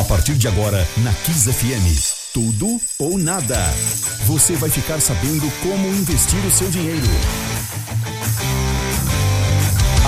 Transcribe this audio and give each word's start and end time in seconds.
A 0.00 0.04
partir 0.04 0.32
de 0.32 0.48
agora, 0.48 0.88
na 1.04 1.12
Kiss 1.12 1.52
FM. 1.52 2.32
Tudo 2.32 2.80
ou 2.98 3.18
nada. 3.18 3.58
Você 4.24 4.54
vai 4.56 4.70
ficar 4.70 4.98
sabendo 4.98 5.46
como 5.62 5.88
investir 5.88 6.38
o 6.46 6.50
seu 6.50 6.70
dinheiro. 6.70 7.06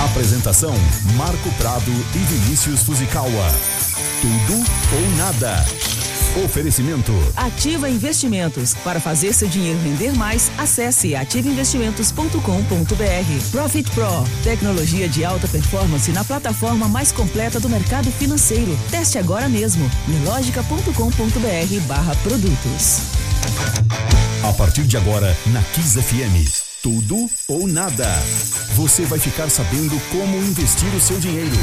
Apresentação: 0.09 0.73
Marco 1.15 1.51
Prado 1.59 1.91
e 2.15 2.17
Vinícius 2.17 2.81
Fuzikawa. 2.81 3.51
Tudo 4.19 4.65
ou 4.95 5.15
nada. 5.15 5.63
Oferecimento. 6.41 7.11
Ativa 7.35 7.87
Investimentos. 7.87 8.73
Para 8.83 8.99
fazer 8.99 9.33
seu 9.33 9.47
dinheiro 9.47 9.79
render 9.83 10.13
mais, 10.13 10.51
acesse 10.57 11.15
ativainvestimentos.com.br. 11.15 13.51
Profit 13.51 13.91
Pro. 13.91 14.23
Tecnologia 14.43 15.07
de 15.07 15.23
alta 15.23 15.47
performance 15.47 16.11
na 16.11 16.23
plataforma 16.23 16.87
mais 16.87 17.11
completa 17.11 17.59
do 17.59 17.69
mercado 17.69 18.11
financeiro. 18.11 18.75
Teste 18.89 19.19
agora 19.19 19.47
mesmo. 19.47 19.87
Milogica.com.br 20.07 21.79
barra 21.87 22.15
produtos. 22.23 23.01
A 24.43 24.51
partir 24.53 24.83
de 24.83 24.97
agora, 24.97 25.37
na 25.47 25.61
Kiss 25.61 26.01
FM. 26.01 26.49
Tudo 26.81 27.29
ou 27.47 27.67
nada. 27.67 28.07
Você 28.75 29.05
vai 29.05 29.19
ficar 29.19 29.49
sabendo 29.49 29.97
como 30.11 30.37
investir 30.37 30.89
o 30.95 30.99
seu 30.99 31.19
dinheiro. 31.19 31.55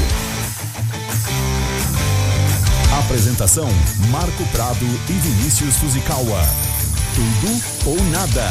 Apresentação: 3.05 3.67
Marco 4.11 4.45
Prado 4.51 4.85
e 5.09 5.13
Vinícius 5.13 5.75
Fuzikawa. 5.77 6.41
Tudo 7.15 7.89
ou 7.89 8.03
nada. 8.05 8.47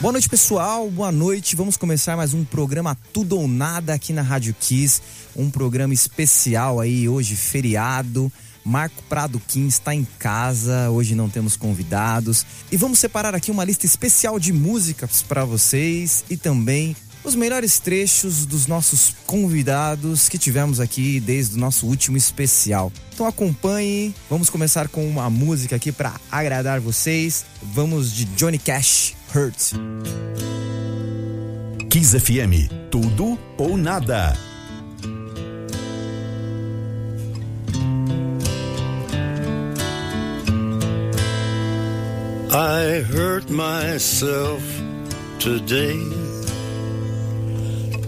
Boa 0.00 0.12
noite, 0.12 0.28
pessoal. 0.28 0.88
Boa 0.88 1.10
noite. 1.10 1.56
Vamos 1.56 1.76
começar 1.76 2.16
mais 2.16 2.34
um 2.34 2.44
programa 2.44 2.96
Tudo 3.12 3.38
ou 3.38 3.48
Nada 3.48 3.92
aqui 3.92 4.12
na 4.12 4.22
Rádio 4.22 4.54
Kiss. 4.58 5.02
Um 5.34 5.50
programa 5.50 5.92
especial 5.92 6.80
aí, 6.80 7.08
hoje, 7.08 7.34
feriado. 7.34 8.32
Marco 8.64 9.02
Prado 9.08 9.40
Kim 9.46 9.66
está 9.66 9.94
em 9.94 10.06
casa, 10.18 10.90
hoje 10.90 11.14
não 11.14 11.28
temos 11.28 11.56
convidados. 11.56 12.46
E 12.70 12.76
vamos 12.76 12.98
separar 12.98 13.34
aqui 13.34 13.50
uma 13.50 13.64
lista 13.64 13.84
especial 13.84 14.38
de 14.38 14.52
músicas 14.52 15.22
para 15.22 15.44
vocês 15.44 16.24
e 16.30 16.36
também 16.36 16.94
os 17.28 17.34
melhores 17.34 17.78
trechos 17.78 18.46
dos 18.46 18.66
nossos 18.66 19.14
convidados 19.26 20.30
que 20.30 20.38
tivemos 20.38 20.80
aqui 20.80 21.20
desde 21.20 21.56
o 21.56 21.58
nosso 21.60 21.86
último 21.86 22.16
especial. 22.16 22.90
Então 23.12 23.26
acompanhe, 23.26 24.14
vamos 24.30 24.48
começar 24.48 24.88
com 24.88 25.06
uma 25.06 25.28
música 25.28 25.76
aqui 25.76 25.92
para 25.92 26.14
agradar 26.32 26.80
vocês. 26.80 27.44
Vamos 27.62 28.14
de 28.14 28.24
Johnny 28.24 28.58
Cash, 28.58 29.14
Hurt. 29.34 29.74
Kiss 31.90 32.18
FM, 32.18 32.70
tudo 32.90 33.38
ou 33.58 33.76
nada. 33.76 34.34
I 42.50 43.04
hurt 43.12 43.50
myself 43.50 44.62
today 45.38 46.27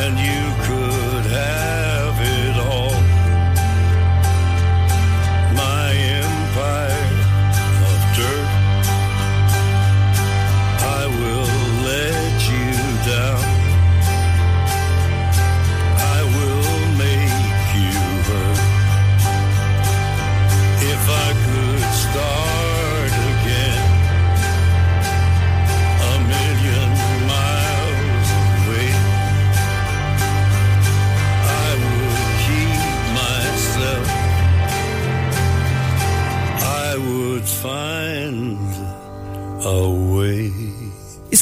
And 0.00 0.16
you 0.16 0.57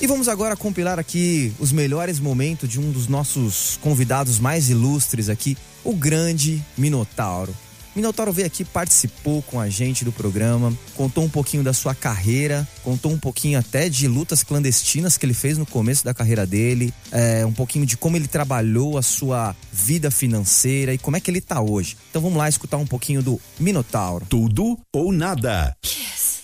E 0.00 0.06
vamos 0.06 0.28
agora 0.28 0.56
compilar 0.56 0.98
aqui 0.98 1.52
os 1.58 1.72
melhores 1.72 2.20
momentos 2.20 2.68
de 2.68 2.78
um 2.78 2.90
dos 2.90 3.08
nossos 3.08 3.78
convidados 3.80 4.38
mais 4.38 4.68
ilustres 4.68 5.28
aqui, 5.28 5.56
o 5.82 5.94
grande 5.94 6.62
Minotauro. 6.76 7.54
Minotauro 7.94 8.32
veio 8.32 8.46
aqui, 8.46 8.64
participou 8.64 9.40
com 9.42 9.60
a 9.60 9.68
gente 9.68 10.04
do 10.04 10.10
programa, 10.10 10.76
contou 10.96 11.22
um 11.22 11.28
pouquinho 11.28 11.62
da 11.62 11.72
sua 11.72 11.94
carreira, 11.94 12.66
contou 12.82 13.12
um 13.12 13.18
pouquinho 13.18 13.56
até 13.56 13.88
de 13.88 14.08
lutas 14.08 14.42
clandestinas 14.42 15.16
que 15.16 15.24
ele 15.24 15.34
fez 15.34 15.56
no 15.56 15.64
começo 15.64 16.04
da 16.04 16.12
carreira 16.12 16.44
dele, 16.44 16.92
é, 17.12 17.46
um 17.46 17.52
pouquinho 17.52 17.86
de 17.86 17.96
como 17.96 18.16
ele 18.16 18.26
trabalhou 18.26 18.98
a 18.98 19.02
sua 19.02 19.54
vida 19.72 20.10
financeira 20.10 20.92
e 20.92 20.98
como 20.98 21.16
é 21.16 21.20
que 21.20 21.30
ele 21.30 21.40
tá 21.40 21.60
hoje. 21.60 21.96
Então 22.10 22.20
vamos 22.20 22.36
lá 22.36 22.48
escutar 22.48 22.78
um 22.78 22.86
pouquinho 22.86 23.22
do 23.22 23.40
Minotauro. 23.60 24.26
Tudo 24.28 24.76
ou 24.92 25.12
nada. 25.12 25.76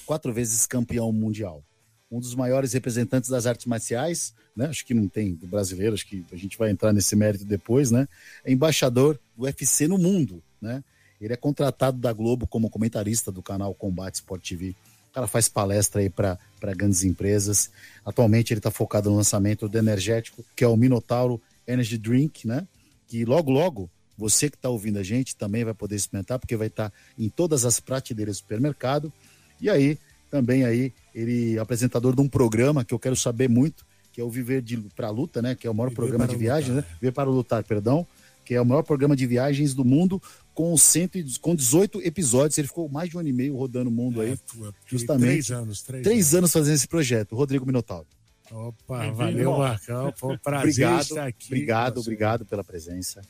Quatro 0.06 0.32
vezes 0.32 0.66
campeão 0.66 1.10
mundial. 1.10 1.64
Um 2.08 2.20
dos 2.20 2.34
maiores 2.34 2.72
representantes 2.72 3.28
das 3.28 3.46
artes 3.46 3.66
marciais, 3.66 4.34
né? 4.56 4.66
Acho 4.66 4.84
que 4.84 4.94
não 4.94 5.08
tem 5.08 5.34
brasileiro, 5.34 5.94
acho 5.94 6.06
que 6.06 6.24
a 6.32 6.36
gente 6.36 6.56
vai 6.56 6.70
entrar 6.70 6.92
nesse 6.92 7.16
mérito 7.16 7.44
depois, 7.44 7.90
né? 7.90 8.06
É 8.44 8.52
embaixador 8.52 9.18
do 9.36 9.44
UFC 9.44 9.88
no 9.88 9.98
mundo, 9.98 10.42
né? 10.60 10.82
Ele 11.20 11.34
é 11.34 11.36
contratado 11.36 11.98
da 11.98 12.12
Globo 12.12 12.46
como 12.46 12.70
comentarista 12.70 13.30
do 13.30 13.42
canal 13.42 13.74
Combate 13.74 14.16
Sport 14.16 14.48
TV. 14.48 14.74
O 15.10 15.12
cara 15.12 15.26
faz 15.26 15.48
palestra 15.48 16.00
aí 16.00 16.08
para 16.08 16.38
grandes 16.74 17.04
empresas. 17.04 17.70
Atualmente 18.04 18.52
ele 18.52 18.60
está 18.60 18.70
focado 18.70 19.10
no 19.10 19.16
lançamento 19.16 19.68
do 19.68 19.76
energético, 19.76 20.44
que 20.56 20.64
é 20.64 20.68
o 20.68 20.76
Minotauro 20.76 21.40
Energy 21.66 21.98
Drink, 21.98 22.46
né? 22.46 22.66
Que 23.06 23.24
logo, 23.24 23.50
logo, 23.50 23.90
você 24.16 24.48
que 24.48 24.56
está 24.56 24.68
ouvindo 24.68 24.98
a 24.98 25.02
gente 25.02 25.36
também 25.36 25.64
vai 25.64 25.74
poder 25.74 25.96
experimentar, 25.96 26.38
porque 26.38 26.56
vai 26.56 26.68
estar 26.68 26.90
tá 26.90 26.96
em 27.18 27.28
todas 27.28 27.64
as 27.64 27.80
prateleiras 27.80 28.36
do 28.36 28.38
supermercado. 28.38 29.12
E 29.60 29.68
aí, 29.68 29.98
também 30.30 30.64
aí, 30.64 30.92
ele 31.14 31.56
é 31.56 31.60
apresentador 31.60 32.14
de 32.14 32.22
um 32.22 32.28
programa 32.28 32.84
que 32.84 32.94
eu 32.94 32.98
quero 32.98 33.16
saber 33.16 33.48
muito, 33.48 33.84
que 34.12 34.20
é 34.20 34.24
o 34.24 34.30
Viver 34.30 34.64
para 34.94 35.08
a 35.08 35.10
Luta, 35.10 35.42
né? 35.42 35.54
Que 35.54 35.66
é 35.66 35.70
o 35.70 35.74
maior 35.74 35.88
Viver 35.88 35.96
programa 35.96 36.26
de 36.28 36.36
viagem, 36.36 36.72
né? 36.76 36.84
Viver 37.00 37.12
para 37.12 37.28
lutar, 37.28 37.62
perdão 37.64 38.06
que 38.50 38.54
é 38.56 38.60
o 38.60 38.66
maior 38.66 38.82
programa 38.82 39.14
de 39.14 39.26
viagens 39.28 39.74
do 39.74 39.84
mundo, 39.84 40.20
com, 40.54 40.76
cento, 40.76 41.18
com 41.40 41.54
18 41.54 42.02
episódios. 42.02 42.58
Ele 42.58 42.68
ficou 42.68 42.88
mais 42.88 43.10
de 43.10 43.16
um 43.16 43.20
ano 43.20 43.28
e 43.28 43.32
meio 43.32 43.56
rodando 43.56 43.90
o 43.90 43.92
mundo 43.92 44.22
é, 44.22 44.30
aí. 44.30 44.38
Justamente. 44.86 45.26
Três 45.26 45.50
anos. 45.50 45.82
Três, 45.82 46.02
três 46.02 46.26
anos. 46.26 46.34
anos 46.34 46.52
fazendo 46.52 46.74
esse 46.74 46.88
projeto. 46.88 47.34
Rodrigo 47.34 47.66
Minotauro. 47.66 48.06
Opa, 48.50 49.10
valeu, 49.12 49.56
Marcão. 49.58 50.12
Foi 50.16 50.34
um 50.34 50.38
prazer 50.42 50.86
obrigado, 50.86 51.02
estar 51.02 51.26
aqui. 51.26 51.46
Obrigado, 51.46 52.00
obrigado 52.00 52.44
pela 52.44 52.64
presença. 52.64 53.22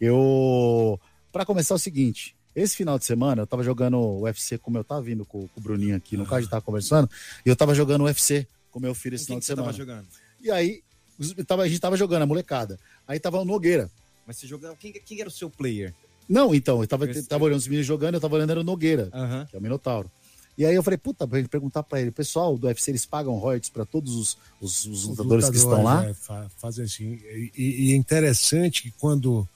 Eu. 0.00 1.00
Para 1.32 1.46
começar, 1.46 1.74
é 1.74 1.76
o 1.76 1.78
seguinte. 1.78 2.34
Esse 2.54 2.74
final 2.74 2.98
de 2.98 3.04
semana 3.04 3.42
eu 3.42 3.46
tava 3.46 3.62
jogando 3.62 3.98
UFC, 4.22 4.56
como 4.56 4.78
eu 4.78 4.84
tava 4.84 5.02
vindo 5.02 5.26
com, 5.26 5.46
com 5.46 5.60
o 5.60 5.62
Bruninho 5.62 5.94
aqui, 5.94 6.16
no 6.16 6.24
caso 6.24 6.36
a 6.36 6.40
gente 6.40 6.50
tava 6.50 6.62
conversando, 6.62 7.08
e 7.44 7.50
eu 7.50 7.54
tava 7.54 7.74
jogando 7.74 8.04
UFC 8.04 8.46
com 8.70 8.80
meu 8.80 8.94
filho 8.94 9.14
esse 9.14 9.26
final 9.26 9.38
de 9.38 9.44
semana. 9.44 9.66
Tava 9.66 9.76
jogando? 9.76 10.06
E 10.40 10.50
aí, 10.50 10.82
a 11.18 11.68
gente 11.68 11.80
tava 11.80 11.96
jogando 11.96 12.22
a 12.22 12.26
molecada. 12.26 12.78
Aí 13.06 13.20
tava 13.20 13.38
o 13.38 13.44
Nogueira, 13.44 13.90
mas 14.26 14.38
você 14.38 14.46
jogava. 14.46 14.74
Quem, 14.76 14.92
quem 14.92 15.20
era 15.20 15.28
o 15.28 15.32
seu 15.32 15.50
player? 15.50 15.94
Não, 16.28 16.54
então, 16.54 16.80
eu 16.82 16.86
tava, 16.88 17.06
tava 17.28 17.44
olhando 17.44 17.58
os 17.58 17.66
meninos 17.68 17.86
jogando, 17.86 18.14
eu 18.14 18.20
tava 18.20 18.34
olhando 18.34 18.50
era 18.50 18.60
o 18.60 18.64
Nogueira, 18.64 19.10
que 19.46 19.56
é 19.56 19.58
o 19.58 19.62
Minotauro. 19.62 20.10
E 20.58 20.64
aí 20.64 20.74
eu 20.74 20.82
falei, 20.82 20.96
puta, 20.96 21.26
pra 21.28 21.38
gente 21.38 21.50
perguntar 21.50 21.82
pra 21.82 22.00
ele, 22.00 22.10
pessoal 22.10 22.56
do 22.56 22.66
UFC, 22.66 22.90
eles 22.90 23.04
pagam 23.04 23.34
royalties 23.34 23.68
para 23.68 23.84
todos 23.84 24.14
os, 24.14 24.38
os, 24.60 24.86
os, 24.86 24.86
os 24.86 25.04
lutadores, 25.08 25.50
que 25.50 25.56
estão 25.56 25.82
lá? 25.82 26.06
É, 26.06 26.14
fazem 26.56 26.84
assim. 26.84 27.20
E, 27.56 27.88
e, 27.88 27.92
é 27.92 27.96
interessante 27.96 28.82
que 28.82 28.90
quando, 28.92 29.46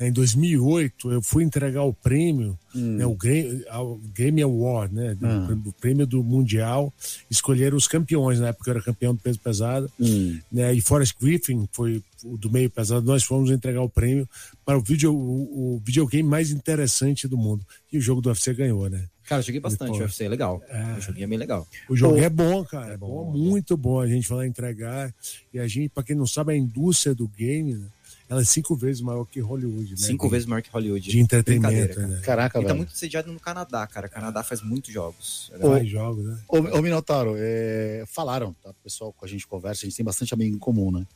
né, 0.00 0.08
em 0.08 0.12
2008, 0.12 1.12
eu 1.12 1.22
fui 1.22 1.44
entregar 1.44 1.84
o 1.84 1.94
prêmio, 1.94 2.58
hum. 2.74 2.96
né, 2.96 3.06
o 3.06 3.14
Game, 3.14 3.64
Game 4.12 4.42
Award, 4.42 4.92
né, 4.92 5.16
hum. 5.22 5.62
o 5.66 5.72
prêmio 5.72 6.06
do 6.06 6.24
Mundial, 6.24 6.92
escolheram 7.30 7.76
os 7.76 7.86
campeões, 7.86 8.40
na 8.40 8.48
época 8.48 8.70
eu 8.70 8.74
era 8.74 8.82
campeão 8.82 9.14
do 9.14 9.20
peso 9.20 9.38
pesado, 9.38 9.88
hum. 10.00 10.40
né, 10.50 10.74
e 10.74 10.80
Forrest 10.80 11.14
Griffin 11.20 11.68
foi 11.70 12.02
do 12.24 12.50
meio 12.50 12.68
pesado, 12.68 13.06
nós 13.06 13.22
fomos 13.22 13.50
entregar 13.50 13.82
o 13.82 13.88
prêmio 13.88 14.28
para 14.64 14.76
o, 14.76 14.82
video, 14.82 15.14
o, 15.14 15.76
o 15.76 15.82
videogame 15.84 16.28
mais 16.28 16.50
interessante 16.50 17.28
do 17.28 17.38
mundo. 17.38 17.64
E 17.92 17.98
o 17.98 18.00
jogo 18.00 18.20
do 18.20 18.28
UFC 18.28 18.52
ganhou, 18.52 18.90
né? 18.90 19.04
Cara, 19.28 19.40
eu 19.40 19.44
joguei 19.44 19.60
bastante 19.60 19.98
o 19.98 20.02
UFC, 20.02 20.24
é 20.24 20.28
legal. 20.28 20.62
É. 20.68 20.94
O 20.96 21.00
joguinho 21.02 21.24
é 21.24 21.26
bem 21.28 21.38
legal. 21.38 21.68
O 21.86 21.94
jogo 21.94 22.14
Pô, 22.14 22.20
é 22.20 22.30
bom, 22.30 22.64
cara. 22.64 22.94
É 22.94 22.96
bom, 22.96 23.30
bom, 23.30 23.36
muito 23.36 23.76
bom. 23.76 24.00
A 24.00 24.06
gente 24.06 24.26
vai 24.26 24.38
lá 24.38 24.46
entregar. 24.46 25.14
E 25.52 25.58
a 25.58 25.68
gente, 25.68 25.90
para 25.90 26.02
quem 26.02 26.16
não 26.16 26.26
sabe, 26.26 26.54
a 26.54 26.56
indústria 26.56 27.14
do 27.14 27.28
game, 27.28 27.74
né? 27.74 27.86
ela 28.28 28.40
é 28.40 28.44
cinco 28.44 28.74
vezes 28.74 29.02
maior 29.02 29.26
que 29.26 29.40
Hollywood, 29.40 29.90
né? 29.90 29.96
Cinco 29.96 30.26
de, 30.26 30.30
vezes 30.30 30.46
maior 30.46 30.62
que 30.62 30.70
Hollywood. 30.70 31.10
De 31.10 31.18
entretenimento, 31.18 32.00
né? 32.00 32.20
Caraca, 32.22 32.60
E 32.60 32.64
tá 32.64 32.74
muito 32.74 32.96
sediado 32.96 33.32
no 33.32 33.38
Canadá, 33.38 33.86
cara. 33.86 34.06
O 34.06 34.10
Canadá 34.10 34.42
faz 34.42 34.62
muitos 34.62 34.92
jogos. 34.92 35.50
É 35.54 35.58
faz 35.58 35.88
jogos, 35.88 36.24
né? 36.24 36.38
Ô, 36.48 36.58
ô 36.58 36.82
Minotauro, 36.82 37.34
é, 37.38 38.04
falaram, 38.06 38.54
tá? 38.62 38.70
O 38.70 38.74
pessoal 38.82 39.12
com 39.12 39.24
a 39.24 39.28
gente 39.28 39.46
conversa, 39.46 39.84
a 39.84 39.88
gente 39.88 39.96
tem 39.96 40.04
bastante 40.04 40.32
amigo 40.32 40.54
em 40.56 40.58
comum, 40.58 40.90
né? 40.90 41.06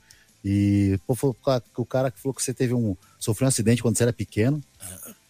E 0.45 0.99
pô, 1.07 1.17
o 1.77 1.87
cara 1.87 2.11
que 2.11 2.21
falou 2.21 2.35
que 2.35 2.43
você 2.43 2.53
teve 2.53 2.75
um. 2.75 2.97
sofreu 3.19 3.47
um 3.47 3.49
acidente 3.49 3.83
quando 3.83 3.97
você 3.97 4.03
era 4.03 4.13
pequeno. 4.13 4.61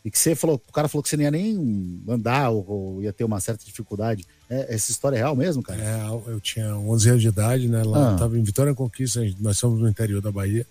E 0.04 0.10
que 0.10 0.18
você 0.18 0.34
falou, 0.34 0.60
o 0.68 0.72
cara 0.72 0.88
falou 0.88 1.02
que 1.02 1.08
você 1.08 1.16
não 1.16 1.24
ia 1.24 1.30
nem 1.30 2.02
andar 2.08 2.50
ou, 2.50 2.68
ou 2.68 3.02
ia 3.02 3.12
ter 3.12 3.24
uma 3.24 3.38
certa 3.40 3.64
dificuldade. 3.64 4.24
É, 4.50 4.74
essa 4.74 4.90
história 4.90 5.16
é 5.16 5.20
real 5.20 5.36
mesmo, 5.36 5.62
cara? 5.62 5.80
É, 5.80 6.30
eu 6.30 6.40
tinha 6.40 6.76
11 6.76 7.08
anos 7.10 7.22
de 7.22 7.28
idade, 7.28 7.68
né? 7.68 7.84
Lá 7.84 8.14
ah. 8.14 8.16
tava 8.16 8.36
em 8.36 8.42
Vitória 8.42 8.74
Conquista, 8.74 9.20
nós 9.38 9.58
somos 9.58 9.80
no 9.80 9.88
interior 9.88 10.20
da 10.20 10.32
Bahia. 10.32 10.66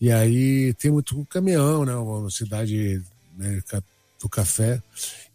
E 0.00 0.10
aí 0.10 0.74
tem 0.74 0.90
muito 0.90 1.24
caminhão, 1.26 1.84
né? 1.84 1.94
Uma 1.94 2.30
cidade 2.30 3.00
né, 3.36 3.62
do 4.20 4.28
café. 4.28 4.82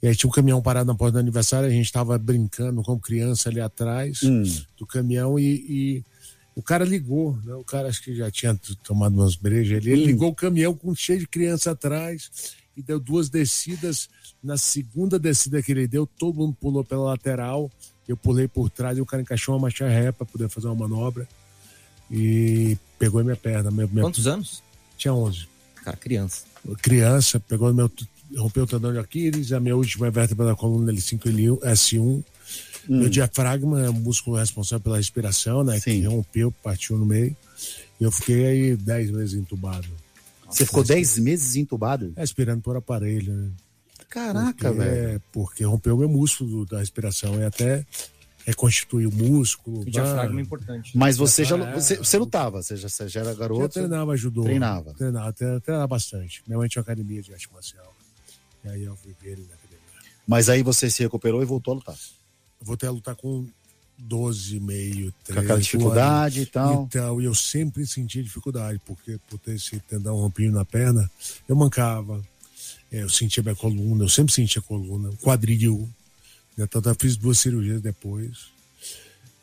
E 0.03 0.07
aí 0.07 0.15
tinha 0.15 0.29
um 0.29 0.34
caminhão 0.34 0.62
parado 0.62 0.88
na 0.88 0.95
porta 0.95 1.13
do 1.13 1.19
aniversário, 1.19 1.69
a 1.69 1.72
gente 1.72 1.91
tava 1.91 2.17
brincando 2.17 2.84
como 2.84 3.00
criança 3.00 3.48
ali 3.48 3.62
atrás 3.62 4.22
hum. 4.24 4.43
do 4.77 4.86
caminhão 4.86 5.39
e, 5.39 5.45
e 5.45 6.03
o 6.53 6.62
cara 6.62 6.84
ligou, 6.84 7.38
né? 7.45 7.53
O 7.55 7.63
cara 7.63 7.88
acho 7.88 8.03
que 8.03 8.13
já 8.13 8.29
tinha 8.29 8.60
tomado 8.84 9.13
umas 9.15 9.36
brejas 9.36 9.77
ali. 9.77 9.91
Ele 9.91 10.03
hum. 10.03 10.07
ligou 10.07 10.29
o 10.29 10.36
caminhão 10.36 10.74
com 10.74 10.93
cheio 10.93 11.19
de 11.19 11.27
criança 11.27 11.72
atrás 11.72 12.29
e 12.75 12.82
deu 12.82 13.00
duas 13.00 13.29
descidas. 13.29 14.10
Na 14.44 14.58
segunda 14.58 15.17
descida 15.17 15.62
que 15.62 15.72
ele 15.72 15.88
deu, 15.88 16.05
todo 16.05 16.38
mundo 16.38 16.55
pulou 16.60 16.84
pela 16.84 17.03
lateral. 17.05 17.72
Eu 18.08 18.15
pulei 18.15 18.48
por 18.48 18.70
trás 18.70 18.98
e 18.98 19.01
o 19.01 19.05
cara 19.05 19.22
encaixou 19.22 19.55
uma 19.55 19.62
marcha 19.62 19.88
ré 19.88 20.12
para 20.12 20.25
poder 20.25 20.50
fazer 20.50 20.67
uma 20.67 20.88
manobra. 20.88 21.27
E 22.10 22.77
pegou 23.00 23.24
minha 23.24 23.36
perna. 23.36 23.72
Minha, 23.72 23.88
minha... 23.88 24.03
Quantos 24.03 24.27
anos? 24.27 24.62
Tinha 24.98 25.13
11. 25.13 25.48
Cara, 25.84 25.98
criança. 25.98 26.44
Criança, 26.82 27.39
pegou 27.39 27.74
meu. 27.74 27.91
Rompeu 28.38 28.63
o 28.63 28.67
tendão 28.67 28.91
de 28.91 28.98
Aquiles, 28.98 29.51
a 29.51 29.60
minha 29.60 29.75
última 29.75 30.10
vértebra 30.10 30.48
da 30.48 30.55
coluna 30.55 30.91
L5 30.91 31.60
S1 31.60 32.24
Hum. 32.89 33.00
Meu 33.00 33.10
diafragma 33.10 33.82
é 33.82 33.89
o 33.89 33.94
músculo 33.94 34.38
responsável 34.38 34.84
pela 34.84 34.98
respiração, 34.98 35.63
né? 35.63 35.79
Sim. 35.79 36.01
Que 36.01 36.08
rompeu, 36.08 36.51
partiu 36.51 36.98
no 36.98 37.05
meio. 37.05 37.36
E 38.00 38.03
eu 38.03 38.12
fiquei 38.12 38.46
aí 38.46 38.75
10 38.75 39.12
meses 39.12 39.34
entubado. 39.34 39.88
Você 40.55 40.65
ficou 40.65 40.83
10 40.83 41.17
meses 41.19 41.55
entubado? 41.55 42.13
É, 42.15 42.24
esperando 42.24 42.62
por 42.62 42.75
aparelho, 42.77 43.33
né? 43.33 43.51
Caraca, 44.09 44.69
porque, 44.69 44.77
velho. 44.79 45.21
Porque 45.31 45.63
rompeu 45.65 45.97
meu 45.97 46.07
músculo 46.07 46.65
da 46.65 46.79
respiração 46.79 47.39
e 47.39 47.43
até 47.43 47.85
reconstituir 48.45 49.07
o 49.07 49.12
músculo. 49.12 49.81
O 49.81 49.85
diafragma 49.85 50.39
é 50.39 50.43
importante. 50.43 50.97
Mas 50.97 51.17
você 51.17 51.43
já 51.43 51.57
É, 51.57 51.74
você, 51.74 51.97
você 51.97 52.17
lutava, 52.17 52.62
você 52.62 52.77
já, 52.77 52.88
você 52.88 53.07
já 53.09 53.21
era 53.21 53.31
Eu 53.31 53.35
garoto. 53.35 53.69
treinava, 53.69 54.13
ajudou. 54.13 54.43
Treinava. 54.43 54.93
Treinava, 54.93 55.33
treinava, 55.33 55.59
treinava 55.62 55.88
bastante. 55.88 56.43
Minha 56.47 56.57
mãe 56.59 56.69
tinha 56.69 56.79
uma 56.81 56.83
academia 56.85 57.21
de 57.21 57.33
arte 57.33 57.50
marcial. 57.51 57.93
E 58.63 58.69
aí 58.69 58.83
eu 58.83 58.95
fui 58.95 59.13
ver 59.21 59.31
ele 59.31 59.45
na 59.50 59.55
academia. 59.55 59.79
Mas 60.27 60.47
aí 60.47 60.63
você 60.63 60.89
se 60.89 61.03
recuperou 61.03 61.41
e 61.41 61.45
voltou 61.45 61.74
a 61.74 61.75
lutar. 61.75 61.95
Eu 62.62 62.65
voltei 62.65 62.88
a 62.88 62.91
lutar 62.91 63.15
com 63.15 63.45
12, 63.97 64.59
meio, 64.59 65.13
13 65.23 65.33
Com 65.33 65.39
aquela 65.39 65.59
dificuldade 65.61 66.41
e 66.41 66.45
tal. 66.45 66.83
Então, 66.83 67.21
e 67.21 67.25
eu 67.25 67.33
sempre 67.35 67.85
senti 67.87 68.21
dificuldade, 68.21 68.79
porque 68.85 69.17
por 69.29 69.39
ter 69.39 69.55
esse 69.55 69.79
tendão 69.81 70.15
rompido 70.15 70.51
na 70.53 70.65
perna, 70.65 71.09
eu 71.47 71.55
mancava. 71.55 72.21
É, 72.91 73.01
Eu 73.01 73.09
sentia 73.09 73.41
minha 73.43 73.55
coluna, 73.55 74.03
eu 74.03 74.09
sempre 74.09 74.33
sentia 74.33 74.61
coluna, 74.61 75.09
quadril. 75.21 75.89
Né? 76.57 76.65
Tanto 76.67 76.89
eu 76.89 76.95
fiz 76.99 77.17
duas 77.17 77.39
cirurgias 77.39 77.81
depois. 77.81 78.53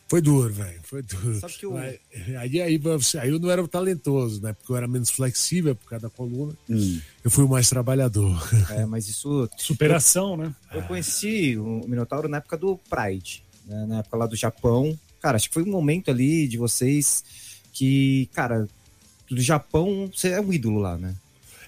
Foi 0.09 0.21
duro, 0.21 0.52
velho. 0.52 0.78
Foi 0.82 1.02
duro. 1.02 1.40
Sabe 1.40 1.54
que 1.54 1.66
o- 1.66 1.73
Mas, 1.73 1.99
aí, 2.38 2.61
aí, 2.61 2.76
você- 2.78 3.18
aí 3.18 3.30
eu 3.30 3.38
não 3.40 3.50
era 3.50 3.66
talentoso, 3.66 4.42
né? 4.42 4.52
Porque 4.52 4.71
eu 4.71 4.76
era 4.76 4.87
menos 4.87 5.09
flexível 5.09 5.75
por 5.75 5.88
causa 5.88 6.02
da 6.02 6.11
coluna. 6.11 6.54
Hum. 6.68 7.00
Eu 7.25 7.30
fui 7.30 7.44
o 7.44 7.49
mais 7.49 7.68
trabalhador. 7.71 8.38
É, 8.71 8.85
mas 8.85 9.09
isso. 9.09 9.49
Superação, 9.56 10.37
né? 10.37 10.54
Eu 10.71 10.82
conheci 10.82 11.56
o 11.56 11.80
Minotauro 11.88 12.28
na 12.28 12.37
época 12.37 12.59
do 12.59 12.76
Pride, 12.90 13.42
né? 13.66 13.87
na 13.87 13.99
época 13.99 14.16
lá 14.16 14.26
do 14.26 14.37
Japão. 14.37 14.99
Cara, 15.21 15.37
acho 15.37 15.49
que 15.49 15.54
foi 15.54 15.62
um 15.62 15.71
momento 15.71 16.11
ali 16.11 16.49
de 16.49 16.59
vocês 16.59 17.25
que, 17.73 18.28
cara, 18.33 18.69
do 19.31 19.40
Japão, 19.40 20.11
você 20.14 20.28
é 20.31 20.40
um 20.40 20.52
ídolo 20.52 20.78
lá, 20.81 20.97
né? 20.99 21.14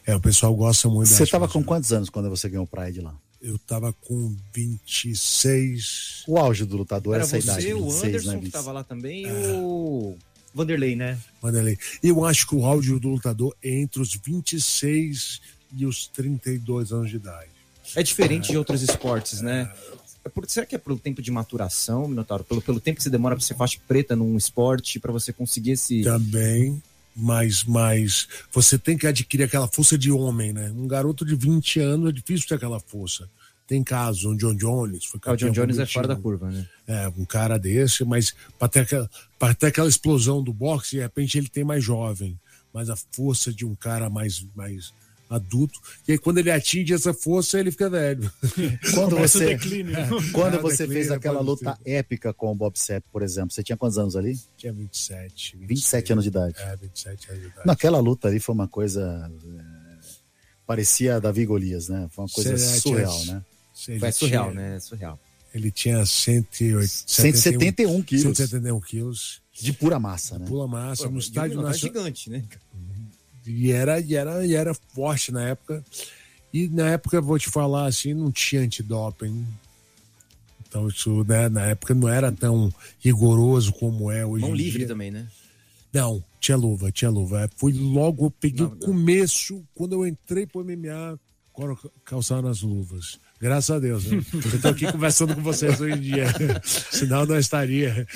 É, 0.07 0.15
o 0.15 0.21
pessoal 0.21 0.55
gosta 0.55 0.89
muito 0.89 1.09
da 1.09 1.17
Você 1.17 1.23
arte 1.23 1.31
tava 1.33 1.49
com 1.49 1.59
marcial. 1.61 1.65
quantos 1.77 1.93
anos 1.93 2.11
quando 2.11 2.29
você 2.29 2.49
ganhou 2.49 2.65
o 2.65 2.67
Pride 2.67 3.01
lá? 3.01 3.15
Eu 3.41 3.59
tava 3.59 3.93
com 3.93 4.35
26. 4.55 6.25
O 6.27 6.39
auge 6.39 6.65
do 6.65 6.77
lutador 6.77 7.15
Era 7.15 7.25
era 7.25 7.37
essa 7.37 7.41
você, 7.41 7.69
idade, 7.69 7.75
o 7.75 7.85
26, 7.91 8.05
Anderson 8.05 8.31
né? 8.33 8.37
que 8.39 8.45
20. 8.45 8.53
tava 8.53 8.73
lá 8.73 8.85
também 8.85 9.27
e 9.27 9.31
o 9.61 10.17
Vanderlei, 10.55 10.95
né? 10.97 11.19
Vanderlei. 11.41 11.79
Eu 12.03 12.25
acho 12.25 12.47
que 12.47 12.55
o 12.55 12.65
áudio 12.65 12.99
do 13.01 13.09
lutador 13.09 13.55
é 13.63 13.71
entre 13.81 14.01
os 14.01 14.15
26 14.15 15.41
e 15.77 15.87
os 15.87 16.07
32 16.09 16.93
anos 16.93 17.11
de 17.11 17.17
idade. 17.17 17.51
É 17.95 18.03
diferente 18.03 18.51
de 18.51 18.57
outros 18.57 18.83
esportes, 18.83 19.41
né? 19.41 19.71
É 20.25 20.29
por, 20.29 20.49
será 20.49 20.65
que 20.65 20.75
é 20.75 20.79
pelo 20.79 20.99
tempo 20.99 21.21
de 21.21 21.31
maturação, 21.31 22.09
Minotauro? 22.09 22.45
Pelo, 22.45 22.63
pelo 22.63 22.81
tempo 22.81 22.97
que 22.97 23.03
você 23.03 23.11
demora 23.11 23.37
pra 23.37 23.45
ser 23.45 23.55
faixa 23.55 23.79
preta 23.87 24.17
num 24.17 24.37
esporte, 24.37 24.99
pra 24.99 25.13
você 25.13 25.33
conseguir 25.33 25.73
esse. 25.73 26.03
Também, 26.03 26.83
mas, 27.15 27.63
mas 27.65 28.27
você 28.53 28.79
tem 28.79 28.97
que 28.97 29.07
adquirir 29.07 29.45
aquela 29.45 29.69
força 29.69 29.99
de 29.99 30.11
homem, 30.11 30.53
né? 30.53 30.73
Um 30.75 30.89
garoto 30.89 31.25
de 31.25 31.35
20 31.37 31.79
anos 31.81 32.09
é 32.09 32.13
difícil 32.13 32.49
ter 32.49 32.55
aquela 32.55 32.81
força. 32.81 33.29
Tem 33.67 33.83
casos, 33.83 34.25
o 34.25 34.35
John 34.37 34.55
Jones 34.55 35.05
foi 35.07 35.19
Ah, 35.25 35.33
o 35.33 35.37
John 35.37 35.47
campeão 35.47 35.65
Jones 35.67 35.79
é 35.79 35.87
fora 35.87 36.09
da 36.09 36.17
curva, 36.17 36.51
né? 36.51 36.67
É, 36.87 37.09
um 37.17 37.25
cara 37.25 37.59
desse, 37.59 38.05
mas 38.05 38.35
para 38.59 38.69
ter, 38.69 38.81
aquela- 38.81 39.11
pra 39.39 39.55
ter 39.55 39.67
aquela 39.69 39.89
explosão 39.89 40.43
do 40.43 40.53
boxe, 40.53 40.97
de 40.97 41.01
repente 41.03 41.39
ele 41.39 41.49
tem 41.49 41.65
mais 41.65 41.83
jovem, 41.83 42.39
mas 42.75 42.91
a 42.91 42.97
força 43.13 43.51
de 43.53 43.65
um 43.65 43.75
cara 43.75 44.11
mais, 44.11 44.45
mais 44.55 44.93
adulto, 45.29 45.81
e 46.07 46.13
aí 46.13 46.19
quando 46.19 46.39
ele 46.39 46.51
atinge 46.51 46.93
essa 46.93 47.13
força, 47.15 47.59
ele 47.59 47.71
fica 47.71 47.89
velho. 47.91 48.31
Quando 48.95 49.17
você, 49.17 49.47
declínio. 49.47 49.95
quando 50.33 50.57
É, 50.57 50.61
você 50.61 50.87
fez 50.87 51.11
aquela 51.11 51.41
luta 51.41 51.79
épica 51.85 52.33
com 52.33 52.53
o 52.53 52.55
Bob 52.55 52.79
Sepp, 52.79 53.05
por 53.11 53.23
exemplo, 53.23 53.51
você 53.53 53.63
tinha 53.63 53.77
quantos 53.77 53.99
anos 53.99 54.15
ali? 54.17 54.39
Tinha 54.57 54.73
27. 54.73 55.57
27 55.57 56.13
anos 56.13 56.25
de 56.25 56.29
idade. 56.31 56.55
É, 56.59 56.77
27 56.77 57.31
anos 57.31 57.41
de 57.43 57.49
idade. 57.49 57.67
Naquela 57.67 57.99
luta 57.99 58.29
ali 58.29 58.39
foi 58.39 58.55
uma 58.55 58.69
coisa. 58.69 59.31
é, 59.59 59.95
Parecia 60.67 61.21
Davi 61.21 61.45
Golias, 61.45 61.89
né? 61.89 62.09
Foi 62.11 62.25
uma 62.25 62.31
coisa 62.31 62.57
Será 62.57 62.73
que 62.75 62.81
surreal, 62.81 63.21
é- 63.23 63.27
né? 63.27 63.43
Ele 63.89 63.99
Foi 64.01 64.13
surreal, 64.13 64.51
tinha- 64.51 64.61
né? 64.71 64.77
É 64.77 64.81
surreal. 64.81 65.21
Ele 65.55 65.71
tinha 65.71 66.05
108, 66.07 66.89
171 67.07 68.03
quilos 68.03 68.23
171 68.37 68.81
quilos. 68.81 69.41
de 69.53 69.73
pura 69.73 69.99
massa, 70.01 70.39
né? 70.39 70.47
Pula 70.47 70.67
massa 70.67 71.05
Pô, 71.05 71.11
no 71.11 71.19
estádio 71.19 71.61
é 71.61 71.63
nacional. 71.63 71.95
gigante, 71.95 72.31
né? 72.31 72.43
E 73.47 73.71
era, 73.73 74.01
e, 74.01 74.15
era, 74.15 74.47
e 74.47 74.55
era 74.55 74.75
forte 74.75 75.31
na 75.33 75.49
época. 75.49 75.85
E 76.53 76.69
na 76.69 76.91
época, 76.91 77.21
vou 77.21 77.39
te 77.39 77.51
falar 77.51 77.87
assim, 77.87 78.15
não 78.15 78.31
tinha 78.31 78.63
antidoping. 78.63 79.47
Então, 80.67 80.89
isso, 80.89 81.25
né, 81.25 81.49
na 81.49 81.67
época 81.67 81.95
não 81.95 82.09
era 82.09 82.33
tão 82.33 82.73
rigoroso 83.01 83.73
como 83.73 84.11
é 84.11 84.25
hoje. 84.25 84.43
Mão 84.43 84.55
em 84.55 84.59
livre 84.59 84.79
dia. 84.79 84.89
também, 84.89 85.11
né? 85.11 85.27
Não, 85.93 86.23
tinha 86.41 86.57
luva, 86.57 86.91
tinha 86.91 87.11
luva. 87.11 87.49
Foi 87.57 87.73
logo, 87.73 88.27
eu 88.27 88.31
peguei 88.31 88.67
Não, 88.67 88.73
o 88.73 88.75
não. 88.75 88.81
começo, 88.81 89.65
quando 89.75 89.93
eu 89.93 90.07
entrei 90.07 90.47
pro 90.47 90.65
MMA, 90.65 91.19
calçaram 92.05 92.49
as 92.49 92.63
luvas. 92.63 93.19
Graças 93.45 93.77
a 93.77 93.79
Deus, 93.79 94.07
né? 94.07 94.25
Eu 94.55 94.59
tô 94.63 94.69
aqui 94.69 94.91
conversando 94.91 95.35
com 95.35 95.43
vocês 95.43 95.79
hoje 95.79 95.93
em 95.97 96.01
dia. 96.01 96.25
Senão 96.65 97.21
eu 97.21 97.27
não 97.27 97.39
estaria. 97.39 98.07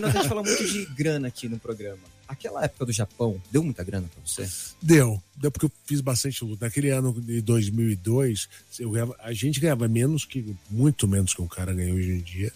Nós 0.00 0.04
a 0.04 0.10
gente 0.20 0.28
fala 0.28 0.40
muito 0.44 0.64
de 0.64 0.84
grana 0.94 1.26
aqui 1.26 1.48
no 1.48 1.58
programa. 1.58 1.98
Aquela 2.28 2.62
época 2.64 2.86
do 2.86 2.92
Japão, 2.92 3.42
deu 3.50 3.64
muita 3.64 3.82
grana 3.82 4.06
pra 4.08 4.22
você? 4.24 4.48
Deu, 4.80 5.20
deu 5.36 5.50
porque 5.50 5.66
eu 5.66 5.72
fiz 5.84 6.00
bastante 6.00 6.44
luta. 6.44 6.64
Naquele 6.66 6.90
ano 6.90 7.12
de 7.20 7.40
2002, 7.40 8.48
eu 8.78 8.92
ganhava- 8.92 9.16
a 9.18 9.32
gente 9.32 9.58
ganhava 9.58 9.88
menos 9.88 10.24
que, 10.24 10.54
muito 10.70 11.08
menos 11.08 11.34
que 11.34 11.42
um 11.42 11.48
cara 11.48 11.74
ganha 11.74 11.92
hoje 11.92 12.12
em 12.12 12.20
dia. 12.20 12.52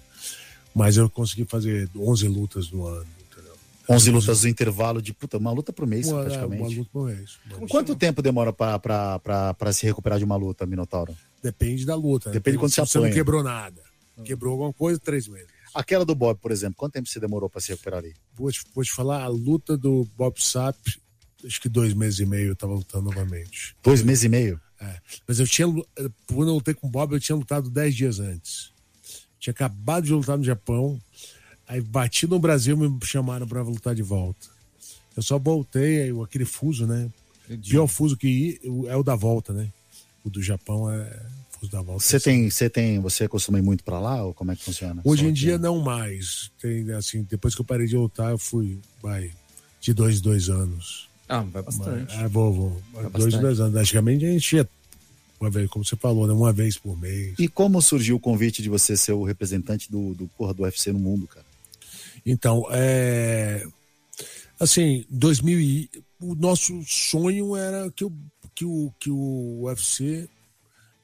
Mas 0.72 0.96
eu 0.96 1.10
consegui 1.10 1.44
fazer 1.44 1.88
11 1.96 2.28
lutas 2.28 2.70
no 2.70 2.86
ano. 2.86 3.04
Entendeu? 3.32 3.52
11 3.90 4.10
lutas 4.12 4.44
no 4.44 4.48
intervalo 4.48 5.02
de 5.02 5.12
puta, 5.12 5.38
uma 5.38 5.50
luta 5.50 5.72
por 5.72 5.88
mês, 5.88 6.06
Uma, 6.06 6.22
praticamente. 6.22 6.62
uma 6.62 6.68
luta 6.68 6.90
por 6.92 7.06
mês. 7.06 7.30
Quanto 7.68 7.96
tempo 7.96 8.22
demora 8.22 8.52
pra 8.52 9.72
se 9.72 9.84
recuperar 9.86 10.18
de 10.20 10.25
uma 10.25 10.36
luta, 10.36 10.64
Minotauro? 10.64 11.12
Depende 11.43 11.85
da 11.85 11.95
luta. 11.95 12.31
né? 12.31 12.35
Depende 12.35 12.57
de 12.57 12.61
quanto 12.61 12.71
Se 12.73 12.81
você 12.81 12.87
você 12.87 12.99
não 12.99 13.05
apanha. 13.05 13.14
quebrou 13.14 13.43
nada. 13.43 13.83
Quebrou 14.25 14.52
alguma 14.52 14.73
coisa, 14.73 14.99
três 14.99 15.28
meses. 15.28 15.49
Aquela 15.75 16.05
do 16.05 16.14
Bob, 16.14 16.38
por 16.40 16.50
exemplo, 16.50 16.75
quanto 16.76 16.95
tempo 16.95 17.07
você 17.09 17.21
demorou 17.21 17.50
pra 17.50 17.61
se 17.61 17.69
recuperar 17.71 17.99
ali? 18.00 18.14
Vou 18.35 18.50
te, 18.50 18.62
vou 18.75 18.83
te 18.83 18.90
falar, 18.93 19.23
a 19.23 19.28
luta 19.28 19.76
do 19.76 20.09
Bob 20.16 20.43
Sapp, 20.43 20.78
acho 21.45 21.61
que 21.61 21.69
dois 21.69 21.93
meses 21.93 22.19
e 22.21 22.25
meio 22.26 22.49
eu 22.49 22.57
tava 22.57 22.73
lutando 22.73 23.05
novamente. 23.11 23.76
Dois 23.83 24.02
meses 24.02 24.25
e 24.25 24.28
meio? 24.31 24.59
É. 24.81 24.97
Mas 25.28 25.38
eu 25.38 25.47
tinha, 25.47 25.66
quando 26.26 26.49
eu 26.49 26.55
lutei 26.55 26.73
com 26.73 26.87
o 26.87 26.90
Bob, 26.90 27.12
eu 27.12 27.21
tinha 27.21 27.37
lutado 27.37 27.69
dez 27.69 27.95
dias 27.95 28.19
antes. 28.19 28.71
Tinha 29.38 29.52
acabado 29.52 30.05
de 30.05 30.12
lutar 30.12 30.38
no 30.38 30.45
Japão, 30.45 30.99
aí 31.69 31.81
bati 31.83 32.26
no 32.26 32.38
Brasil 32.38 32.75
e 32.83 32.88
me 32.88 32.99
chamaram 33.05 33.47
pra 33.47 33.61
lutar 33.62 33.95
de 33.95 34.02
volta. 34.02 34.49
Eu 35.14 35.23
só 35.23 35.38
voltei, 35.38 36.02
aí 36.05 36.23
aquele 36.23 36.47
fuso, 36.47 36.87
né? 36.87 37.11
O 37.50 37.59
pior 37.59 37.87
fuso 37.87 38.16
que 38.16 38.26
ir 38.28 38.61
é 38.88 38.97
o 38.97 39.02
da 39.02 39.14
volta, 39.14 39.52
né? 39.52 39.71
O 40.26 40.30
do 40.30 40.42
Japão 40.42 40.90
é 40.90 41.23
fuso 41.52 41.71
da 41.71 41.80
volta. 41.80 42.02
Você 42.02 42.18
tem, 42.18 42.50
você 42.50 42.68
tem, 42.68 42.99
você 42.99 43.28
costuma 43.28 43.61
ir 43.61 43.62
muito 43.62 43.85
pra 43.85 44.00
lá 44.00 44.25
ou 44.25 44.35
como 44.35 44.50
é 44.50 44.56
que 44.56 44.64
funciona? 44.64 45.00
Hoje 45.04 45.23
Só 45.23 45.28
em 45.28 45.33
dia 45.33 45.56
não 45.56 45.80
mais. 45.80 46.50
Tem, 46.61 46.90
assim, 46.92 47.23
depois 47.30 47.54
que 47.54 47.61
eu 47.61 47.64
parei 47.64 47.87
de 47.87 47.97
lutar, 47.97 48.33
eu 48.33 48.38
fui, 48.38 48.80
vai, 49.00 49.30
de 49.80 49.95
dois, 49.95 50.21
dois 50.21 50.49
anos. 50.49 51.09
Ah, 51.28 51.42
vai 51.42 51.62
bastante. 51.62 52.12
É, 52.16 52.26
vou, 52.26 52.52
vou. 52.52 52.83
Vai 52.92 53.02
dois, 53.04 53.12
bastante. 53.12 53.40
dois 53.40 53.61
anos. 53.61 53.76
Antigamente 53.76 54.25
a 54.25 54.30
gente 54.30 54.56
ia, 54.56 54.68
uma 55.40 55.49
vez, 55.49 55.71
como 55.71 55.85
você 55.85 55.95
falou, 55.95 56.26
né? 56.26 56.33
Uma 56.33 56.52
vez 56.52 56.76
por 56.76 56.99
mês. 56.99 57.35
E 57.38 57.47
como 57.47 57.80
surgiu 57.80 58.16
o 58.16 58.21
convite 58.21 58.62
de 58.62 58.68
você 58.68 58.97
ser 58.97 59.12
o 59.12 59.23
representante 59.23 59.90
do, 59.90 60.12
do 60.14 60.28
porra 60.37 60.52
do 60.52 60.64
UFC 60.64 60.92
no 60.92 60.99
mundo, 60.99 61.28
cara? 61.28 61.47
Então, 62.25 62.66
é. 62.71 63.64
Assim, 64.59 65.04
2000 65.11 65.61
e, 65.61 65.90
o 66.21 66.35
nosso 66.35 66.83
sonho 66.87 67.54
era 67.54 67.90
que 67.90 68.04
o, 68.04 68.12
que 68.56 68.64
o, 68.64 68.92
que 68.98 69.10
o 69.10 69.64
UFC, 69.64 70.28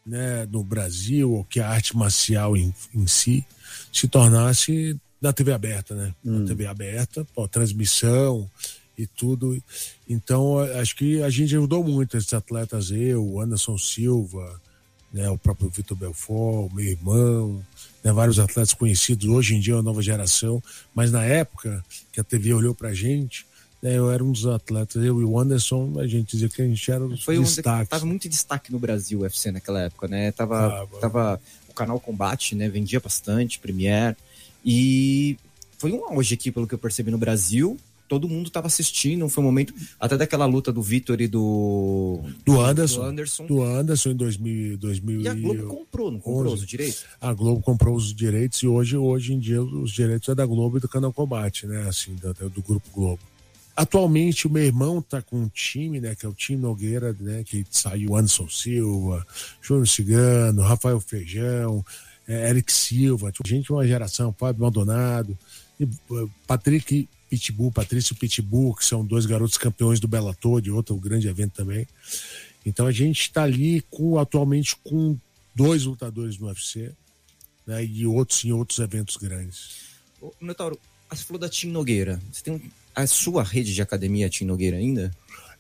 né, 0.05 0.49
no 0.51 0.65
Brasil, 0.65 1.31
ou 1.31 1.45
que 1.45 1.61
a 1.61 1.69
arte 1.69 1.95
marcial 1.95 2.57
em, 2.57 2.75
em 2.95 3.07
si, 3.07 3.47
se 3.93 4.09
tornasse 4.09 4.99
na 5.21 5.33
TV 5.33 5.53
aberta, 5.53 5.95
né? 5.95 6.15
Na 6.25 6.45
TV 6.45 6.67
aberta, 6.67 7.25
pô, 7.33 7.47
transmissão 7.47 8.51
e 8.99 9.07
tudo. 9.07 9.63
Então, 10.09 10.59
acho 10.81 10.97
que 10.97 11.23
a 11.23 11.31
gente 11.31 11.55
ajudou 11.55 11.85
muito 11.85 12.17
esses 12.17 12.33
atletas, 12.33 12.91
eu, 12.91 13.39
Anderson 13.39 13.79
Silva, 13.79 14.61
né, 15.13 15.29
o 15.29 15.37
próprio 15.37 15.69
Vitor 15.69 15.97
Belfort, 15.97 16.73
meu 16.73 16.87
irmão, 16.87 17.65
né, 18.03 18.11
vários 18.13 18.39
atletas 18.39 18.73
conhecidos 18.73 19.29
hoje 19.29 19.55
em 19.55 19.61
dia, 19.61 19.77
a 19.77 19.83
nova 19.83 20.01
geração, 20.01 20.63
mas 20.95 21.13
na 21.13 21.25
época 21.25 21.85
que 22.13 22.21
a 22.21 22.25
TV 22.25 22.55
olhou 22.55 22.75
pra 22.75 22.95
gente, 22.95 23.47
eu 23.83 24.11
era 24.11 24.23
um 24.23 24.31
dos 24.33 24.47
atletas, 24.47 25.03
eu 25.05 25.21
e 25.21 25.25
o 25.25 25.39
Anderson, 25.39 25.95
a 25.99 26.07
gente 26.07 26.31
dizia 26.33 26.49
que 26.49 26.63
a 26.63 26.67
gente 26.67 26.91
era 26.91 27.05
os 27.05 27.23
Foi 27.25 27.39
um 27.39 27.43
destaques. 27.43 27.89
tava 27.89 28.07
muito 28.07 28.27
em 28.27 28.31
destaque 28.31 28.71
no 28.71 28.79
Brasil 28.79 29.19
o 29.21 29.23
UFC 29.23 29.51
naquela 29.51 29.81
época, 29.83 30.07
né? 30.07 30.31
Tava, 30.33 30.69
Tava. 30.71 30.99
tava 31.01 31.41
o 31.69 31.75
canal 31.75 31.99
Combate, 31.99 32.55
né? 32.55 32.69
Vendia 32.69 33.01
bastante, 33.01 33.59
Premiere. 33.59 34.17
E 34.65 35.37
foi 35.79 35.91
um 35.93 36.05
auge 36.05 36.35
aqui, 36.35 36.53
pelo 36.53 36.67
que 36.67 36.75
eu 36.75 36.79
percebi 36.79 37.11
no 37.11 37.19
Brasil. 37.19 37.77
Todo 38.09 38.29
mundo 38.29 38.51
tava 38.51 38.67
assistindo. 38.67 39.27
Foi 39.29 39.43
um 39.43 39.47
momento 39.47 39.75
até 39.99 40.17
daquela 40.19 40.45
luta 40.45 40.71
do 40.71 40.83
Vitor 40.83 41.19
e 41.21 41.27
do, 41.27 42.21
do 42.45 42.61
Anderson, 42.61 43.01
do 43.01 43.07
Anderson. 43.07 43.47
do 43.47 43.63
Anderson 43.63 44.11
em 44.11 44.17
2000, 44.17 44.77
2000 44.77 45.21
E 45.23 45.29
a 45.29 45.35
Globo 45.35 45.67
comprou, 45.67 46.11
não 46.11 46.21
comprou 46.21 46.53
11. 46.53 46.63
os 46.63 46.69
direitos? 46.69 47.05
a 47.21 47.33
Globo 47.33 47.63
comprou 47.63 47.97
os 47.97 48.15
direitos 48.15 48.63
e 48.63 48.67
hoje, 48.67 48.97
hoje 48.99 49.33
em 49.33 49.39
dia 49.39 49.63
os 49.63 49.91
direitos 49.91 50.29
é 50.29 50.35
da 50.35 50.45
Globo 50.45 50.77
e 50.77 50.81
do 50.81 50.89
canal 50.89 51.11
Combate, 51.13 51.67
né? 51.67 51.89
Assim, 51.89 52.15
do, 52.15 52.51
do 52.51 52.63
Grupo 52.63 52.87
Globo. 52.95 53.19
Atualmente 53.77 54.47
o 54.47 54.51
meu 54.51 54.63
irmão 54.63 55.01
tá 55.01 55.23
com 55.23 55.37
um 55.37 55.49
time, 55.49 56.01
né, 56.01 56.15
que 56.15 56.27
é 56.27 56.29
o 56.29 56.35
time 56.35 56.61
Nogueira, 56.61 57.17
né, 57.19 57.43
que 57.45 57.65
saiu 57.71 58.17
Anderson 58.17 58.49
Silva, 58.49 59.27
Júnior 59.61 59.89
Cigano, 59.89 60.63
Rafael 60.63 61.01
Feijão, 61.01 61.85
é, 62.27 62.51
Eric 62.51 62.73
Silva, 62.73 63.33
tipo, 63.33 63.49
gente 63.49 63.73
uma 63.73 63.87
geração, 63.87 64.35
Fábio 64.39 64.63
Maldonado, 64.63 65.37
e, 65.81 65.89
Patrick 66.47 67.09
Pitbull, 67.29 67.73
Patrício 67.73 68.15
Pitbull, 68.15 68.75
que 68.75 68.85
são 68.85 69.03
dois 69.05 69.25
garotos 69.25 69.57
campeões 69.57 69.99
do 69.99 70.07
Bellator, 70.07 70.61
de 70.61 70.71
outro 70.71 70.95
grande 70.97 71.29
evento 71.29 71.55
também. 71.55 71.87
Então 72.65 72.87
a 72.87 72.93
gente 72.93 73.23
está 73.23 73.43
ali 73.43 73.81
com 73.91 74.19
atualmente 74.19 74.77
com 74.85 75.17
dois 75.55 75.85
lutadores 75.85 76.39
no 76.39 76.49
UFC, 76.49 76.93
né, 77.67 77.83
e 77.83 78.07
outros 78.07 78.45
em 78.45 78.53
outros 78.53 78.79
eventos 78.81 79.17
grandes. 79.17 79.93
Ô, 80.21 80.33
Notauro, 80.41 80.79
você 81.15 81.25
falou 81.25 81.41
da 81.41 81.49
Tim 81.49 81.69
Nogueira. 81.69 82.21
Você 82.33 82.43
tem 82.43 82.63
a 82.95 83.07
sua 83.07 83.43
rede 83.43 83.75
de 83.75 83.83
academia 83.83 84.29
Tim 84.29 84.45
Nogueira 84.45 84.77
ainda? 84.77 85.11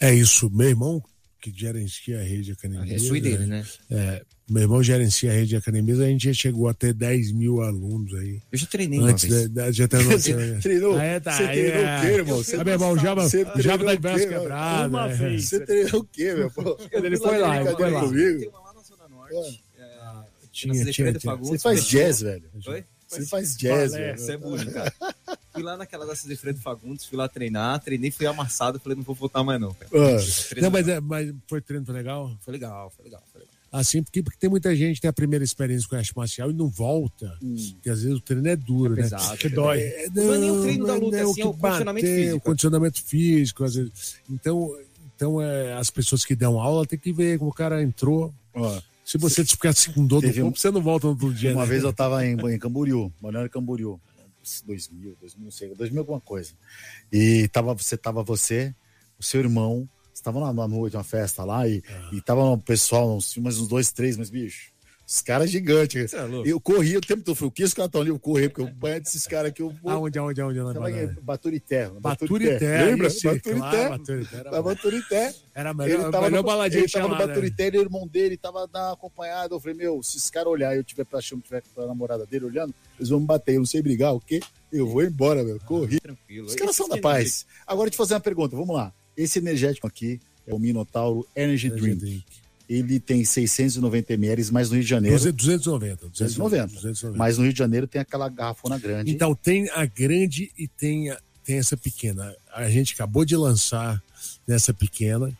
É 0.00 0.14
isso, 0.14 0.50
meu 0.50 0.68
irmão 0.68 1.02
que 1.42 1.52
gerencia 1.54 2.20
a 2.20 2.22
rede 2.22 2.44
de 2.44 2.52
academia. 2.52 2.94
É 2.94 2.98
sua 3.00 3.18
e 3.18 3.20
dele, 3.20 3.46
né? 3.46 3.66
É, 3.90 4.22
meu 4.48 4.62
irmão 4.62 4.80
gerencia 4.80 5.28
a 5.30 5.34
rede 5.34 5.48
de 5.48 5.56
academias, 5.56 5.98
a 5.98 6.06
gente 6.06 6.26
já 6.26 6.32
chegou 6.32 6.68
a 6.68 6.74
ter 6.74 6.94
10 6.94 7.32
mil 7.32 7.60
alunos 7.60 8.14
aí. 8.14 8.40
Eu 8.52 8.58
já 8.58 8.66
treinei 8.66 9.00
uma 9.00 9.10
Antes 9.10 9.24
vez. 9.24 9.48
da, 9.48 9.64
da, 9.64 9.72
já 9.72 9.88
treinou, 9.88 10.12
Você 10.18 10.58
treinou? 10.60 10.96
Ah, 10.96 11.02
é, 11.04 11.20
tá, 11.20 11.32
Você 11.32 11.48
treinou 11.48 11.82
é. 11.82 11.98
o 11.98 12.00
quê, 12.00 12.06
irmão? 12.12 12.36
Você, 12.38 12.56
Ah, 12.56 12.64
meu 12.64 12.72
irmão, 12.74 12.96
já, 12.96 13.14
você 13.14 13.44
já 13.56 13.76
treinou 13.76 13.78
tá 13.78 13.90
o 13.92 13.94
de 13.96 14.00
braço 14.00 14.18
quê, 14.18 14.28
quebrado. 14.28 14.88
Uma 14.88 15.10
é. 15.10 15.14
vez. 15.14 15.48
Você 15.48 15.60
treinou 15.66 16.00
o 16.00 16.04
quê, 16.04 16.34
meu? 16.34 16.50
Pô? 16.50 16.78
Ele 16.92 17.16
foi 17.16 17.38
lá, 17.38 17.60
ele 17.60 17.76
foi 17.76 17.90
lá. 17.90 18.00
Comigo? 18.00 18.38
Tem 18.38 18.48
uma 18.48 18.60
lá 18.60 18.74
na 18.74 18.82
Zona 18.82 19.08
Norte. 19.08 19.64
Ah. 19.80 20.24
é, 20.44 20.46
Tinha, 20.52 20.74
na 20.84 20.92
tinha, 20.92 21.12
tinha. 21.12 21.36
Você 21.36 21.58
faz 21.58 21.84
fechou. 21.84 22.00
jazz, 22.00 22.20
velho. 22.20 22.44
Oi? 22.68 22.84
Você 23.12 23.26
faz 23.26 23.56
jazz, 23.56 23.92
velho. 23.92 24.14
Isso 24.14 24.30
é 24.30 24.36
bullying, 24.36 24.70
cara. 24.70 24.92
Fui 25.52 25.62
lá 25.62 25.76
naquela 25.76 26.06
da 26.06 26.16
Cezefredo 26.16 26.58
Fagundes, 26.60 27.04
fui 27.04 27.18
lá 27.18 27.28
treinar, 27.28 27.78
treinei, 27.78 28.10
fui 28.10 28.24
amassado, 28.24 28.80
falei, 28.80 28.96
não 28.96 29.04
vou 29.04 29.14
voltar 29.14 29.44
mais 29.44 29.60
não, 29.60 29.74
cara. 29.74 29.90
Ah. 29.94 30.60
Não, 30.62 30.70
mas, 30.70 30.88
é, 30.88 30.98
mas 30.98 31.30
foi 31.46 31.60
treino 31.60 31.84
foi 31.84 31.94
legal? 31.94 32.34
Foi 32.40 32.52
legal, 32.54 32.90
foi 32.96 33.04
legal, 33.04 33.22
foi 33.30 33.42
legal. 33.42 33.52
Assim, 33.70 34.02
porque, 34.02 34.22
porque 34.22 34.38
tem 34.38 34.48
muita 34.48 34.74
gente 34.74 34.96
que 34.96 35.02
tem 35.02 35.08
a 35.10 35.12
primeira 35.12 35.44
experiência 35.44 35.86
com 35.88 35.96
arte 35.96 36.14
marcial 36.16 36.50
e 36.50 36.54
não 36.54 36.68
volta. 36.68 37.38
Porque 37.38 37.88
às 37.90 38.02
vezes 38.02 38.16
o 38.16 38.20
treino 38.20 38.48
é 38.48 38.56
duro, 38.56 38.94
né? 38.94 39.02
pesado, 39.02 39.36
Que 39.38 39.46
é 39.46 39.50
dói. 39.50 39.78
pesado. 39.80 40.22
Não 40.22 40.34
é 40.34 40.38
nem 40.38 40.50
o 40.50 40.62
treino 40.62 40.86
da 40.86 40.94
luta, 40.94 41.16
é 41.16 41.22
assim, 41.22 41.40
é 41.40 41.46
o 41.46 41.52
condicionamento 41.54 42.06
bater, 42.06 42.16
físico. 42.16 42.36
O 42.36 42.40
condicionamento 42.40 43.02
físico, 43.02 43.64
às 43.64 43.74
vezes. 43.74 44.16
Então, 44.30 44.78
então 45.16 45.40
é, 45.42 45.74
as 45.74 45.90
pessoas 45.90 46.24
que 46.24 46.34
dão 46.34 46.58
aula 46.60 46.86
têm 46.86 46.98
que 46.98 47.12
ver 47.12 47.38
como 47.38 47.50
o 47.50 47.54
cara 47.54 47.82
entrou. 47.82 48.32
Ó, 48.54 48.80
Se 49.04 49.18
você 49.18 49.44
ficar 49.44 49.74
com 49.94 50.06
dor 50.06 50.22
do 50.22 50.28
um- 50.28 50.42
corpo, 50.42 50.58
você 50.58 50.70
não 50.70 50.80
volta 50.80 51.06
no 51.06 51.12
outro 51.12 51.34
dia. 51.34 51.52
Uma 51.52 51.62
né? 51.62 51.68
vez 51.68 51.82
eu 51.82 51.92
tava 51.92 52.24
em, 52.24 52.34
em 52.34 52.58
Camboriú, 52.58 53.12
Balneário 53.20 53.50
Camboriú, 53.50 54.00
2000, 54.64 55.16
2000, 55.20 55.44
não 55.44 55.50
sei, 55.50 55.74
2000 55.74 56.00
alguma 56.00 56.20
coisa. 56.20 56.54
E 57.12 57.48
tava, 57.48 57.74
você 57.74 57.96
tava 57.96 58.22
você, 58.22 58.74
o 59.18 59.22
seu 59.22 59.40
irmão, 59.40 59.88
estavam 60.12 60.42
lá 60.42 60.52
numa 60.52 60.68
noite, 60.68 60.96
uma 60.96 61.04
festa 61.04 61.44
lá, 61.44 61.66
e, 61.68 61.82
e 62.12 62.20
tava 62.20 62.44
um 62.44 62.58
pessoal, 62.58 63.16
uns, 63.16 63.36
uns 63.36 63.68
dois, 63.68 63.92
três, 63.92 64.16
mas 64.16 64.30
bicho, 64.30 64.71
os 65.06 65.20
caras 65.20 65.50
gigantes. 65.50 66.14
É. 66.14 66.18
Eu 66.44 66.60
corri 66.60 66.96
o 66.96 67.00
tempo 67.00 67.22
todo, 67.22 67.32
eu 67.32 67.34
falei, 67.34 67.48
o 67.48 67.52
que 67.52 67.64
os 67.64 67.74
caras 67.74 67.88
estão 67.88 68.00
ali? 68.00 68.10
Eu 68.10 68.18
corri, 68.18 68.48
porque 68.48 68.62
eu 68.62 68.74
banho 68.74 69.00
desses 69.00 69.26
caras 69.26 69.50
aqui, 69.50 69.60
eu 69.62 69.70
vou. 69.70 69.90
Aonde, 69.90 70.18
aonde, 70.18 70.40
aonde? 70.40 70.58
aonde, 70.58 70.74
Tava 70.74 70.90
em 70.90 71.00
aonde? 71.00 71.20
Baturité. 71.20 71.90
Baturité. 72.00 72.84
Lembra? 72.84 73.06
isso, 73.08 73.20
claro, 73.20 73.36
Baturité. 73.40 73.88
Baturité. 73.88 74.36
Era, 74.36 74.50
Tava 74.50 74.62
Baturité. 74.62 75.34
era 75.54 75.70
a 75.70 75.72
Ele 75.72 75.82
melhor, 75.82 76.10
tava, 76.10 76.26
melhor 76.26 76.42
no, 76.42 76.46
baladinha 76.46 76.80
ele 76.80 76.86
que 76.86 76.92
tava 76.92 77.04
tinha 77.06 77.14
no 77.14 77.20
lá, 77.20 77.26
né? 77.26 77.34
Baturité, 77.34 77.66
ele, 77.66 77.78
o 77.78 77.82
irmão 77.82 78.06
dele 78.06 78.36
tava 78.36 78.68
na 78.72 78.92
acompanhada. 78.92 79.54
Eu 79.54 79.60
falei, 79.60 79.76
meu, 79.76 80.02
se 80.02 80.16
esse 80.16 80.30
cara 80.30 80.48
olhar 80.48 80.74
e 80.74 80.78
eu 80.78 80.84
tiver 80.84 81.04
pra 81.04 81.20
chama, 81.20 81.42
tiver 81.42 81.62
com 81.74 81.82
a 81.82 81.86
namorada 81.86 82.24
dele 82.24 82.46
olhando, 82.46 82.74
eles 82.98 83.08
vão 83.08 83.20
me 83.20 83.26
bater. 83.26 83.54
Eu 83.54 83.60
não 83.60 83.66
sei 83.66 83.82
brigar, 83.82 84.14
o 84.14 84.20
quê? 84.20 84.40
Eu 84.72 84.86
vou 84.86 85.02
embora, 85.02 85.44
meu. 85.44 85.60
Corri. 85.60 86.00
Tranquilo. 86.00 86.46
Os 86.46 86.54
caras 86.54 86.74
são 86.74 86.88
da 86.88 86.94
Esse 86.94 87.02
paz. 87.02 87.46
Agora, 87.66 87.90
te 87.90 87.96
fazer 87.96 88.14
uma 88.14 88.20
pergunta, 88.20 88.56
vamos 88.56 88.74
lá. 88.74 88.92
Esse 89.16 89.38
energético 89.38 89.86
aqui 89.86 90.20
é 90.46 90.54
o 90.54 90.58
Minotauro 90.58 91.26
Energy 91.36 91.66
Energy 91.66 91.80
Drink. 91.80 92.00
Drink. 92.00 92.41
Ele 92.74 92.98
tem 92.98 93.22
690 93.24 94.14
ml, 94.14 94.50
mas 94.52 94.68
no 94.70 94.74
Rio 94.76 94.84
de 94.84 94.88
Janeiro. 94.90 95.16
290. 95.32 96.08
290. 96.08 96.66
290. 96.74 97.18
Mas 97.18 97.36
no 97.36 97.44
Rio 97.44 97.52
de 97.52 97.58
Janeiro 97.58 97.86
tem 97.86 98.00
aquela 98.00 98.28
garrafona 98.28 98.78
grande. 98.78 99.10
Então 99.10 99.34
tem 99.34 99.68
a 99.70 99.84
grande 99.84 100.50
e 100.58 100.66
tem, 100.66 101.10
a- 101.10 101.18
tem 101.44 101.58
essa 101.58 101.76
pequena. 101.76 102.34
A 102.54 102.70
gente 102.70 102.94
acabou 102.94 103.24
de 103.24 103.36
lançar 103.36 104.02
nessa 104.46 104.72
pequena, 104.72 105.30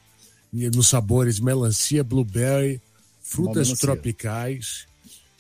nos 0.53 0.88
sabores 0.88 1.40
melancia, 1.40 2.05
blueberry, 2.05 2.81
frutas 3.23 3.68
melancia. 3.68 3.77
tropicais. 3.77 4.87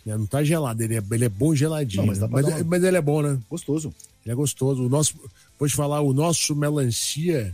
né? 0.06 0.16
Não 0.16 0.26
tá 0.26 0.42
gelado, 0.42 0.82
ele 0.82 0.96
é, 0.96 1.02
ele 1.12 1.24
é 1.26 1.28
bom 1.28 1.54
geladinho. 1.54 2.02
Não, 2.02 2.06
mas 2.06 2.18
mas, 2.18 2.30
pra 2.30 2.40
mas, 2.64 2.64
uma- 2.64 2.88
ele 2.88 2.96
é 2.96 3.02
bom, 3.02 3.20
né? 3.22 3.38
Gostoso. 3.50 3.94
Ele 4.24 4.32
é 4.32 4.34
gostoso. 4.34 4.82
O 4.84 4.88
nosso, 4.88 5.14
vou 5.58 5.68
te 5.68 5.74
falar, 5.74 6.00
o 6.00 6.12
nosso 6.14 6.56
melancia, 6.56 7.52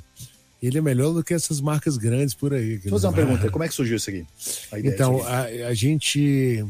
ele 0.62 0.78
é 0.78 0.80
melhor 0.80 1.12
do 1.12 1.22
que 1.22 1.32
essas 1.34 1.60
marcas 1.60 1.96
grandes 1.96 2.34
por 2.34 2.52
aí. 2.52 2.70
Deixa 2.74 2.88
eu 2.88 2.92
fazer 2.92 3.06
uma 3.06 3.12
pergunta. 3.12 3.50
Como 3.50 3.64
é 3.64 3.68
que 3.68 3.74
surgiu 3.74 3.96
isso 3.96 4.10
aqui? 4.10 4.26
A 4.72 4.78
Então, 4.80 5.16
aqui. 5.26 5.62
a, 5.62 5.68
a 5.68 5.74
gente. 5.74 6.64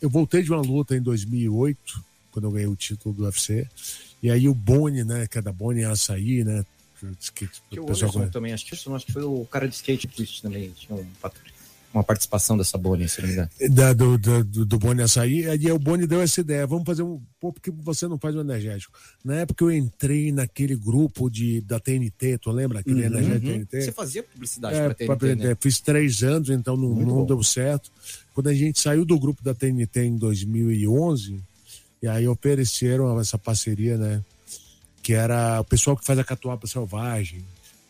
Eu 0.00 0.10
voltei 0.10 0.42
de 0.42 0.50
uma 0.50 0.60
luta 0.60 0.96
em 0.96 1.00
2008, 1.00 2.04
quando 2.30 2.46
eu 2.46 2.50
ganhei 2.52 2.66
o 2.68 2.76
título 2.76 3.14
do 3.14 3.24
UFC. 3.24 3.66
E 4.22 4.30
aí 4.30 4.48
o 4.48 4.54
Boni, 4.54 5.04
né? 5.04 5.26
Que 5.26 5.38
é 5.38 5.42
da 5.42 5.52
Boni 5.52 5.84
Açaí, 5.84 6.44
né? 6.44 6.64
Que, 7.34 7.48
Que 7.70 7.80
o 7.80 7.86
pessoal 7.86 8.12
também, 8.30 8.52
acho 8.52 8.64
que, 8.64 8.74
acho 8.74 9.06
que 9.06 9.12
foi 9.12 9.24
o 9.24 9.44
cara 9.50 9.66
de 9.66 9.74
skate 9.74 10.06
twist 10.06 10.40
também, 10.40 10.70
tinha 10.70 10.96
um 10.96 11.04
pat- 11.20 11.34
uma 11.92 12.02
participação 12.02 12.56
dessa 12.56 12.78
Bonnie, 12.78 13.08
se 13.08 13.20
não 13.20 13.28
me 13.28 13.34
engano. 13.34 13.50
da, 13.70 13.92
do, 13.92 14.18
do, 14.18 14.64
do, 14.64 14.78
Boni 14.78 15.02
Açaí, 15.02 15.48
aí 15.48 15.70
o 15.70 15.78
Boni 15.78 16.06
deu 16.06 16.20
essa 16.20 16.40
ideia, 16.40 16.66
vamos 16.66 16.84
fazer 16.84 17.02
um, 17.02 17.20
pô, 17.38 17.52
porque 17.52 17.70
você 17.70 18.08
não 18.08 18.18
faz 18.18 18.34
um 18.34 18.40
energético. 18.40 18.96
Na 19.24 19.36
época 19.36 19.64
eu 19.64 19.70
entrei 19.70 20.32
naquele 20.32 20.74
grupo 20.74 21.30
de, 21.30 21.60
da 21.60 21.78
TNT, 21.78 22.38
tu 22.38 22.50
lembra 22.50 22.80
aquele 22.80 23.04
energético 23.04 23.46
TNT? 23.46 23.82
Você 23.82 23.92
fazia 23.92 24.22
publicidade 24.22 24.76
É, 24.76 24.94
pra 24.94 25.06
pra 25.06 25.16
TNT, 25.16 25.36
TNT, 25.36 25.48
né? 25.48 25.56
Fiz 25.60 25.80
três 25.80 26.22
anos, 26.22 26.48
então 26.48 26.76
não, 26.76 26.94
não 26.94 27.26
deu 27.26 27.42
certo. 27.42 27.90
Quando 28.34 28.48
a 28.48 28.54
gente 28.54 28.80
saiu 28.80 29.04
do 29.04 29.18
grupo 29.18 29.42
da 29.42 29.54
TNT 29.54 30.04
em 30.04 30.16
2011, 30.16 31.42
e 32.02 32.08
aí 32.08 32.26
ofereceram 32.26 33.18
essa 33.20 33.38
parceria, 33.38 33.96
né? 33.96 34.22
Que 35.02 35.12
era 35.12 35.60
o 35.60 35.64
pessoal 35.64 35.96
que 35.96 36.04
faz 36.04 36.18
a 36.18 36.24
Catuaba 36.24 36.66
Selvagem, 36.66 37.44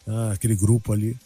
ah, 0.06 0.32
aquele 0.32 0.56
grupo 0.56 0.92
ali, 0.92 1.16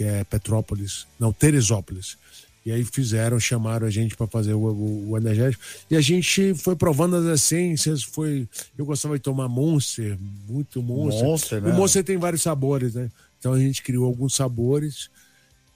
que 0.00 0.04
é 0.04 0.24
Petrópolis, 0.24 1.06
não, 1.18 1.30
Teresópolis. 1.30 2.16
E 2.64 2.72
aí 2.72 2.82
fizeram, 2.84 3.38
chamaram 3.38 3.86
a 3.86 3.90
gente 3.90 4.16
para 4.16 4.26
fazer 4.26 4.54
o, 4.54 4.60
o, 4.60 5.10
o 5.10 5.16
energético. 5.18 5.62
E 5.90 5.96
a 5.96 6.00
gente 6.00 6.54
foi 6.54 6.74
provando 6.74 7.16
as 7.16 7.26
essências, 7.26 8.02
foi... 8.02 8.48
Eu 8.78 8.86
gostava 8.86 9.18
de 9.18 9.22
tomar 9.22 9.46
Monster, 9.46 10.16
muito 10.48 10.82
Monster. 10.82 11.22
Monster, 11.22 11.60
né? 11.60 11.70
O 11.70 11.76
Monster 11.76 12.02
tem 12.02 12.16
vários 12.16 12.40
sabores, 12.40 12.94
né? 12.94 13.10
Então 13.38 13.52
a 13.52 13.60
gente 13.60 13.82
criou 13.82 14.06
alguns 14.06 14.34
sabores 14.34 15.10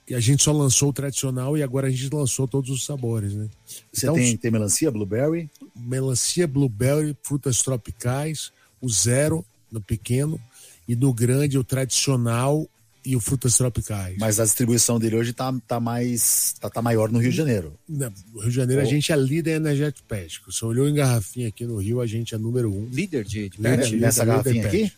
e 0.09 0.15
a 0.15 0.19
gente 0.19 0.41
só 0.41 0.51
lançou 0.51 0.89
o 0.89 0.93
tradicional 0.93 1.55
e 1.55 1.61
agora 1.61 1.85
a 1.85 1.91
gente 1.91 2.09
lançou 2.11 2.47
todos 2.47 2.71
os 2.71 2.83
sabores, 2.83 3.35
né? 3.35 3.47
Você 3.93 4.07
então, 4.07 4.15
tem, 4.15 4.35
tem 4.35 4.49
melancia, 4.49 4.89
blueberry? 4.89 5.51
melancia, 5.75 6.47
blueberry, 6.47 7.15
frutas 7.21 7.61
tropicais, 7.61 8.51
o 8.81 8.89
zero 8.89 9.45
no 9.71 9.81
pequeno 9.81 10.41
e 10.87 10.95
no 10.95 11.13
grande 11.13 11.59
o 11.59 11.63
tradicional 11.63 12.67
e 13.05 13.15
o 13.15 13.19
frutas 13.19 13.55
tropicais. 13.57 14.17
Mas 14.19 14.39
a 14.39 14.43
distribuição 14.43 14.97
dele 14.99 15.15
hoje 15.15 15.31
tá, 15.33 15.53
tá 15.67 15.79
mais. 15.79 16.55
Tá, 16.59 16.69
tá 16.69 16.81
maior 16.81 17.09
no 17.11 17.19
Rio 17.19 17.31
de 17.31 17.37
Janeiro. 17.37 17.73
No 17.87 18.09
Rio 18.39 18.49
de 18.49 18.55
Janeiro 18.55 18.81
a 18.81 18.85
Oh. 18.85 18.89
gente 18.89 19.11
é 19.11 19.15
líder 19.15 19.57
energético 19.57 20.07
pet. 20.07 20.41
Você 20.45 20.65
olhou 20.65 20.87
em 20.89 20.93
garrafinha 20.93 21.47
aqui 21.47 21.65
no 21.65 21.77
Rio, 21.77 22.01
a 22.01 22.07
gente 22.07 22.33
é 22.33 22.37
número 22.37 22.71
um. 22.71 22.87
Líder 22.91 23.23
de, 23.23 23.49
de 23.49 23.57
Líder, 23.57 23.77
pet? 23.77 23.85
líder, 23.91 24.01
Nessa 24.05 24.23
líder 24.23 24.31
garrafinha 24.31 24.63
pet. 24.69 24.83
aqui? 24.83 24.93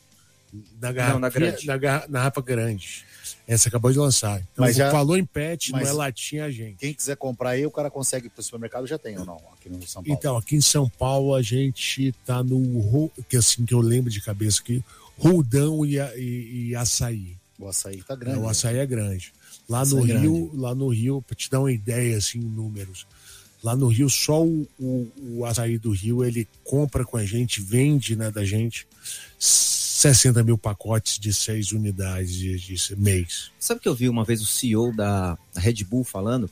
Na 0.81 0.91
garrafinha, 0.91 1.13
Não, 1.13 1.19
na 1.19 1.29
grande. 1.29 1.67
Na, 1.67 1.77
garra- 1.77 2.05
na 2.07 2.19
garrafa 2.19 2.41
grande. 2.41 3.05
Essa 3.45 3.69
acabou 3.69 3.91
de 3.91 3.97
lançar. 3.97 4.39
Então, 4.39 4.65
Mas 4.65 4.75
já- 4.75 4.91
falou 4.91 5.17
em 5.17 5.23
pet, 5.25 5.71
mas- 5.71 5.83
não 5.83 5.89
é 5.89 5.93
latinha 5.93 6.45
a 6.45 6.51
gente. 6.51 6.77
Quem 6.77 6.93
quiser 6.93 7.15
comprar 7.17 7.51
aí, 7.51 7.65
o 7.65 7.71
cara 7.71 7.89
consegue 7.89 8.29
pro 8.29 8.41
supermercado 8.43 8.85
já 8.87 8.97
tem 8.97 9.17
ou 9.17 9.25
não? 9.25 9.41
Aqui 9.53 9.69
no 9.69 9.85
São 9.87 10.03
Paulo. 10.03 10.17
Então, 10.17 10.37
aqui 10.37 10.55
em 10.55 10.61
São 10.61 10.89
Paulo 10.89 11.33
a 11.35 11.41
gente 11.41 12.13
tá 12.25 12.43
no 12.43 13.09
que 13.29 13.37
assim 13.37 13.65
que 13.65 13.73
eu 13.73 13.79
lembro 13.79 14.09
de 14.11 14.19
cabeça 14.21 14.61
aqui, 14.61 14.83
roldão 15.17 15.85
e, 15.85 15.97
a- 15.99 16.13
e, 16.17 16.67
e 16.69 16.75
açaí. 16.75 17.35
O 17.57 17.67
açaí 17.67 18.01
tá 18.03 18.13
É, 18.13 18.17
grande. 18.17 18.39
o 18.39 18.47
açaí 18.47 18.77
é 18.77 18.85
grande. 18.85 19.33
Lá 19.67 19.81
Açaí 19.81 19.99
no 19.99 20.11
é 20.11 20.17
Rio, 20.17 20.51
lá 20.55 20.75
no 20.75 20.87
Rio, 20.89 21.21
para 21.21 21.35
te 21.35 21.49
dar 21.49 21.59
uma 21.59 21.71
ideia 21.71 22.17
assim, 22.17 22.39
em 22.39 22.43
números. 22.43 23.05
Lá 23.63 23.75
no 23.75 23.87
Rio, 23.87 24.09
só 24.09 24.45
o, 24.45 24.67
o, 24.79 25.11
o 25.39 25.45
açaí 25.45 25.77
do 25.77 25.91
Rio, 25.91 26.23
ele 26.23 26.47
compra 26.63 27.03
com 27.03 27.17
a 27.17 27.25
gente, 27.25 27.59
vende 27.59 28.15
né, 28.15 28.29
da 28.31 28.45
gente 28.45 28.87
60 29.39 30.43
mil 30.43 30.57
pacotes 30.57 31.17
de 31.17 31.33
seis 31.33 31.71
unidades 31.71 32.33
de, 32.33 32.55
de 32.57 32.95
mês. 32.95 33.51
Sabe 33.59 33.81
que 33.81 33.89
eu 33.89 33.95
vi 33.95 34.07
uma 34.07 34.23
vez 34.23 34.41
o 34.41 34.45
CEO 34.45 34.95
da 34.95 35.37
Red 35.55 35.83
Bull 35.83 36.03
falando? 36.03 36.49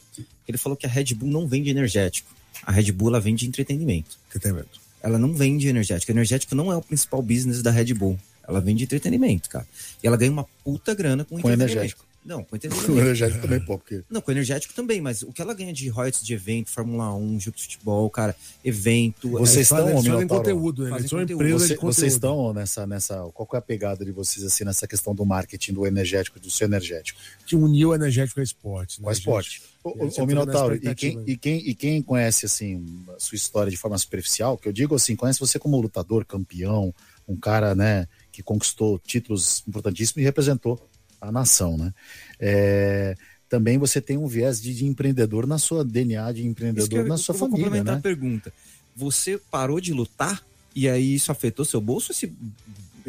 Ele 0.48 0.58
falou 0.58 0.76
que 0.76 0.86
a 0.86 0.90
Red 0.90 1.14
Bull 1.14 1.30
não 1.30 1.48
vende 1.48 1.70
energético. 1.70 2.34
A 2.64 2.72
Red 2.72 2.92
Bull 2.92 3.10
ela 3.10 3.20
vende 3.20 3.48
entretenimento. 3.48 4.18
Medo? 4.44 4.68
Ela 5.02 5.20
não 5.20 5.34
vende 5.34 5.68
energético. 5.68 6.12
Energético 6.12 6.56
não 6.56 6.72
é 6.72 6.76
o 6.76 6.82
principal 6.82 7.22
business 7.22 7.62
da 7.62 7.70
Red 7.70 7.94
Bull. 7.94 8.20
Ela 8.48 8.62
vende 8.62 8.84
entretenimento, 8.84 9.50
cara. 9.50 9.68
E 10.04 10.08
ela 10.08 10.18
ganha 10.18 10.32
uma 10.32 10.46
puta 10.64 10.94
grana 10.94 11.24
com, 11.24 11.36
Com 11.36 11.40
entretenimento. 11.40 11.72
energético. 11.72 12.06
Não, 12.26 12.44
com 12.44 12.56
energético. 12.56 12.92
com 12.92 13.00
energético 13.00 13.42
também, 13.44 13.60
pô. 13.60 13.78
Porque... 13.78 14.04
Não, 14.10 14.20
com 14.20 14.32
energético 14.32 14.74
também, 14.74 15.00
mas 15.00 15.22
o 15.22 15.32
que 15.32 15.44
ela 15.44 15.54
ganha 15.54 15.72
de 15.72 15.88
royalties 15.90 16.26
de 16.26 16.34
evento, 16.34 16.72
Fórmula 16.72 17.14
1, 17.14 17.40
jogo 17.40 17.56
de 17.56 17.64
futebol, 17.64 18.10
cara, 18.10 18.36
evento. 18.64 19.30
Vocês 19.30 19.68
estão, 19.68 19.94
fazem, 19.94 20.12
fazem 20.12 20.28
conteúdo, 20.28 20.86
né? 20.86 20.98
Eles 20.98 21.10
são 21.10 21.22
empresa 21.22 21.60
Você, 21.60 21.68
de 21.68 21.76
conteúdo. 21.76 21.94
Vocês 21.94 22.14
estão 22.14 22.52
nessa, 22.52 22.88
nessa. 22.88 23.16
Qual 23.32 23.48
é 23.54 23.58
a 23.58 23.62
pegada 23.62 24.04
de 24.04 24.12
vocês, 24.12 24.44
assim, 24.44 24.64
nessa 24.64 24.88
questão 24.88 25.14
do 25.14 25.24
marketing, 25.24 25.74
do 25.74 25.86
energético, 25.86 26.40
do 26.40 26.50
seu 26.50 26.66
energético? 26.66 27.20
De 27.46 27.56
unir 27.56 27.86
o 27.86 27.94
energético 27.94 28.40
ao 28.40 28.44
esporte. 28.44 29.00
Né, 29.00 29.08
ao 29.08 29.14
esporte. 29.14 29.62
O, 29.84 30.24
o 30.24 30.26
Minotauro, 30.26 30.76
e 30.76 30.96
quem, 30.96 31.24
e, 31.28 31.38
quem, 31.38 31.70
e 31.70 31.76
quem 31.76 32.02
conhece, 32.02 32.48
assim, 32.48 32.84
a 33.16 33.20
sua 33.20 33.36
história 33.36 33.70
de 33.70 33.78
forma 33.78 33.96
superficial, 34.00 34.58
que 34.58 34.68
eu 34.68 34.74
digo 34.74 34.96
assim, 34.96 35.16
conhece 35.16 35.40
você 35.40 35.60
como 35.60 35.80
lutador, 35.80 36.26
campeão, 36.26 36.92
um 37.28 37.36
cara, 37.36 37.76
né, 37.76 38.08
que 38.36 38.44
conquistou 38.44 39.00
títulos 39.00 39.64
importantíssimos 39.66 40.18
e 40.18 40.26
representou 40.26 40.90
a 41.22 41.32
nação, 41.32 41.78
né? 41.78 41.94
É, 42.38 43.16
também 43.48 43.78
você 43.78 44.02
tem 44.02 44.18
um 44.18 44.28
viés 44.28 44.62
de, 44.62 44.74
de, 44.74 44.86
empreendedor 44.86 45.48
na 45.48 45.58
sua 45.58 45.86
DNA 45.86 46.34
de 46.34 46.46
empreendedor 46.46 47.00
eu, 47.00 47.08
na 47.08 47.18
sua 47.18 47.34
eu 47.34 47.40
família, 47.40 47.58
vou 47.58 47.66
complementar 47.66 47.94
né? 47.94 48.00
a 48.00 48.02
pergunta. 48.02 48.52
Você 48.94 49.38
parou 49.38 49.80
de 49.80 49.94
lutar 49.94 50.44
e 50.76 50.90
aí 50.90 51.16
isso 51.16 51.32
afetou 51.32 51.64
seu 51.64 51.80
bolso? 51.80 52.12
Esse 52.12 52.34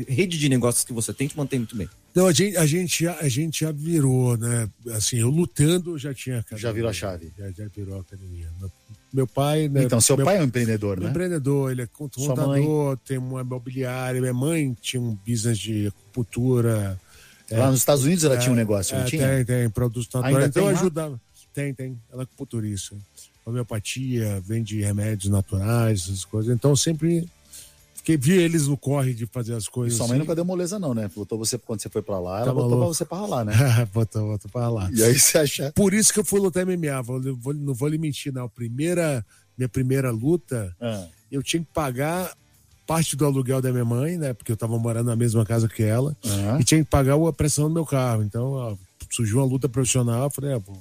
rede 0.06 0.38
de 0.38 0.48
negócios 0.48 0.84
que 0.84 0.92
você 0.92 1.12
tem 1.12 1.26
te 1.26 1.36
mantém 1.36 1.58
muito 1.58 1.74
bem? 1.74 1.88
Não, 2.14 2.28
a 2.28 2.32
gente, 2.32 2.56
a 2.56 2.64
gente, 2.64 3.08
a 3.08 3.28
gente 3.28 3.60
já 3.64 3.72
virou, 3.72 4.36
né? 4.36 4.70
Assim, 4.92 5.18
eu 5.18 5.28
lutando 5.28 5.98
já 5.98 6.14
tinha 6.14 6.38
academia. 6.38 6.62
Já 6.62 6.72
virou 6.72 6.90
a 6.90 6.92
chave. 6.92 7.32
Já, 7.36 7.50
já 7.50 7.66
virou 7.66 7.96
a 7.96 8.00
academia. 8.00 8.48
Meu, 9.16 9.26
pai, 9.26 9.66
né? 9.66 9.82
Então, 9.82 9.98
seu 9.98 10.14
meu, 10.14 10.26
pai 10.26 10.36
é 10.36 10.42
um 10.42 10.44
empreendedor, 10.44 11.00
né? 11.00 11.08
empreendedor, 11.08 11.72
ele 11.72 11.80
é 11.80 11.86
contador, 11.86 12.98
tem 12.98 13.16
uma 13.16 13.40
imobiliária. 13.40 14.20
Minha 14.20 14.34
mãe 14.34 14.76
tinha 14.78 15.00
um 15.00 15.16
business 15.26 15.58
de 15.58 15.86
acupuntura. 15.86 17.00
Lá 17.50 17.64
é, 17.64 17.66
nos 17.70 17.78
Estados 17.78 18.04
Unidos 18.04 18.24
ela 18.24 18.34
é, 18.34 18.38
tinha 18.38 18.52
um 18.52 18.56
negócio, 18.56 18.94
é, 18.94 19.04
tinha? 19.04 19.26
Tem, 19.26 19.44
tem, 19.46 19.70
produtos 19.70 20.12
naturais. 20.12 20.48
Então 20.48 20.64
eu 20.64 20.68
ajudava. 20.68 21.18
Tem, 21.54 21.72
tem. 21.72 21.98
Ela 22.12 22.22
é 22.22 22.24
acupunturista. 22.24 22.94
Homeopatia, 23.46 24.38
vende 24.44 24.82
remédios 24.82 25.30
naturais, 25.30 26.02
essas 26.02 26.26
coisas. 26.26 26.54
Então 26.54 26.76
sempre 26.76 27.26
fiquei, 28.06 28.16
vi 28.16 28.40
eles 28.40 28.68
no 28.68 28.76
corre 28.76 29.12
de 29.12 29.26
fazer 29.26 29.54
as 29.54 29.66
coisas. 29.66 29.94
E 29.94 29.96
sua 29.96 30.06
mãe 30.06 30.14
assim. 30.14 30.20
nunca 30.20 30.34
deu 30.34 30.44
moleza, 30.44 30.78
não, 30.78 30.94
né? 30.94 31.10
Botou 31.14 31.36
você 31.36 31.58
quando 31.58 31.82
você 31.82 31.88
foi 31.88 32.02
pra 32.02 32.20
lá, 32.20 32.38
ela 32.38 32.46
tá 32.46 32.54
botou 32.54 32.78
pra 32.78 32.86
você 32.86 33.04
pra 33.04 33.18
ralar, 33.18 33.44
né? 33.44 33.52
botou, 33.92 34.28
botou 34.28 34.50
pra 34.50 34.62
ralar. 34.62 34.92
E 34.92 35.02
aí 35.02 35.18
você 35.18 35.38
acha. 35.38 35.72
Por 35.72 35.92
isso 35.92 36.12
que 36.12 36.20
eu 36.20 36.24
fui 36.24 36.38
lutar 36.38 36.64
MMA. 36.64 37.02
Vou, 37.02 37.20
vou, 37.36 37.52
não 37.52 37.74
vou 37.74 37.88
lhe 37.88 37.98
mentir, 37.98 38.32
não. 38.32 38.48
Primeira, 38.48 39.26
minha 39.58 39.68
primeira 39.68 40.10
luta, 40.10 40.74
ah. 40.80 41.06
eu 41.30 41.42
tinha 41.42 41.60
que 41.60 41.68
pagar 41.72 42.32
parte 42.86 43.16
do 43.16 43.26
aluguel 43.26 43.60
da 43.60 43.72
minha 43.72 43.84
mãe, 43.84 44.16
né? 44.16 44.32
Porque 44.32 44.52
eu 44.52 44.56
tava 44.56 44.78
morando 44.78 45.06
na 45.06 45.16
mesma 45.16 45.44
casa 45.44 45.68
que 45.68 45.82
ela. 45.82 46.16
Uhum. 46.24 46.60
E 46.60 46.64
tinha 46.64 46.82
que 46.84 46.88
pagar 46.88 47.16
a 47.16 47.32
pressão 47.32 47.68
do 47.68 47.74
meu 47.74 47.84
carro. 47.84 48.22
Então, 48.22 48.52
ó, 48.52 48.76
surgiu 49.10 49.38
uma 49.38 49.46
luta 49.46 49.68
profissional. 49.68 50.24
Eu 50.24 50.30
falei, 50.30 50.52
é, 50.52 50.60
pô, 50.60 50.72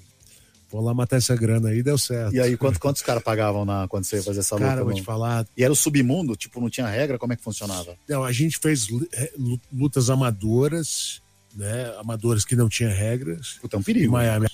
vou 0.76 0.84
lá 0.84 0.94
matar 0.94 1.16
essa 1.16 1.36
grana 1.36 1.70
aí, 1.70 1.82
deu 1.82 1.98
certo. 1.98 2.36
E 2.36 2.40
aí, 2.40 2.58
quanto, 2.58 2.80
quantos 2.80 3.02
caras 3.02 3.24
pagavam 3.24 3.64
na, 3.64 3.88
quando 3.88 4.04
você 4.04 4.18
ia 4.18 4.24
fazer 4.24 4.42
essa 4.42 4.56
luta? 4.56 4.68
Cara, 4.68 4.84
vou 4.84 4.94
te 4.94 5.02
falar. 5.02 5.48
E 5.56 5.64
era 5.64 5.72
o 5.72 5.76
submundo? 5.76 6.36
Tipo, 6.36 6.60
não 6.60 6.70
tinha 6.70 6.88
regra? 6.88 7.18
Como 7.18 7.32
é 7.32 7.36
que 7.36 7.44
funcionava? 7.44 7.96
Não, 8.08 8.24
a 8.24 8.32
gente 8.34 8.58
fez 8.58 8.88
é, 9.14 9.32
lutas 9.72 10.10
amadoras, 10.10 11.22
né? 11.56 11.94
Amadoras 11.98 12.44
que 12.44 12.56
não 12.56 12.68
tinha 12.68 12.90
regras. 12.90 13.58
Puta, 13.62 13.78
é 13.78 13.80
um 13.80 13.84
perigo. 13.84 14.12
Miami. 14.12 14.44
Né? 14.44 14.50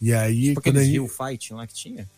E 0.00 0.12
aí. 0.12 0.48
Tipo 0.48 0.60
aquele 0.60 0.82
Rio 0.82 1.08
Fight 1.08 1.54
lá 1.54 1.66
que 1.66 1.74
tinha? 1.74 2.08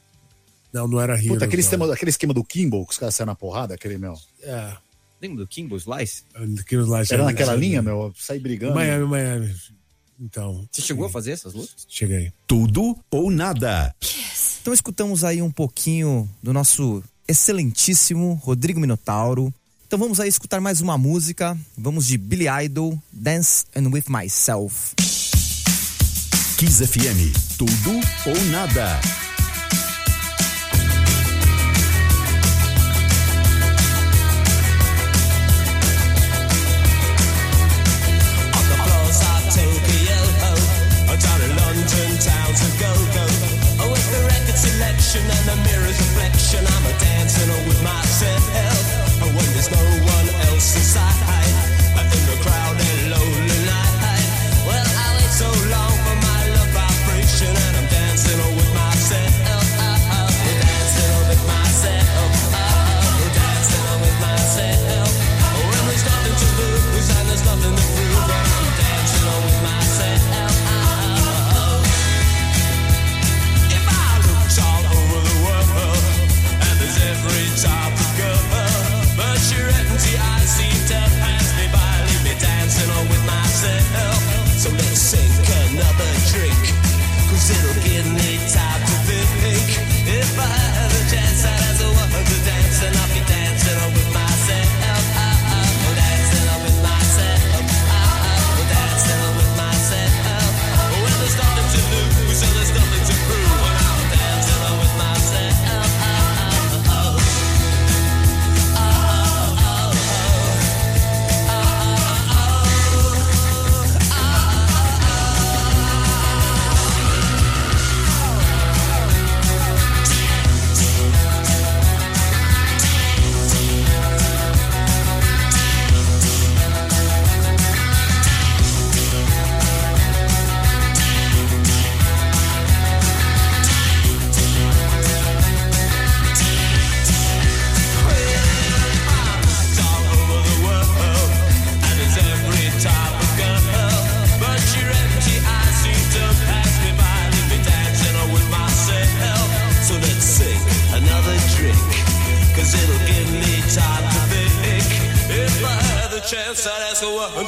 Não, 0.72 0.88
não 0.88 1.00
era 1.00 1.14
Rio. 1.14 1.34
Puta, 1.34 1.44
aquele, 1.44 1.62
esquema, 1.62 1.92
aquele 1.94 2.10
esquema 2.10 2.34
do 2.34 2.42
Kimball, 2.42 2.84
que 2.84 2.92
os 2.92 2.98
caras 2.98 3.14
saíram 3.14 3.30
na 3.30 3.36
porrada, 3.36 3.74
aquele, 3.74 3.96
meu. 3.96 4.14
É. 4.42 4.76
Lembra 5.22 5.44
do 5.44 5.46
Kimball 5.46 5.78
Slice? 5.78 6.24
Slice 6.68 7.14
era 7.14 7.22
é 7.22 7.26
naquela 7.26 7.54
linha, 7.54 7.80
meu? 7.80 8.12
Sair 8.18 8.40
brigando. 8.40 8.74
Miami, 8.74 9.06
Miami. 9.06 9.54
Então. 10.20 10.66
Você 10.70 10.82
chegou 10.82 11.06
a 11.06 11.10
fazer 11.10 11.32
essas 11.32 11.54
lutas? 11.54 11.86
Cheguei. 11.88 12.32
Tudo 12.46 12.96
ou 13.10 13.30
nada. 13.30 13.94
Então 14.60 14.72
escutamos 14.72 15.24
aí 15.24 15.42
um 15.42 15.50
pouquinho 15.50 16.28
do 16.42 16.52
nosso 16.52 17.02
excelentíssimo 17.28 18.34
Rodrigo 18.42 18.80
Minotauro. 18.80 19.52
Então 19.86 19.98
vamos 19.98 20.18
aí 20.20 20.28
escutar 20.28 20.60
mais 20.60 20.80
uma 20.80 20.96
música. 20.96 21.56
Vamos 21.76 22.06
de 22.06 22.16
Billy 22.16 22.46
Idol, 22.64 22.98
Dance 23.12 23.64
and 23.76 23.88
With 23.90 24.04
Myself. 24.08 24.94
Kiss 26.56 26.86
FM, 26.86 27.32
tudo 27.58 28.00
ou 28.26 28.44
nada. 28.50 29.00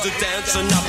to 0.02 0.10
dance 0.20 0.56
and 0.56 0.72
up. 0.72 0.85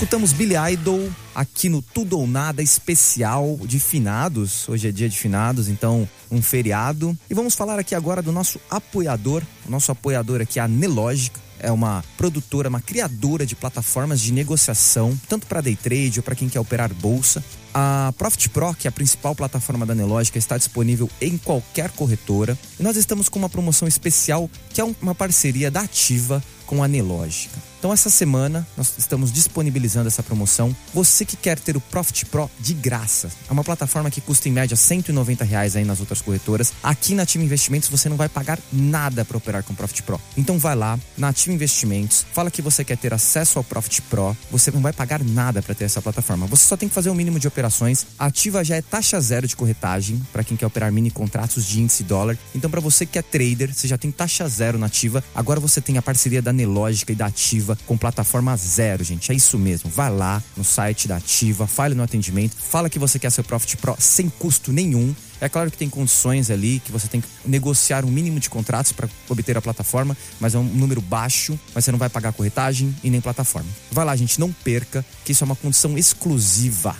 Escutamos 0.00 0.32
Billy 0.32 0.54
Idol 0.72 1.10
aqui 1.34 1.68
no 1.68 1.82
Tudo 1.82 2.18
ou 2.18 2.26
Nada 2.26 2.62
especial 2.62 3.58
de 3.64 3.78
finados. 3.78 4.66
Hoje 4.66 4.88
é 4.88 4.90
dia 4.90 5.10
de 5.10 5.18
finados, 5.18 5.68
então 5.68 6.08
um 6.30 6.40
feriado. 6.40 7.14
E 7.28 7.34
vamos 7.34 7.54
falar 7.54 7.78
aqui 7.78 7.94
agora 7.94 8.22
do 8.22 8.32
nosso 8.32 8.58
apoiador. 8.70 9.42
O 9.68 9.70
nosso 9.70 9.92
apoiador 9.92 10.40
aqui 10.40 10.58
é 10.58 10.62
a 10.62 10.68
Nelogica. 10.68 11.38
É 11.58 11.70
uma 11.70 12.02
produtora, 12.16 12.70
uma 12.70 12.80
criadora 12.80 13.44
de 13.44 13.54
plataformas 13.54 14.22
de 14.22 14.32
negociação, 14.32 15.20
tanto 15.28 15.46
para 15.46 15.60
day 15.60 15.76
trade 15.76 16.18
ou 16.18 16.22
para 16.22 16.34
quem 16.34 16.48
quer 16.48 16.60
operar 16.60 16.90
bolsa. 16.94 17.44
A 17.72 18.12
Profit 18.18 18.48
Pro, 18.48 18.74
que 18.74 18.86
é 18.86 18.90
a 18.90 18.92
principal 18.92 19.34
plataforma 19.34 19.86
da 19.86 19.94
Nelogica, 19.94 20.38
está 20.38 20.56
disponível 20.58 21.08
em 21.20 21.38
qualquer 21.38 21.90
corretora. 21.90 22.58
E 22.78 22.82
nós 22.82 22.96
estamos 22.96 23.28
com 23.28 23.38
uma 23.38 23.48
promoção 23.48 23.86
especial, 23.86 24.50
que 24.72 24.80
é 24.80 24.84
um- 24.84 24.94
uma 25.00 25.14
parceria 25.14 25.70
da 25.70 25.80
Ativa 25.82 26.42
com 26.66 26.82
a 26.82 26.88
Nelogica. 26.88 27.70
Então 27.80 27.92
essa 27.94 28.10
semana 28.10 28.66
nós 28.76 28.92
estamos 28.98 29.32
disponibilizando 29.32 30.06
essa 30.06 30.22
promoção. 30.22 30.76
Você 30.92 31.24
que 31.24 31.34
quer 31.34 31.58
ter 31.58 31.78
o 31.78 31.80
Profit 31.80 32.26
Pro 32.26 32.48
de 32.60 32.74
graça, 32.74 33.30
é 33.48 33.52
uma 33.52 33.64
plataforma 33.64 34.10
que 34.10 34.20
custa 34.20 34.50
em 34.50 34.52
média 34.52 34.76
190 34.76 35.44
reais 35.44 35.74
aí 35.74 35.84
nas 35.84 35.98
outras 35.98 36.20
corretoras. 36.20 36.74
Aqui 36.82 37.14
na 37.14 37.22
Ativa 37.22 37.42
Investimentos 37.42 37.88
você 37.88 38.08
não 38.08 38.18
vai 38.18 38.28
pagar 38.28 38.58
nada 38.70 39.24
para 39.24 39.36
operar 39.38 39.64
com 39.64 39.72
o 39.72 39.76
Profit 39.76 40.02
Pro. 40.02 40.20
Então 40.36 40.58
vai 40.58 40.76
lá 40.76 40.98
na 41.16 41.30
Ativa 41.30 41.54
Investimentos, 41.54 42.26
fala 42.34 42.50
que 42.50 42.60
você 42.60 42.84
quer 42.84 42.98
ter 42.98 43.14
acesso 43.14 43.58
ao 43.58 43.64
Profit 43.64 44.02
Pro, 44.02 44.36
você 44.50 44.70
não 44.70 44.82
vai 44.82 44.92
pagar 44.92 45.24
nada 45.24 45.62
para 45.62 45.74
ter 45.74 45.84
essa 45.84 46.02
plataforma. 46.02 46.46
Você 46.48 46.66
só 46.66 46.76
tem 46.76 46.88
que 46.88 46.94
fazer 46.94 47.08
o 47.08 47.14
mínimo 47.14 47.40
de 47.40 47.48
operações. 47.60 48.06
A 48.18 48.26
Ativa 48.26 48.64
já 48.64 48.76
é 48.76 48.82
taxa 48.82 49.20
zero 49.20 49.46
de 49.46 49.54
corretagem 49.54 50.20
para 50.32 50.42
quem 50.42 50.56
quer 50.56 50.66
operar 50.66 50.90
mini 50.90 51.10
contratos 51.10 51.66
de 51.66 51.80
índice 51.80 52.02
dólar. 52.02 52.38
Então 52.54 52.70
para 52.70 52.80
você 52.80 53.04
que 53.04 53.18
é 53.18 53.22
trader, 53.22 53.74
você 53.74 53.86
já 53.86 53.98
tem 53.98 54.10
taxa 54.10 54.48
zero 54.48 54.78
na 54.78 54.86
Ativa. 54.86 55.22
Agora 55.34 55.60
você 55.60 55.80
tem 55.80 55.98
a 55.98 56.02
parceria 56.02 56.40
da 56.40 56.52
Nelogica 56.52 57.12
e 57.12 57.14
da 57.14 57.26
Ativa 57.26 57.78
com 57.86 57.98
plataforma 57.98 58.56
zero, 58.56 59.04
gente. 59.04 59.30
É 59.30 59.34
isso 59.34 59.58
mesmo. 59.58 59.90
Vai 59.90 60.10
lá 60.10 60.42
no 60.56 60.64
site 60.64 61.06
da 61.06 61.16
Ativa, 61.16 61.66
fale 61.66 61.94
no 61.94 62.02
atendimento, 62.02 62.56
fala 62.56 62.88
que 62.88 62.98
você 62.98 63.18
quer 63.18 63.30
seu 63.30 63.44
Profit 63.44 63.76
Pro 63.76 63.96
sem 63.98 64.30
custo 64.30 64.72
nenhum. 64.72 65.14
É 65.40 65.48
claro 65.48 65.70
que 65.70 65.78
tem 65.78 65.88
condições 65.88 66.50
ali 66.50 66.80
que 66.84 66.92
você 66.92 67.08
tem 67.08 67.20
que 67.20 67.28
negociar 67.46 68.04
um 68.04 68.10
mínimo 68.10 68.38
de 68.38 68.50
contratos 68.50 68.92
para 68.92 69.08
obter 69.28 69.56
a 69.56 69.62
plataforma, 69.62 70.14
mas 70.38 70.54
é 70.54 70.58
um 70.58 70.64
número 70.64 71.00
baixo, 71.00 71.58
mas 71.74 71.84
você 71.84 71.90
não 71.90 71.98
vai 71.98 72.10
pagar 72.10 72.32
corretagem 72.32 72.94
e 73.02 73.08
nem 73.08 73.22
plataforma. 73.22 73.68
Vai 73.90 74.04
lá, 74.04 74.14
gente, 74.14 74.38
não 74.38 74.52
perca, 74.52 75.04
que 75.24 75.32
isso 75.32 75.42
é 75.42 75.46
uma 75.46 75.56
condição 75.56 75.96
exclusiva. 75.96 76.94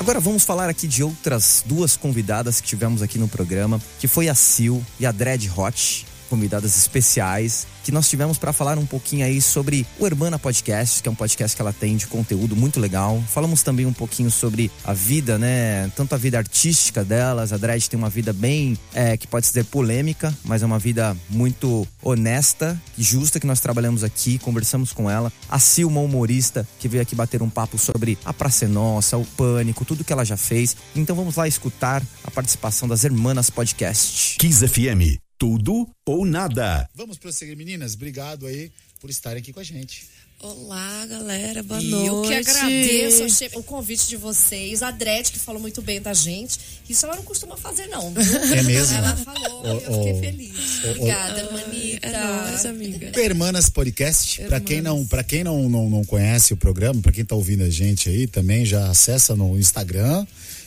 Agora 0.00 0.18
vamos 0.18 0.44
falar 0.44 0.68
aqui 0.68 0.88
de 0.88 1.02
outras 1.02 1.62
duas 1.66 1.96
convidadas 1.96 2.60
que 2.60 2.66
tivemos 2.66 3.02
aqui 3.02 3.18
no 3.18 3.28
programa, 3.28 3.80
que 4.00 4.08
foi 4.08 4.28
a 4.28 4.34
Sil 4.34 4.82
e 4.98 5.06
a 5.06 5.12
Dread 5.12 5.48
Hot, 5.56 6.06
convidadas 6.32 6.78
especiais, 6.78 7.66
que 7.84 7.92
nós 7.92 8.08
tivemos 8.08 8.38
para 8.38 8.54
falar 8.54 8.78
um 8.78 8.86
pouquinho 8.86 9.26
aí 9.26 9.38
sobre 9.42 9.86
o 9.98 10.06
Hermana 10.06 10.38
Podcast, 10.38 11.02
que 11.02 11.08
é 11.10 11.12
um 11.12 11.14
podcast 11.14 11.54
que 11.54 11.60
ela 11.60 11.74
tem 11.74 11.94
de 11.94 12.06
conteúdo 12.06 12.56
muito 12.56 12.80
legal. 12.80 13.22
Falamos 13.28 13.62
também 13.62 13.84
um 13.84 13.92
pouquinho 13.92 14.30
sobre 14.30 14.70
a 14.82 14.94
vida, 14.94 15.36
né? 15.36 15.92
Tanto 15.94 16.14
a 16.14 16.18
vida 16.18 16.38
artística 16.38 17.04
delas, 17.04 17.52
a 17.52 17.58
Dredd 17.58 17.86
tem 17.86 17.98
uma 17.98 18.08
vida 18.08 18.32
bem, 18.32 18.78
é, 18.94 19.14
que 19.18 19.26
pode 19.26 19.46
ser 19.46 19.62
polêmica, 19.66 20.34
mas 20.42 20.62
é 20.62 20.66
uma 20.66 20.78
vida 20.78 21.14
muito 21.28 21.86
honesta 22.02 22.80
e 22.96 23.02
justa 23.02 23.38
que 23.38 23.46
nós 23.46 23.60
trabalhamos 23.60 24.02
aqui, 24.02 24.38
conversamos 24.38 24.90
com 24.94 25.10
ela. 25.10 25.30
A 25.50 25.58
Sil, 25.60 25.84
uma 25.88 26.00
humorista, 26.00 26.66
que 26.78 26.88
veio 26.88 27.02
aqui 27.02 27.14
bater 27.14 27.42
um 27.42 27.50
papo 27.50 27.76
sobre 27.76 28.16
a 28.24 28.32
Praça 28.32 28.64
é 28.64 28.68
Nossa, 28.68 29.18
o 29.18 29.26
Pânico, 29.26 29.84
tudo 29.84 30.02
que 30.02 30.14
ela 30.14 30.24
já 30.24 30.38
fez. 30.38 30.74
Então 30.96 31.14
vamos 31.14 31.36
lá 31.36 31.46
escutar 31.46 32.02
a 32.24 32.30
participação 32.30 32.88
das 32.88 33.04
Hermanas 33.04 33.50
Podcast. 33.50 34.38
Kiss 34.38 34.66
FM. 34.66 35.21
Tudo 35.46 35.88
ou 36.06 36.24
nada. 36.24 36.88
Vamos 36.94 37.18
prosseguir, 37.18 37.56
meninas. 37.56 37.94
Obrigado 37.94 38.46
aí 38.46 38.70
por 39.00 39.10
estarem 39.10 39.40
aqui 39.40 39.52
com 39.52 39.58
a 39.58 39.64
gente. 39.64 40.06
Olá, 40.40 41.04
galera, 41.06 41.64
boa 41.64 41.82
E 41.82 41.88
noite. 41.88 42.06
eu 42.06 42.22
que 42.22 42.34
agradeço 42.48 43.24
achei- 43.24 43.50
o 43.56 43.62
convite 43.64 44.06
de 44.08 44.16
vocês. 44.16 44.84
A 44.84 44.92
Dredd, 44.92 45.32
que 45.32 45.40
falou 45.40 45.60
muito 45.60 45.82
bem 45.82 46.00
da 46.00 46.14
gente. 46.14 46.60
Isso 46.88 47.04
ela 47.06 47.16
não 47.16 47.24
costuma 47.24 47.56
fazer, 47.56 47.88
não. 47.88 48.12
viu? 48.14 48.22
É 48.54 48.62
mesmo? 48.62 48.96
Ela 48.96 49.16
falou, 49.16 49.62
Ô, 49.64 49.66
eu 49.66 49.80
fiquei 49.80 50.20
feliz. 50.20 50.84
ô. 50.84 50.90
Obrigada, 50.90 51.50
Manita. 51.50 52.06
É 52.06 52.12
nóis, 52.24 52.64
amiga. 52.64 53.20
Hermanas 53.20 53.68
Podcast, 53.68 54.42
para 54.42 54.60
quem 54.60 54.80
não, 54.80 55.04
para 55.04 55.24
quem 55.24 55.42
não, 55.42 55.68
não, 55.68 55.90
não 55.90 56.04
conhece 56.04 56.52
o 56.52 56.56
programa, 56.56 57.02
para 57.02 57.10
quem 57.10 57.24
tá 57.24 57.34
ouvindo 57.34 57.64
a 57.64 57.70
gente 57.70 58.08
aí, 58.08 58.28
também 58.28 58.64
já 58.64 58.88
acessa 58.88 59.34
no 59.34 59.58
Instagram 59.58 60.24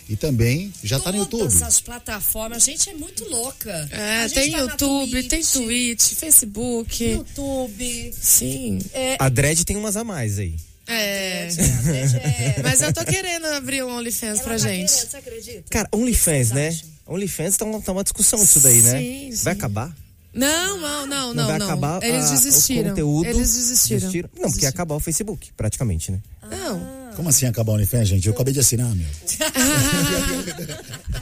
e 0.08 0.16
também 0.16 0.72
já 0.84 1.00
tá 1.00 1.12
no 1.12 1.18
YouTube. 1.20 1.40
Todas 1.42 1.62
as 1.64 1.80
plataformas. 1.80 2.58
A 2.58 2.72
gente 2.72 2.90
é 2.90 2.94
muito 2.94 3.24
louca. 3.30 3.88
É, 3.92 4.22
A 4.24 4.28
gente 4.28 4.36
tem 4.40 4.52
tá 4.52 4.58
na 4.58 4.64
YouTube, 4.64 5.12
Twitch, 5.12 5.30
tem 5.30 5.42
Twitch, 5.44 6.14
Facebook. 6.14 7.04
YouTube. 7.04 8.14
Sim. 8.22 8.80
É, 8.94 9.16
A 9.20 9.30
Dread 9.30 9.64
tem 9.66 9.76
umas 9.78 9.96
a 9.98 10.04
mais 10.04 10.40
aí. 10.40 10.56
É. 10.88 11.48
é- 11.48 12.62
Mas 12.64 12.82
eu 12.82 12.94
tô 12.94 13.04
querendo 13.04 13.46
abrir 13.48 13.84
um 13.84 13.90
OnlyFans 13.98 14.36
Ela 14.40 14.44
pra 14.44 14.52
tá 14.54 14.58
gente. 14.60 14.92
querendo, 14.94 15.10
você 15.10 15.18
acredita? 15.18 15.64
Cara, 15.70 15.90
OnlyFans, 15.92 16.52
né? 16.52 16.78
OnlyFans 17.08 17.58
tá 17.58 17.66
uma, 17.66 17.82
tá 17.82 17.92
uma 17.92 18.04
discussão 18.04 18.42
isso 18.44 18.60
daí, 18.60 18.82
né? 18.82 19.00
Sim, 19.00 19.32
sim. 19.32 19.44
Vai 19.44 19.54
acabar? 19.54 19.96
Não, 20.34 20.78
não, 20.80 21.08
não, 21.08 21.34
não. 21.34 21.48
vai 21.48 21.58
não. 21.60 21.66
acabar 21.66 22.04
Eles 22.04 22.26
a- 22.26 22.32
desistiram. 22.32 22.82
o 22.88 22.90
conteúdo? 22.90 23.26
Eles 23.30 23.54
desistiram. 23.56 24.02
Não, 24.02 24.12
porque 24.12 24.40
ia 24.40 24.44
Desistiram. 24.48 24.70
acabar 24.70 24.96
o 24.96 25.00
Facebook, 25.00 25.52
praticamente, 25.56 26.12
né? 26.12 26.20
Não. 26.50 26.95
Como 27.16 27.30
assim 27.30 27.46
acabar 27.46 27.72
o 27.72 27.76
OnlyFans, 27.76 28.08
gente? 28.08 28.28
Eu 28.28 28.34
acabei 28.34 28.54
de 28.54 28.60
assinar, 28.60 28.94
meu. 28.96 29.08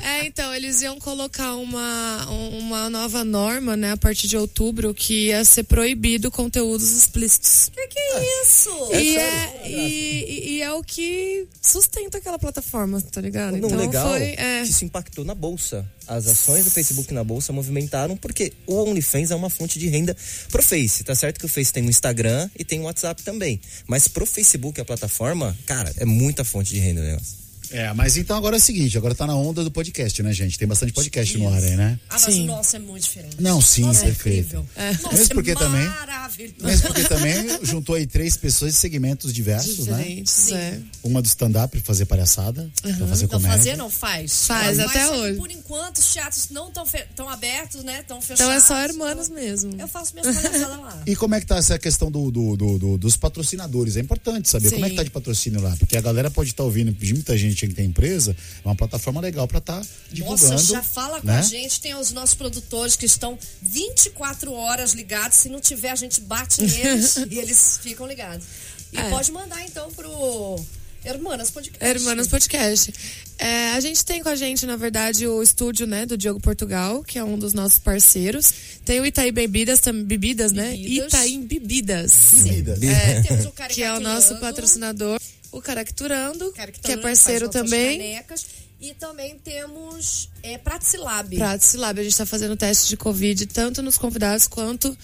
É, 0.02 0.26
então, 0.26 0.54
eles 0.54 0.82
iam 0.82 1.00
colocar 1.00 1.56
uma, 1.56 2.30
um- 2.30 2.58
uma 2.60 2.90
nova 2.90 3.24
norma, 3.24 3.78
né, 3.78 3.92
a 3.94 3.98
partir 3.98 4.28
de 4.28 4.36
outubro, 4.36 4.94
que 4.94 5.28
ia 5.28 5.46
ser 5.46 5.64
proibido 5.64 6.30
conteúdos 6.30 6.92
explícitos. 6.92 7.72
Que 7.74 7.88
que 7.88 8.00
é 8.00 8.42
isso? 8.44 8.70
e, 8.94 9.16
é, 9.18 9.62
e, 9.66 9.72
e- 9.74 10.50
e 10.58 10.62
é 10.62 10.72
o 10.74 10.84
que 10.84 11.48
sustenta 11.62 12.18
aquela 12.18 12.38
plataforma, 12.38 13.00
tá 13.02 13.22
ligado? 13.22 13.52
Não, 13.58 13.68
então 13.68 13.78
legal 13.78 14.10
foi. 14.10 14.34
É, 14.38 14.62
que 14.64 14.70
isso 14.72 14.84
impactou 14.84 15.24
na 15.24 15.34
bolsa. 15.34 15.86
As 16.06 16.28
ações 16.28 16.66
do 16.66 16.72
Facebook 16.72 17.14
na 17.14 17.24
bolsa 17.24 17.54
movimentaram 17.54 18.18
porque 18.18 18.52
o 18.68 18.76
OnlyFans 18.84 19.32
é 19.32 19.36
uma 19.36 19.50
fonte 19.50 19.80
de 19.80 19.88
renda 19.88 20.16
pro 20.52 20.62
Face. 20.62 21.02
Tá 21.04 21.16
certo 21.16 21.40
que 21.40 21.46
o 21.46 21.50
Face 21.50 21.72
tem 21.72 21.86
o 21.86 21.90
Instagram 21.90 22.50
e 22.60 22.66
tem 22.66 22.82
o 22.82 22.84
WhatsApp 22.84 23.24
também. 23.24 23.60
Mas 23.88 24.08
pro 24.10 24.26
Facebook, 24.26 24.82
a 24.82 24.86
plataforma, 24.86 25.58
cara, 25.66 25.83
é 25.98 26.06
muita 26.06 26.44
fonte 26.44 26.74
de 26.74 26.80
renda 26.80 27.02
o 27.02 27.04
negócio. 27.04 27.43
É, 27.74 27.92
mas 27.94 28.16
então 28.18 28.38
agora 28.38 28.56
é 28.56 28.60
o 28.60 28.62
seguinte, 28.62 28.98
agora 28.98 29.16
tá 29.16 29.26
na 29.28 29.36
onda 29.36 29.64
do 29.64 29.72
podcast, 29.72 30.22
né, 30.22 30.32
gente? 30.32 30.58
Tem 30.60 30.68
bastante 30.68 30.94
podcast 30.94 31.38
no 31.38 31.50
ar 31.52 31.62
aí, 31.62 31.76
né? 31.76 32.00
Ah, 32.10 32.14
mas 32.14 32.34
Sim. 32.34 32.44
o 32.44 32.46
nosso 32.48 32.76
é 32.76 32.80
muito 32.80 33.04
diferente. 33.04 33.36
Não, 33.40 33.60
sim, 33.60 33.82
Nossa, 33.82 34.02
é 34.02 34.06
perfeito. 34.06 34.40
incrível. 34.40 34.66
Nossa, 35.02 35.18
Mesmo 35.18 35.36
porque 35.36 35.52
é 35.52 35.56
também- 35.56 35.88
maravilhoso. 35.88 36.56
Mesmo 36.62 36.88
porque 36.88 37.04
também 37.04 37.34
juntou 37.64 37.96
aí 37.96 38.06
três 38.06 38.38
pessoas 38.38 38.74
de 38.74 38.78
segmentos 38.80 39.34
diversos, 39.34 39.88
né? 39.88 39.98
diferentes, 39.98 40.52
é. 40.52 40.80
Uma 41.04 41.22
do 41.22 41.26
stand-up 41.28 41.76
pra 41.76 41.86
fazer 41.86 42.06
palhaçada, 42.06 42.70
pra 42.82 43.08
fazer 43.08 43.24
Não 43.24 43.30
comédia. 43.30 43.58
fazer, 43.58 43.76
não 43.78 43.90
faz. 43.90 44.46
Faz, 44.46 44.78
Mas 44.78 44.80
até 44.90 45.06
só 45.06 45.12
que 45.12 45.18
hoje. 45.20 45.38
Por 45.40 45.52
enquanto, 45.52 45.98
os 45.98 46.14
teatros 46.14 46.50
não 46.52 46.70
estão 46.70 47.30
abertos, 47.30 47.84
né? 47.84 48.02
Estão 48.02 48.22
fechados. 48.22 48.42
Então 48.42 48.52
é 48.52 48.60
só 48.60 48.78
hermanos 48.84 49.30
mesmo. 49.30 49.74
Eu 49.80 49.88
faço 49.88 50.14
minhas 50.14 50.36
palhaçadas 50.36 50.80
lá. 50.80 51.04
E 51.08 51.16
como 51.16 51.34
é 51.36 51.40
que 51.40 51.46
tá 51.48 51.58
essa 51.58 51.80
questão 51.80 52.12
do, 52.12 52.30
do- 52.30 52.56
do- 52.56 52.78
do- 52.80 52.98
dos 52.98 53.18
patrocinadores? 53.18 53.98
É 53.98 54.00
importante 54.00 54.48
saber 54.48 54.70
Sim. 54.70 54.76
como 54.76 54.86
é 54.86 54.90
que 54.92 54.96
tá 54.96 55.04
de 55.04 55.10
patrocínio 55.10 55.62
lá, 55.62 55.76
porque 55.78 55.98
a 55.98 56.02
galera 56.02 56.30
pode 56.30 56.52
estar 56.52 56.64
ouvindo 56.64 56.92
de 56.92 57.14
muita 57.14 57.36
gente 57.38 57.63
marketing, 57.64 57.68
que 57.70 57.74
tem 57.76 57.86
empresa, 57.86 58.36
é 58.64 58.68
uma 58.68 58.76
plataforma 58.76 59.22
legal 59.22 59.48
para 59.48 59.60
estar 59.60 59.82
divulgando. 60.12 60.52
Nossa, 60.52 60.74
já 60.74 60.84
fala 60.84 61.22
com 61.22 61.28
né? 61.28 61.40
a 61.40 61.42
gente. 61.42 61.80
Tem 61.80 61.96
os 61.96 62.12
nossos 62.12 62.36
produtores 62.36 62.96
que 62.96 63.06
estão 63.06 63.38
24 63.62 64.52
horas 64.54 64.94
ligados. 64.94 65.38
Se 65.38 65.50
não 65.50 65.60
tiver, 65.60 65.90
a 65.92 65.96
gente 65.96 66.22
bate 66.22 66.62
neles 66.62 67.18
e 67.30 67.40
eles 67.40 67.80
ficam 67.82 68.06
ligados. 68.08 68.46
E 68.92 68.98
É. 68.98 69.10
pode 69.10 69.32
mandar 69.32 69.64
então 69.66 69.90
pro 69.92 70.60
Hermanas 71.04 71.50
Podcast. 71.50 71.84
Hermanas 71.84 72.28
Podcast. 72.28 72.94
É, 73.40 73.72
a 73.72 73.80
gente 73.80 74.06
tem 74.06 74.22
com 74.22 74.30
a 74.30 74.36
gente, 74.36 74.66
na 74.66 74.78
verdade, 74.78 75.28
o 75.28 75.42
estúdio 75.42 75.88
né, 75.88 76.06
do 76.06 76.16
Diogo 76.16 76.40
Portugal, 76.40 77.04
que 77.04 77.18
é 77.18 77.24
um 77.24 77.38
dos 77.38 77.54
nossos 77.54 77.80
parceiros. 77.80 78.54
Tem 78.86 79.00
o 79.02 79.06
Itaí 79.06 79.32
Bebidas, 79.32 79.80
tam- 79.80 80.04
bebidas, 80.04 80.52
né? 80.52 80.70
Bebidas. 80.72 81.08
Itaí 81.14 81.38
Bebidas. 81.40 82.14
Bebidas. 82.44 82.84
É, 82.84 83.22
Temos 83.24 83.46
o 83.46 83.52
que 83.52 83.84
é 83.84 83.92
o 83.94 84.00
nosso 84.00 84.36
patrocinador. 84.40 85.20
O 85.54 85.62
Caracturando, 85.62 86.52
que 86.82 86.92
é 86.92 86.98
parceiro 86.98 87.48
também. 87.48 87.98
Canecas. 87.98 88.46
E 88.82 88.94
também 88.96 89.40
temos 89.40 90.30
é, 90.42 90.58
Praticilab. 90.58 91.38
Praticilab, 91.38 92.02
a 92.02 92.04
gente 92.04 92.18
tá 92.18 92.26
fazendo 92.26 92.58
teste 92.58 92.90
de 92.90 92.98
Covid, 92.98 93.46
tanto 93.46 93.82
nos 93.82 93.98
convidados 93.98 94.46
quanto 94.46 94.98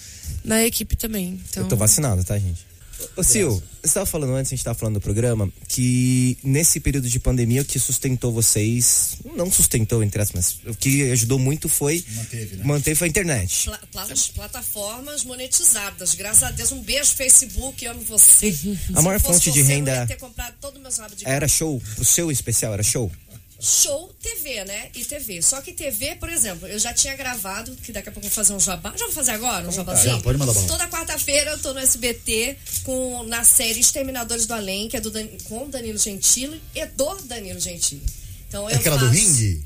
na 0.44 0.66
equipe 0.66 0.98
também. 0.98 1.42
Então, 1.50 1.64
Eu 1.64 1.70
tô 1.70 1.78
vacinado, 1.78 2.22
tá, 2.26 2.38
gente? 2.38 2.69
Ô, 3.16 3.24
Sil, 3.24 3.50
você 3.82 3.88
estava 3.88 4.06
falando 4.06 4.34
antes, 4.34 4.50
a 4.50 4.56
gente 4.56 4.60
estava 4.60 4.78
falando 4.78 4.96
do 4.96 5.02
programa, 5.02 5.50
que 5.68 6.38
nesse 6.44 6.80
período 6.80 7.08
de 7.10 7.20
pandemia 7.20 7.62
o 7.62 7.66
que 7.66 7.80
sustentou 7.80 8.32
vocês, 8.32 9.18
não 9.36 9.50
sustentou, 9.52 10.04
entre 10.04 10.22
aspas, 10.22 10.58
mas 10.66 10.74
o 10.74 10.78
que 10.78 11.10
ajudou 11.12 11.40
muito 11.40 11.70
foi 11.70 12.04
Manteve, 12.16 12.56
né? 12.58 12.64
manter 12.66 12.96
foi 12.96 13.08
a 13.08 13.10
internet. 13.10 13.66
Pla- 13.66 13.80
pla- 13.92 14.08
plataformas 14.36 15.24
monetizadas. 15.24 16.14
Graças 16.16 16.44
a 16.44 16.52
Deus, 16.52 16.72
um 16.72 16.82
beijo, 16.82 17.12
Facebook, 17.16 17.86
amo 17.86 18.02
você. 18.02 18.54
A 18.94 19.02
maior 19.02 19.20
fonte 19.20 19.52
de 19.52 19.62
renda- 19.62 19.92
Eu 19.96 20.02
ia 20.02 20.08
ter 20.08 20.18
comprado 20.18 20.56
todo 20.60 20.80
meus 20.80 20.98
rabos 20.98 21.18
de 21.18 21.28
Era 21.28 21.48
show? 21.48 21.82
O 21.98 22.04
seu 22.06 22.32
especial 22.32 22.74
era 22.74 22.84
show? 22.84 23.12
Show 23.60 24.14
TV, 24.22 24.64
né? 24.66 24.90
E 24.96 25.04
TV. 25.04 25.42
Só 25.42 25.62
que 25.62 25.74
TV, 25.74 26.16
por 26.16 26.30
exemplo, 26.30 26.68
eu 26.68 26.80
já 26.80 26.94
tinha 26.94 27.16
gravado, 27.16 27.76
que 27.84 27.92
daqui 27.92 28.10
a 28.10 28.12
pouco 28.12 28.26
eu 28.26 28.30
vou 28.30 28.36
fazer 28.36 28.54
um 28.54 28.60
jabá. 28.60 28.94
Já 28.98 29.06
vou 29.06 29.14
fazer 29.14 29.32
agora 29.32 29.68
um 29.68 29.72
jabazinho? 29.72 30.16
Já, 30.16 30.22
pode 30.22 30.38
mandar 30.38 30.54
bala. 30.54 30.68
Toda 30.68 30.88
quarta-feira 30.88 31.52
eu 31.52 31.60
tô 31.60 31.74
no 31.74 31.80
SBT 31.80 32.58
com, 32.84 33.24
na 33.24 33.44
série 33.44 33.80
Exterminadores 33.80 34.46
do 34.46 34.54
Além, 34.54 34.88
que 34.88 34.96
é 34.98 35.02
do 35.02 35.12
Dan, 35.12 35.28
com 35.46 35.70
Danilo 35.70 35.98
Gentili 35.98 36.62
e 36.74 36.86
do 36.86 37.16
Danilo 37.24 37.60
Gentili. 37.60 38.02
Então 38.48 38.70
É 38.70 38.76
aquela 38.76 38.98
do 38.98 39.08
faço- 39.08 39.18
ringue? 39.20 39.64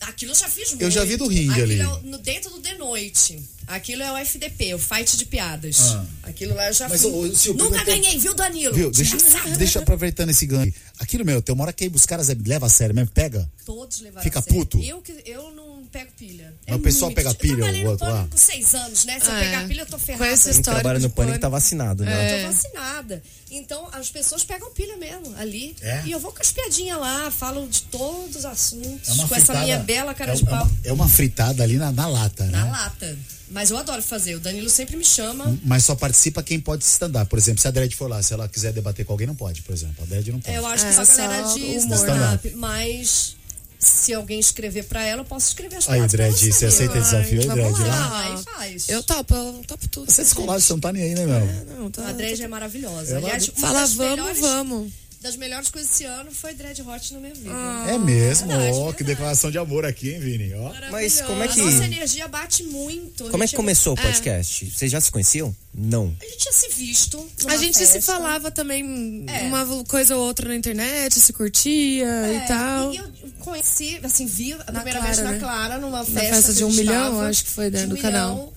Aquilo 0.00 0.32
eu 0.32 0.36
já 0.36 0.48
fiz 0.48 0.68
muito. 0.70 0.82
Eu 0.82 0.90
já 0.90 1.04
vi 1.04 1.16
do 1.16 1.26
ringue 1.26 1.50
Aquilo 1.50 1.64
ali. 1.64 1.80
É 1.80 1.88
o- 1.88 2.00
no, 2.02 2.18
dentro 2.18 2.50
do 2.50 2.60
The 2.60 2.74
Noite. 2.78 3.38
Aquilo 3.66 4.02
é 4.02 4.10
o 4.12 4.16
FDP, 4.16 4.74
o 4.74 4.78
Fight 4.78 5.16
de 5.16 5.24
Piadas. 5.26 5.78
Ah. 5.92 6.04
Aquilo 6.24 6.54
lá 6.54 6.66
eu 6.68 6.72
já 6.72 6.88
Mas, 6.88 7.04
ô, 7.04 7.20
ô, 7.20 7.34
Sil, 7.36 7.54
Nunca 7.54 7.84
ganhei, 7.84 8.18
viu, 8.18 8.34
Danilo? 8.34 8.74
Viu? 8.74 8.90
Deixa, 8.90 9.16
deixa 9.56 9.78
aproveitando 9.78 10.30
esse 10.30 10.44
ganho. 10.46 10.72
Aquilo, 10.98 11.24
meu, 11.24 11.40
tem 11.40 11.54
uma 11.54 11.64
hora 11.64 11.72
que 11.72 11.86
os 11.94 12.04
caras 12.06 12.28
levam 12.28 12.66
a 12.66 12.70
sério 12.70 12.94
mesmo, 12.94 13.10
pega. 13.12 13.48
Todos 13.64 14.00
levaram 14.00 14.22
Fica 14.24 14.38
a 14.40 14.42
sério. 14.42 14.58
puto? 14.58 14.78
Eu, 14.82 15.00
que- 15.00 15.22
eu 15.24 15.52
não 15.52 15.69
pego 15.90 16.10
pilha. 16.16 16.54
Mas 16.66 16.76
o 16.76 16.80
pessoal 16.80 17.10
muito- 17.10 17.16
pega 17.16 17.34
pilha, 17.34 17.64
o 17.64 17.72
no 17.84 17.90
outro 17.90 18.06
lá? 18.06 18.12
pânico 18.12 18.30
com 18.30 18.36
seis 18.38 18.74
anos, 18.74 19.04
né? 19.04 19.18
Se 19.20 19.26
eu 19.28 19.34
É. 19.34 19.40
pegar 19.40 19.66
pilha, 19.68 19.80
eu 19.82 19.86
tô 19.86 19.98
ferrada. 19.98 20.24
Com 20.24 20.30
esse 20.32 20.42
Quem 20.44 20.50
histórico 20.52 20.80
trabalha 20.82 20.98
no 20.98 21.10
pânico 21.10 21.16
pânico. 21.32 21.38
tá 21.40 21.48
vacinado, 21.48 22.04
né? 22.04 22.12
Eu 22.12 22.20
É. 22.20 22.42
tô 22.42 22.52
vacinada. 22.52 23.22
Então, 23.50 23.88
as 23.92 24.08
pessoas 24.10 24.44
pegam 24.44 24.70
pilha 24.72 24.96
mesmo 24.96 25.34
ali. 25.36 25.74
É? 25.80 26.02
E 26.06 26.12
eu 26.12 26.20
vou 26.20 26.32
com 26.32 26.40
as 26.40 26.52
piadinhas 26.52 26.98
lá, 26.98 27.30
falo 27.30 27.66
de 27.68 27.82
todos 27.82 28.36
os 28.36 28.44
assuntos. 28.44 29.08
É 29.08 29.12
uma 29.12 29.28
com 29.28 29.34
essa 29.34 29.46
fritada- 29.46 29.64
minha 29.64 29.78
bela 29.80 30.14
cara 30.14 30.32
é, 30.32 30.36
de 30.36 30.42
é 30.44 30.46
pau. 30.46 30.70
é 30.84 30.92
uma 30.92 31.08
fritada 31.08 31.62
ali 31.62 31.76
na, 31.76 31.90
na 31.90 32.06
lata, 32.06 32.44
Na 32.46 32.64
né? 32.64 32.70
lata. 32.70 33.18
Mas 33.52 33.70
eu 33.70 33.76
adoro 33.76 34.00
fazer. 34.00 34.36
O 34.36 34.40
Danilo 34.40 34.70
sempre 34.70 34.96
me 34.96 35.04
chama. 35.04 35.58
Mas 35.64 35.84
só 35.84 35.96
participa 35.96 36.40
quem 36.40 36.60
pode 36.60 36.84
stand-up. 36.84 37.28
Por 37.28 37.36
exemplo, 37.36 37.60
se 37.60 37.66
a 37.66 37.72
Dredd 37.72 37.92
for 37.96 38.08
lá, 38.08 38.22
se 38.22 38.32
ela 38.32 38.48
quiser 38.48 38.72
debater 38.72 39.04
com 39.04 39.12
alguém, 39.12 39.26
não 39.26 39.34
pode, 39.34 39.62
por 39.62 39.72
exemplo. 39.74 39.96
A 40.04 40.06
Dredd 40.06 40.28
não 40.30 40.38
pode. 40.40 40.56
Eu 40.56 40.64
acho 40.66 40.84
É, 40.84 40.88
que 40.88 40.94
só 40.94 41.02
a 41.02 41.16
galera 41.16 41.42
de 41.54 41.60
humor. 41.78 41.96
stand-up. 41.96 42.50
Mas 42.54 43.34
se 43.80 44.12
alguém 44.14 44.38
escrever 44.38 44.84
pra 44.84 45.02
ela, 45.02 45.22
eu 45.22 45.24
posso 45.24 45.48
escrever 45.48 45.76
as 45.76 45.88
Aí, 45.88 46.06
Dredd, 46.06 46.52
você 46.52 46.66
aceita 46.66 46.94
Ai, 46.94 47.00
desafio 47.00 47.40
aí, 47.40 47.46
vamos 47.46 47.78
Dredd? 47.78 47.88
lá. 47.88 47.96
Lá? 47.96 48.08
Vai, 48.34 48.42
faz. 48.42 48.88
Eu 48.90 49.02
topo, 49.02 49.34
eu 49.34 49.62
topo 49.66 49.88
tudo. 49.88 50.10
Você 50.12 50.20
é 50.20 50.24
descolado, 50.24 50.60
você 50.60 50.72
não 50.74 50.80
tá 50.80 50.92
nem 50.92 51.02
aí, 51.02 51.14
né, 51.14 51.26
meu? 51.26 51.76
Não, 51.76 51.90
tá, 51.90 52.06
A 52.08 52.12
Dredd 52.12 52.42
é 52.42 52.48
maravilhosa. 52.48 53.10
Ela- 53.16 53.20
Aliás, 53.26 53.48
uma 53.48 53.56
Fala, 53.56 53.80
das 53.80 53.94
vamos, 53.94 54.10
melhores, 54.16 54.40
vamos. 54.40 54.92
Das 55.20 55.36
melhores 55.36 55.68
coisas 55.68 55.90
esse 55.90 56.04
ano 56.04 56.30
foi 56.32 56.54
Dread 56.54 56.80
Hot 56.80 57.12
na 57.12 57.20
minha 57.20 57.34
vida. 57.34 57.50
É 57.88 57.98
mesmo? 57.98 58.48
Verdade, 58.48 58.76
Ó, 58.78 58.92
que 58.92 59.04
declaração 59.04 59.50
de 59.50 59.58
amor 59.58 59.84
aqui, 59.84 60.10
hein, 60.12 60.18
Vini? 60.20 60.54
Ó. 60.54 60.72
Mas 60.90 61.20
como 61.20 61.42
é 61.42 61.46
A 61.46 61.48
que. 61.48 61.60
nossa 61.60 61.84
energia 61.84 62.26
bate 62.26 62.62
muito. 62.62 63.24
Como 63.30 63.44
é 63.44 63.46
que 63.46 63.54
começou 63.54 63.92
o 63.92 63.96
podcast? 64.00 64.70
Vocês 64.70 64.90
já 64.90 65.00
se 65.00 65.10
conheciam? 65.10 65.54
Não. 65.74 66.16
A 66.20 66.24
gente 66.24 66.38
tinha 66.38 66.52
se 66.52 66.68
visto. 66.70 67.16
numa 67.42 67.52
A 67.52 67.56
gente 67.58 67.76
se 67.78 67.86
festa. 67.86 68.12
falava 68.12 68.50
também 68.50 69.24
É. 69.28 69.42
uma 69.42 69.84
coisa 69.84 70.16
ou 70.16 70.26
outra 70.26 70.48
na 70.48 70.56
internet, 70.56 71.20
se 71.20 71.32
curtia 71.32 72.06
É, 72.06 72.36
e 72.36 72.48
tal. 72.48 72.92
E 72.92 72.96
eu 72.96 73.04
conheci, 73.40 74.00
assim, 74.02 74.26
vi 74.26 74.54
a 74.54 74.56
primeira 74.64 75.00
Clara, 75.00 75.04
vez 75.04 75.18
na 75.18 75.32
né? 75.32 75.38
Clara, 75.38 75.78
numa 75.78 76.04
festa. 76.04 76.20
festa 76.34 76.48
que 76.52 76.56
de 76.58 76.62
a 76.62 76.66
um 76.66 76.72
milhão, 76.72 77.12
tava, 77.12 77.28
acho 77.28 77.44
que 77.44 77.50
foi, 77.50 77.70
né, 77.70 77.78
de 77.80 77.84
um 77.84 77.88
do 77.90 77.94
milhão. 77.94 78.52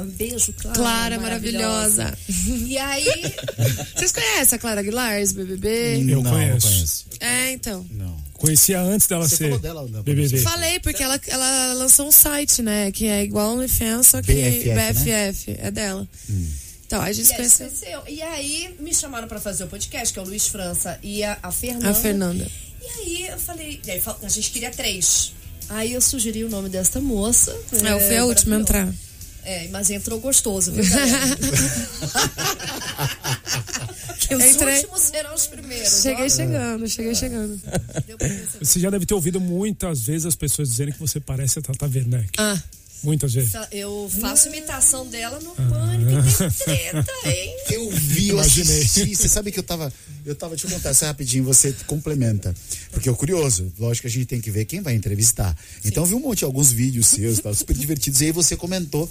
Um 0.00 0.06
beijo, 0.06 0.52
Clara. 0.52 0.76
Clara, 0.76 1.20
maravilhosa. 1.20 2.16
E 2.66 2.76
aí, 2.78 3.34
Vocês 3.94 4.12
conhecem 4.12 4.56
a 4.56 4.58
Clara 4.58 4.80
Aguilar, 4.80 5.18
ex-BBB? 5.18 6.00
Eu 6.08 6.22
não, 6.22 6.30
conheço. 6.30 6.66
Não 6.66 6.72
conheço. 6.74 7.06
É, 7.20 7.52
então. 7.52 7.86
Não. 7.90 8.16
Conhecia 8.34 8.80
antes 8.80 9.06
dela 9.08 9.28
Você 9.28 9.36
ser 9.36 9.44
falou 9.44 9.58
dela, 9.58 9.88
não, 9.88 10.02
BBB. 10.02 10.38
Falei, 10.38 10.78
porque 10.78 11.02
ela, 11.02 11.20
ela 11.26 11.72
lançou 11.74 12.06
um 12.06 12.12
site, 12.12 12.62
né? 12.62 12.92
Que 12.92 13.06
é 13.06 13.24
igual 13.24 13.54
OnlyFans, 13.54 14.06
só 14.06 14.22
que 14.22 14.32
BFF, 14.32 14.68
né? 14.68 14.92
BFF, 14.92 15.56
é 15.58 15.70
dela. 15.70 16.08
Então, 16.86 17.02
a 17.02 17.12
gente 17.12 17.30
e 17.30 17.36
conheceu. 17.36 17.66
conheceu. 17.66 18.02
e 18.08 18.22
aí 18.22 18.74
me 18.80 18.94
chamaram 18.94 19.26
pra 19.26 19.40
fazer 19.40 19.64
o 19.64 19.66
podcast, 19.66 20.12
que 20.12 20.18
é 20.18 20.22
o 20.22 20.24
Luiz 20.24 20.46
França 20.46 20.98
e 21.02 21.24
a, 21.24 21.36
a 21.42 21.50
Fernanda. 21.50 21.90
A 21.90 21.94
Fernanda. 21.94 22.50
E 22.80 22.86
aí 22.86 23.28
eu 23.28 23.38
falei, 23.38 23.80
e 23.84 23.90
aí 23.90 24.02
a 24.22 24.28
gente 24.28 24.50
queria 24.50 24.70
três. 24.70 25.32
Aí 25.68 25.92
eu 25.92 26.00
sugeri 26.00 26.44
o 26.44 26.48
nome 26.48 26.68
desta 26.68 27.00
moça. 27.00 27.54
É, 27.72 27.92
eu 27.92 28.00
fui 28.00 28.16
a 28.16 28.24
última 28.24 28.56
a 28.56 28.60
entrar. 28.60 28.94
É, 29.50 29.66
mas 29.68 29.88
entrou 29.88 30.20
gostoso, 30.20 30.70
viu, 30.72 30.84
que 34.20 34.34
os 34.34 34.44
Entrei- 34.44 34.76
últimos 34.76 35.00
serão 35.00 35.34
os 35.34 35.46
primeiros. 35.46 36.02
Cheguei 36.02 36.26
ó. 36.26 36.28
chegando, 36.28 36.86
cheguei 36.88 37.14
chegando. 37.14 37.58
Você 38.60 38.78
já 38.80 38.90
deve 38.90 39.06
ter 39.06 39.14
ouvido 39.14 39.40
muitas 39.40 40.02
vezes 40.02 40.26
as 40.26 40.34
pessoas 40.34 40.68
dizerem 40.68 40.92
que 40.92 41.00
você 41.00 41.18
parece 41.18 41.58
a 41.58 41.62
Tata 41.62 41.86
Werneck. 41.86 42.28
Ah, 42.38 42.60
Muitas 43.00 43.32
vezes. 43.32 43.52
Eu 43.70 44.10
faço 44.20 44.48
imitação 44.48 45.06
dela 45.06 45.38
no 45.38 45.54
pânico. 45.54 46.10
e 46.10 46.36
Tem 46.36 46.50
treta, 46.90 47.12
hein? 47.26 47.56
Eu 47.70 47.90
vi, 47.92 48.30
eu 48.30 48.34
Imaginei. 48.34 48.82
assisti. 48.82 49.14
Você 49.14 49.28
sabe 49.28 49.52
que 49.52 49.58
eu 49.58 49.62
tava. 49.62 49.92
Eu 50.26 50.34
tava, 50.34 50.56
deixa 50.56 50.66
eu 50.66 50.70
contar 50.76 50.88
essa 50.90 51.06
rapidinho, 51.06 51.44
você 51.44 51.72
complementa. 51.86 52.52
Porque 52.90 53.08
eu 53.08 53.14
curioso, 53.14 53.72
lógico 53.78 54.02
que 54.02 54.08
a 54.08 54.10
gente 54.10 54.26
tem 54.26 54.40
que 54.40 54.50
ver 54.50 54.64
quem 54.64 54.80
vai 54.80 54.94
entrevistar. 54.94 55.56
Então 55.84 56.02
eu 56.02 56.06
vi 56.08 56.14
um 56.16 56.20
monte, 56.20 56.44
alguns 56.44 56.72
vídeos 56.72 57.06
seus, 57.06 57.38
tá, 57.38 57.54
super 57.54 57.76
divertidos. 57.76 58.20
E 58.20 58.24
aí 58.26 58.32
você 58.32 58.56
comentou 58.56 59.08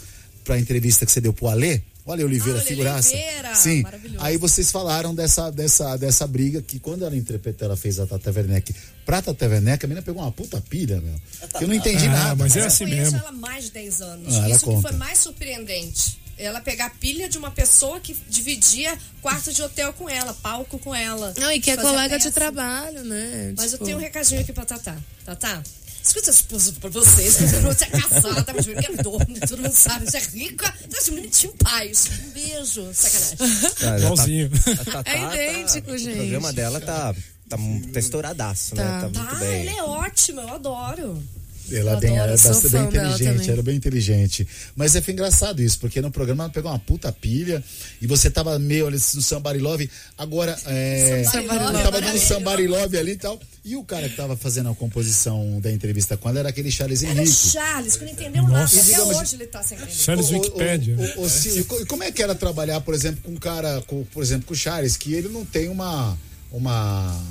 pra 0.47 0.57
entrevista 0.57 1.05
que 1.05 1.11
você 1.11 1.19
deu 1.21 1.33
pro 1.33 1.47
Alê. 1.47 1.81
O 2.05 2.11
Ale 2.13 2.23
Oliveira, 2.23 2.59
Ah, 2.59 2.61
figuraça. 2.61 3.09
Oliveira, 3.13 3.53
Sim. 3.53 3.81
maravilhoso. 3.83 4.23
Aí 4.23 4.37
vocês 4.37 4.71
falaram 4.71 5.13
dessa, 5.13 5.51
dessa, 5.51 5.97
dessa 5.97 6.25
briga 6.25 6.61
que 6.61 6.79
quando 6.79 7.03
ela 7.05 7.15
interpretou, 7.17 7.65
ela 7.65 7.75
fez 7.75 7.99
a 7.99 8.07
Tata 8.07 8.31
Werneck 8.31 8.73
pra 9.05 9.21
Tata 9.21 9.45
Werneck, 9.45 9.83
a 9.83 9.87
menina 9.89 10.01
pegou 10.01 10.21
uma 10.21 10.31
puta 10.31 10.61
pilha, 10.61 11.01
meu. 11.01 11.15
Que 11.57 11.65
eu 11.65 11.67
não 11.67 11.75
entendi 11.75 12.05
Ah, 12.07 12.11
nada. 12.11 12.35
mas 12.35 12.55
é 12.55 12.61
eu 12.61 12.65
assim 12.65 12.85
conheço 12.85 13.11
mesmo. 13.11 13.17
ela 13.19 13.31
mais 13.33 13.65
de 13.65 13.71
10 13.71 14.01
anos. 14.01 14.33
Ah, 14.35 14.37
ela 14.37 14.49
Isso 14.51 14.59
que 14.59 14.65
conta. 14.65 14.87
foi 14.87 14.97
mais 14.97 15.19
surpreendente. 15.19 16.17
Ela 16.37 16.61
pegar 16.61 16.85
a 16.85 16.89
pilha 16.91 17.27
de 17.27 17.37
uma 17.37 17.49
pessoa 17.51 17.99
que 17.99 18.15
dividia 18.29 18.97
quarto 19.21 19.51
de 19.51 19.61
hotel 19.61 19.91
com 19.91 20.07
ela, 20.07 20.33
palco 20.35 20.77
com 20.79 20.93
ela. 20.95 21.33
não, 21.37 21.51
e 21.51 21.59
que 21.59 21.71
é 21.71 21.75
colega 21.75 22.17
de 22.17 22.23
peça. 22.25 22.31
trabalho, 22.31 23.03
né? 23.03 23.53
Mas 23.57 23.71
Tipo, 23.71 23.83
eu 23.83 23.85
tenho 23.87 23.97
um 23.97 24.01
recadinho 24.01 24.39
aqui 24.41 24.53
pra 24.53 24.63
Tatá. 24.63 24.95
Tatá, 25.25 25.61
escuta 26.07 26.29
esposa 26.31 26.73
pra 26.79 26.89
vocês. 26.89 27.35
Você 27.37 27.85
é 27.85 27.87
casada, 27.89 28.53
mas 28.55 28.67
eu 28.67 28.75
quero 28.75 28.97
dormir, 29.03 29.39
todo 29.41 29.61
mundo 29.61 29.75
sabe. 29.75 30.09
Você 30.09 30.17
é 30.17 30.21
rica, 30.21 30.73
então 30.85 30.99
esse 30.99 31.11
menino 31.11 31.29
tinha 31.31 31.51
um 31.51 31.57
paz. 31.57 32.09
Um 32.25 32.29
beijo. 32.31 32.89
Sacanagem. 32.93 33.69
Ah, 33.83 33.97
Igualzinho. 33.99 34.49
Tá, 34.49 34.71
a 34.71 34.85
Tatá 34.85 35.11
É 35.11 35.17
tá- 35.19 35.35
idêntico, 35.35 35.91
O 35.91 35.97
gente. 35.97 36.15
programa 36.17 36.53
dela 36.53 36.79
tá, 36.81 37.13
tá, 37.49 37.57
tá 37.93 37.99
estouradaço, 37.99 38.75
né? 38.75 38.83
Tá. 38.83 38.89
Tá 39.01 39.01
muito 39.21 39.25
Tá, 39.31 39.35
bem. 39.35 39.61
ele 39.61 39.69
é 39.69 39.83
ótimo, 39.83 40.41
eu 40.41 40.49
adoro. 40.53 41.23
Ela, 41.71 41.93
Eu 41.93 41.99
bem, 41.99 42.17
adoro, 42.17 42.33
é 42.33 42.37
sou 42.37 42.51
bastante 42.53 42.71
bem 42.71 42.83
inteligente, 42.83 43.49
ela 43.51 43.59
é 43.59 43.63
bem 43.63 43.75
inteligente. 43.75 44.47
Mas 44.75 44.95
é 44.95 45.01
foi 45.01 45.13
engraçado 45.13 45.61
isso, 45.61 45.79
porque 45.79 46.01
no 46.01 46.09
programa 46.11 46.45
ela 46.45 46.53
pegou 46.53 46.71
uma 46.71 46.79
puta 46.79 47.11
pilha 47.11 47.63
e 48.01 48.07
você 48.07 48.29
tava 48.29 48.57
meio 48.57 48.87
ali 48.87 48.95
no 49.13 49.21
Somebody 49.21 49.59
Love. 49.59 49.89
Agora, 50.17 50.57
é. 50.65 51.23
Somebody 51.29 51.59
Love, 51.59 51.83
tava 51.83 52.01
dando. 52.01 52.17
Somebody 52.19 52.67
Love 52.67 52.97
ali 52.97 53.11
e 53.11 53.17
tal. 53.17 53.39
E 53.65 53.75
o 53.75 53.83
cara 53.83 54.07
que 54.07 54.15
tava 54.15 54.37
fazendo 54.37 54.69
a 54.69 54.75
composição 54.75 55.59
da 55.59 55.69
entrevista 55.71 56.15
com 56.15 56.29
ela 56.29 56.39
era 56.39 56.49
aquele 56.49 56.71
Charles 56.71 57.03
Era 57.03 57.11
Henrique. 57.21 57.31
Charles, 57.51 57.97
que 57.97 58.05
não 58.05 58.11
entendeu 58.11 58.43
nada. 58.43 58.59
Nossa. 58.61 58.79
Até 58.79 58.85
Digamos- 58.91 59.17
hoje 59.17 59.35
ele 59.35 59.47
tá 59.47 59.61
sem 59.61 59.77
entender. 59.77 59.93
Charles 59.93 60.29
Wikipedia. 60.29 60.95
ô, 61.17 61.21
ô, 61.23 61.27
Sil, 61.29 61.57
e 61.59 61.63
co- 61.65 61.81
e 61.81 61.85
como 61.85 62.03
é 62.03 62.11
que 62.11 62.23
era 62.23 62.33
trabalhar, 62.33 62.79
por 62.81 62.93
exemplo, 62.93 63.21
com 63.23 63.31
um 63.31 63.35
cara, 63.37 63.81
com, 63.87 64.05
por 64.05 64.23
exemplo, 64.23 64.45
com 64.47 64.53
o 64.53 64.57
Charles, 64.57 64.95
que 64.95 65.13
ele 65.13 65.27
não 65.27 65.43
tem 65.43 65.67
uma. 65.67 66.17
uma 66.49 67.21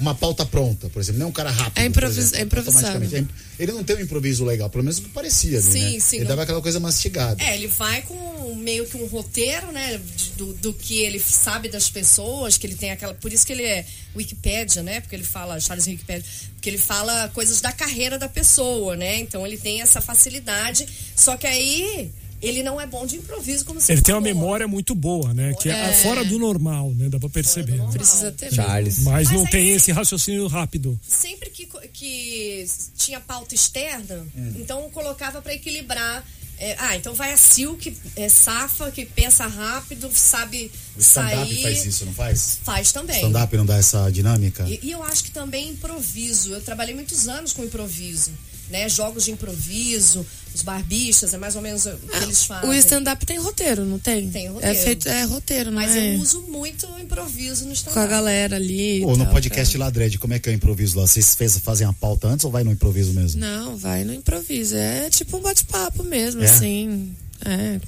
uma 0.00 0.14
pauta 0.14 0.44
pronta, 0.46 0.88
por 0.88 1.00
exemplo, 1.00 1.18
não 1.18 1.26
é 1.26 1.28
um 1.28 1.32
cara 1.32 1.50
rápido. 1.50 1.78
É 1.78 1.86
improvis- 1.86 2.18
exemplo, 2.18 2.38
é 2.38 2.42
improvisado. 2.42 3.04
É- 3.16 3.24
Ele 3.62 3.72
não 3.72 3.84
tem 3.84 3.96
um 3.96 4.00
improviso 4.00 4.44
legal, 4.44 4.68
pelo 4.70 4.82
menos 4.82 4.98
o 4.98 5.02
que 5.02 5.08
parecia 5.10 5.60
Sim, 5.60 5.94
né? 5.94 6.00
sim, 6.00 6.16
Ele 6.16 6.24
não- 6.24 6.30
dava 6.30 6.42
aquela 6.42 6.62
coisa 6.62 6.80
mastigada. 6.80 7.42
É, 7.42 7.54
ele 7.54 7.66
vai 7.68 8.02
com 8.02 8.54
meio 8.56 8.86
que 8.86 8.96
um 8.96 9.06
roteiro, 9.06 9.70
né? 9.72 10.00
Do, 10.36 10.52
do 10.54 10.72
que 10.72 10.98
ele 11.02 11.18
sabe 11.20 11.68
das 11.68 11.88
pessoas, 11.90 12.56
que 12.56 12.66
ele 12.66 12.74
tem 12.74 12.90
aquela. 12.90 13.14
Por 13.14 13.32
isso 13.32 13.46
que 13.46 13.52
ele 13.52 13.62
é 13.64 13.84
Wikipédia, 14.16 14.82
né? 14.82 15.00
Porque 15.00 15.14
ele 15.14 15.24
fala, 15.24 15.60
Charles 15.60 15.86
Wikipédia, 15.86 16.24
porque 16.54 16.68
ele 16.70 16.78
fala 16.78 17.28
coisas 17.34 17.60
da 17.60 17.70
carreira 17.72 18.18
da 18.18 18.28
pessoa, 18.28 18.96
né? 18.96 19.18
Então 19.20 19.46
ele 19.46 19.56
tem 19.56 19.82
essa 19.82 20.00
facilidade. 20.00 20.86
Só 21.14 21.36
que 21.36 21.46
aí 21.46 22.10
ele 22.42 22.62
não 22.62 22.80
é 22.80 22.86
bom 22.86 23.06
de 23.06 23.16
improviso, 23.16 23.64
como 23.64 23.80
você 23.80 23.92
Ele 23.92 24.00
tem 24.02 24.14
uma 24.14 24.20
memória 24.20 24.66
muito 24.68 24.94
boa, 24.94 25.32
né? 25.34 25.52
Que 25.60 25.68
é, 25.68 25.90
É. 25.90 25.92
fora 25.94 26.24
do 26.24 26.38
normal, 26.38 26.90
né? 26.94 27.08
Dá 27.08 27.18
pra 27.18 27.28
perceber. 27.28 27.76
né? 27.76 27.88
Precisa 27.92 28.30
ter. 28.32 28.52
Charles. 28.52 28.98
Mas, 29.00 29.28
Mas 29.28 29.30
não 29.30 29.44
aí 29.44 29.50
tem 29.50 29.70
esse 29.70 29.92
raciocínio 29.92 30.46
rápido. 30.46 30.98
sempre 31.06 31.50
que, 31.50 31.66
que 31.92 32.66
tinha 32.96 33.20
pauta 33.20 33.54
externa, 33.54 34.26
Hum. 34.36 34.52
então 34.58 34.88
colocava 34.90 35.40
para 35.42 35.54
equilibrar. 35.54 36.24
É, 36.62 36.76
ah, 36.78 36.94
então 36.94 37.14
vai 37.14 37.32
a 37.32 37.38
Sil, 37.40 37.72
que 37.80 37.96
é 38.14 38.28
safa, 38.28 38.90
que 38.90 39.06
pensa 39.06 39.46
rápido, 39.46 40.10
sabe 40.12 40.70
O 40.94 41.00
stand-up 41.00 41.46
sair. 41.48 41.62
faz 41.62 41.86
isso, 41.86 42.04
não 42.04 42.12
faz? 42.12 42.58
Faz 42.62 42.92
também. 42.92 43.16
Stand-up 43.16 43.56
não 43.56 43.64
dá 43.64 43.78
essa 43.78 44.10
dinâmica? 44.10 44.68
E, 44.68 44.78
e 44.82 44.90
eu 44.90 45.02
acho 45.02 45.24
que 45.24 45.30
também 45.30 45.70
improviso. 45.70 46.52
Eu 46.52 46.60
trabalhei 46.60 46.94
muitos 46.94 47.28
anos 47.28 47.54
com 47.54 47.64
improviso. 47.64 48.30
Né? 48.70 48.88
Jogos 48.88 49.24
de 49.24 49.32
improviso, 49.32 50.24
os 50.54 50.62
barbistas, 50.62 51.34
é 51.34 51.38
mais 51.38 51.56
ou 51.56 51.62
menos 51.62 51.86
o 51.86 51.96
que 51.96 52.16
eles 52.22 52.44
fazem. 52.44 52.70
O 52.70 52.74
stand-up 52.74 53.24
tem 53.26 53.38
roteiro, 53.38 53.84
não 53.84 53.98
tem? 53.98 54.30
Tem 54.30 54.48
roteiro. 54.48 54.76
É 54.76 54.80
feito, 54.80 55.08
é 55.08 55.24
roteiro, 55.24 55.70
não 55.70 55.80
Mas 55.80 55.94
é? 55.96 56.14
eu 56.14 56.20
uso 56.20 56.42
muito 56.42 56.86
o 56.86 56.98
improviso 56.98 57.66
no 57.66 57.72
stand-up. 57.72 57.94
Com 57.94 58.00
a 58.00 58.06
galera 58.06 58.56
ali. 58.56 59.04
Ou 59.04 59.16
no 59.16 59.24
tal, 59.24 59.32
podcast 59.34 59.76
lá, 59.76 59.90
Dredd, 59.90 60.16
como 60.18 60.34
é 60.34 60.38
que 60.38 60.48
é 60.48 60.52
o 60.52 60.54
improviso 60.54 60.98
lá? 60.98 61.06
Vocês 61.06 61.34
fez, 61.34 61.58
fazem 61.58 61.86
a 61.86 61.92
pauta 61.92 62.28
antes 62.28 62.44
ou 62.44 62.50
vai 62.50 62.62
no 62.64 62.70
improviso 62.70 63.12
mesmo? 63.12 63.40
Não, 63.40 63.76
vai 63.76 64.04
no 64.04 64.14
improviso. 64.14 64.76
É 64.76 65.10
tipo 65.10 65.36
um 65.36 65.40
bate-papo 65.40 66.02
mesmo, 66.04 66.42
É? 66.42 66.44
assim. 66.48 67.14
É. 67.44 67.80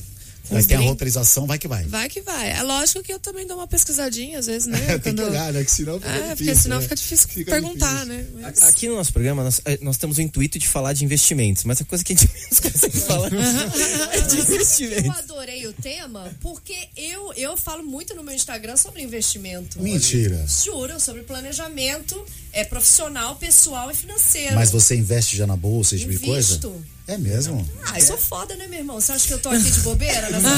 Tem 0.66 0.76
a 0.76 0.80
roteirização, 0.80 1.47
vai 1.47 1.59
que 1.59 1.66
vai. 1.68 1.84
Vai 1.84 2.09
que 2.09 2.20
vai. 2.20 2.51
É 2.51 2.62
lógico 2.62 3.03
que 3.03 3.12
eu 3.12 3.18
também 3.18 3.47
dou 3.47 3.57
uma 3.57 3.66
pesquisadinha, 3.66 4.38
às 4.38 4.47
vezes, 4.47 4.66
né? 4.66 4.78
tem 4.99 5.14
que 5.14 5.20
Quando- 5.22 5.30
olhar, 5.30 5.53
né? 5.53 5.64
Que 5.64 5.70
senão 5.70 5.99
fica 6.01 6.09
É, 6.11 6.12
difícil. 6.14 6.36
porque 6.36 6.55
senão 6.57 6.76
né? 6.76 6.82
fica 6.82 6.95
difícil 6.97 7.28
Fica 7.28 7.51
perguntar, 7.53 8.05
difícil. 8.05 8.14
né? 8.14 8.26
Mas- 8.43 8.62
Aqui 8.64 8.88
no 8.88 8.97
nosso 8.97 9.12
programa, 9.12 9.45
nós, 9.45 9.61
eh, 9.64 9.78
nós 9.80 9.97
temos 9.97 10.18
o 10.18 10.22
intuito 10.22 10.59
de 10.59 10.68
falar 10.68 10.93
de 10.93 11.05
investimentos, 11.05 11.64
mas 11.64 11.80
a 11.80 11.84
coisa 11.84 12.05
que 12.05 12.12
a 12.12 12.16
gente 12.16 12.30
menos 12.34 12.61
consegue 12.61 12.99
falar 13.01 13.28
é 14.12 14.20
de 14.20 14.36
Eu 14.38 14.45
investimentos. 14.45 15.18
adorei 15.18 15.66
o 15.66 15.72
tema 15.72 16.30
porque 16.40 16.76
eu, 16.97 17.32
eu 17.34 17.57
falo 17.57 17.82
muito 17.82 18.14
no 18.14 18.22
meu 18.22 18.34
Instagram 18.34 18.76
sobre 18.76 19.03
investimento. 19.03 19.80
Mentira. 19.80 20.45
Juro, 20.64 20.99
sobre 21.01 21.22
planejamento 21.22 22.22
é, 22.53 22.64
profissional, 22.64 23.36
pessoal 23.36 23.90
e 23.90 23.95
financeiro. 23.95 24.55
Mas 24.55 24.70
você 24.70 24.95
investe 24.97 25.36
já 25.36 25.47
na 25.47 25.57
bolsa, 25.57 25.95
esse 25.95 26.05
tipo 26.05 26.18
de 26.18 26.24
coisa? 26.26 26.55
Invisto. 26.57 26.84
É 27.09 27.18
mesmo? 27.18 27.68
Ah, 27.86 27.98
eu 27.98 28.07
sou 28.07 28.16
foda, 28.16 28.55
né, 28.57 28.66
meu 28.68 28.78
irmão? 28.78 29.00
Você 29.00 29.11
acha 29.12 29.26
que 29.26 29.34
eu 29.34 29.38
tô 29.40 29.48
aqui 29.48 29.70
de 29.70 29.80
bobeira 29.80 30.30
nessa 30.30 30.48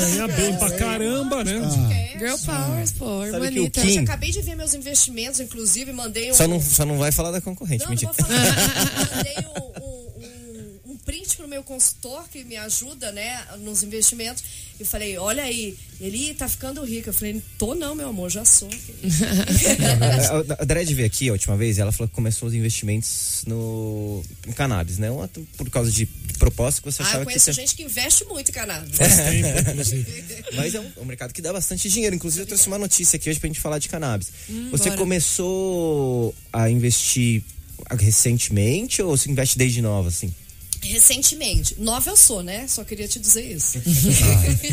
Ganha 0.00 0.28
bem 0.28 0.56
pra 0.58 0.70
caramba, 0.72 1.44
né? 1.44 1.60
Ah. 1.64 2.18
Girl 2.18 2.36
Powers, 2.44 2.92
pô, 2.92 3.06
o 3.20 3.24
hermanita. 3.24 3.80
Kim- 3.80 3.88
Eu 3.88 3.94
já 3.94 4.00
acabei 4.02 4.32
de 4.32 4.42
ver 4.42 4.56
meus 4.56 4.74
investimentos, 4.74 5.38
inclusive, 5.40 5.92
mandei 5.92 6.32
um. 6.32 6.34
Só 6.34 6.48
não, 6.48 6.60
só 6.60 6.84
não 6.84 6.98
vai 6.98 7.12
falar 7.12 7.30
da 7.30 7.40
concorrente, 7.40 7.84
Não, 7.84 7.86
não 7.86 7.90
mentira. 7.92 8.12
vou 8.12 8.26
falar. 8.26 9.16
mandei 9.16 9.36
um, 9.46 10.90
um, 10.90 10.92
um 10.92 10.96
print 10.98 11.36
pro 11.36 11.43
meu 11.54 11.62
consultor 11.62 12.28
que 12.28 12.42
me 12.44 12.56
ajuda, 12.56 13.12
né, 13.12 13.40
nos 13.60 13.82
investimentos. 13.84 14.42
E 14.78 14.84
falei, 14.84 15.16
olha 15.16 15.44
aí, 15.44 15.76
ele 16.00 16.30
"Ih, 16.30 16.34
tá 16.34 16.48
ficando 16.48 16.82
rico. 16.84 17.08
Eu 17.08 17.12
falei, 17.14 17.40
tô 17.56 17.76
não, 17.76 17.94
meu 17.94 18.08
amor, 18.08 18.28
já 18.28 18.44
sou. 18.44 18.68
A- 18.68 20.56
A 20.62 20.64
Dredd 20.64 20.92
veio 20.92 21.06
aqui 21.06 21.28
a 21.28 21.32
última 21.32 21.56
vez 21.56 21.78
ela 21.78 21.92
falou 21.92 22.08
que 22.08 22.14
começou 22.14 22.48
os 22.48 22.54
investimentos 22.54 23.44
no 23.46 24.22
em 24.48 24.52
cannabis, 24.52 24.98
né? 24.98 25.10
Uma- 25.12 25.28
Por 25.56 25.70
causa 25.70 25.92
de 25.92 26.06
propósito 26.38 26.82
que 26.82 26.90
você 26.90 27.02
Ah, 27.02 27.06
achava 27.06 27.22
eu 27.22 27.26
que 27.26 27.32
conheço 27.32 27.52
tinha- 27.52 27.66
gente 27.66 27.76
que 27.76 27.84
investe 27.84 28.24
muito 28.24 28.50
em 28.50 28.52
cannabis. 28.54 28.98
Mas 30.56 30.74
é 30.74 30.80
um, 30.80 30.90
é 30.96 31.00
um 31.00 31.04
mercado 31.04 31.32
que 31.32 31.40
dá 31.40 31.52
bastante 31.52 31.88
dinheiro. 31.88 32.16
Inclusive, 32.16 32.42
eu 32.42 32.46
trouxe 32.46 32.66
uma 32.66 32.78
notícia 32.78 33.16
aqui 33.16 33.30
hoje 33.30 33.38
pra 33.38 33.46
gente 33.46 33.60
falar 33.60 33.78
de 33.78 33.88
cannabis. 33.88 34.28
Hum, 34.50 34.70
você 34.72 34.84
bora. 34.90 34.96
começou 34.96 36.34
a 36.52 36.68
investir 36.68 37.42
recentemente 37.90 39.00
ou 39.02 39.16
você 39.16 39.30
investe 39.30 39.56
desde 39.56 39.80
nova, 39.80 40.08
assim? 40.08 40.34
Recentemente. 40.88 41.74
Nova 41.78 42.10
eu 42.10 42.16
sou, 42.16 42.42
né? 42.42 42.66
Só 42.68 42.84
queria 42.84 43.08
te 43.08 43.18
dizer 43.18 43.42
isso. 43.42 43.78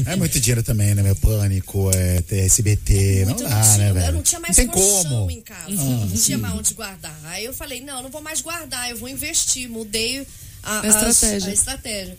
Ah, 0.07 0.11
é 0.13 0.15
muito 0.15 0.39
dinheiro 0.39 0.61
também, 0.63 0.93
né? 0.95 1.01
Meu 1.03 1.15
pânico, 1.15 1.89
é 1.93 2.21
ter 2.21 2.39
SBT, 2.45 3.25
Muito 3.25 3.43
não 3.43 3.49
não 3.49 3.55
dá, 3.57 3.61
tinha, 3.63 3.77
né, 3.77 3.93
velho? 3.93 4.05
eu 4.07 4.13
não 4.13 4.21
tinha 4.23 4.39
mais 4.39 4.55
tem 4.55 4.67
colchão 4.67 5.03
como. 5.09 5.29
Ah, 5.29 5.33
em 5.33 5.41
casa. 5.41 5.69
não 5.69 6.07
tinha 6.17 6.37
mais 6.37 6.53
onde 6.55 6.73
guardar. 6.73 7.19
Aí 7.25 7.45
eu 7.45 7.53
falei, 7.53 7.81
não, 7.81 7.97
eu 7.97 8.03
não 8.03 8.09
vou 8.09 8.21
mais 8.21 8.41
guardar, 8.41 8.89
eu 8.89 8.97
vou 8.97 9.09
investir. 9.09 9.69
Mudei 9.69 10.25
a, 10.63 10.81
A 10.81 10.87
estratégia. 10.87 11.49
a 11.49 11.53
estratégia. 11.53 12.17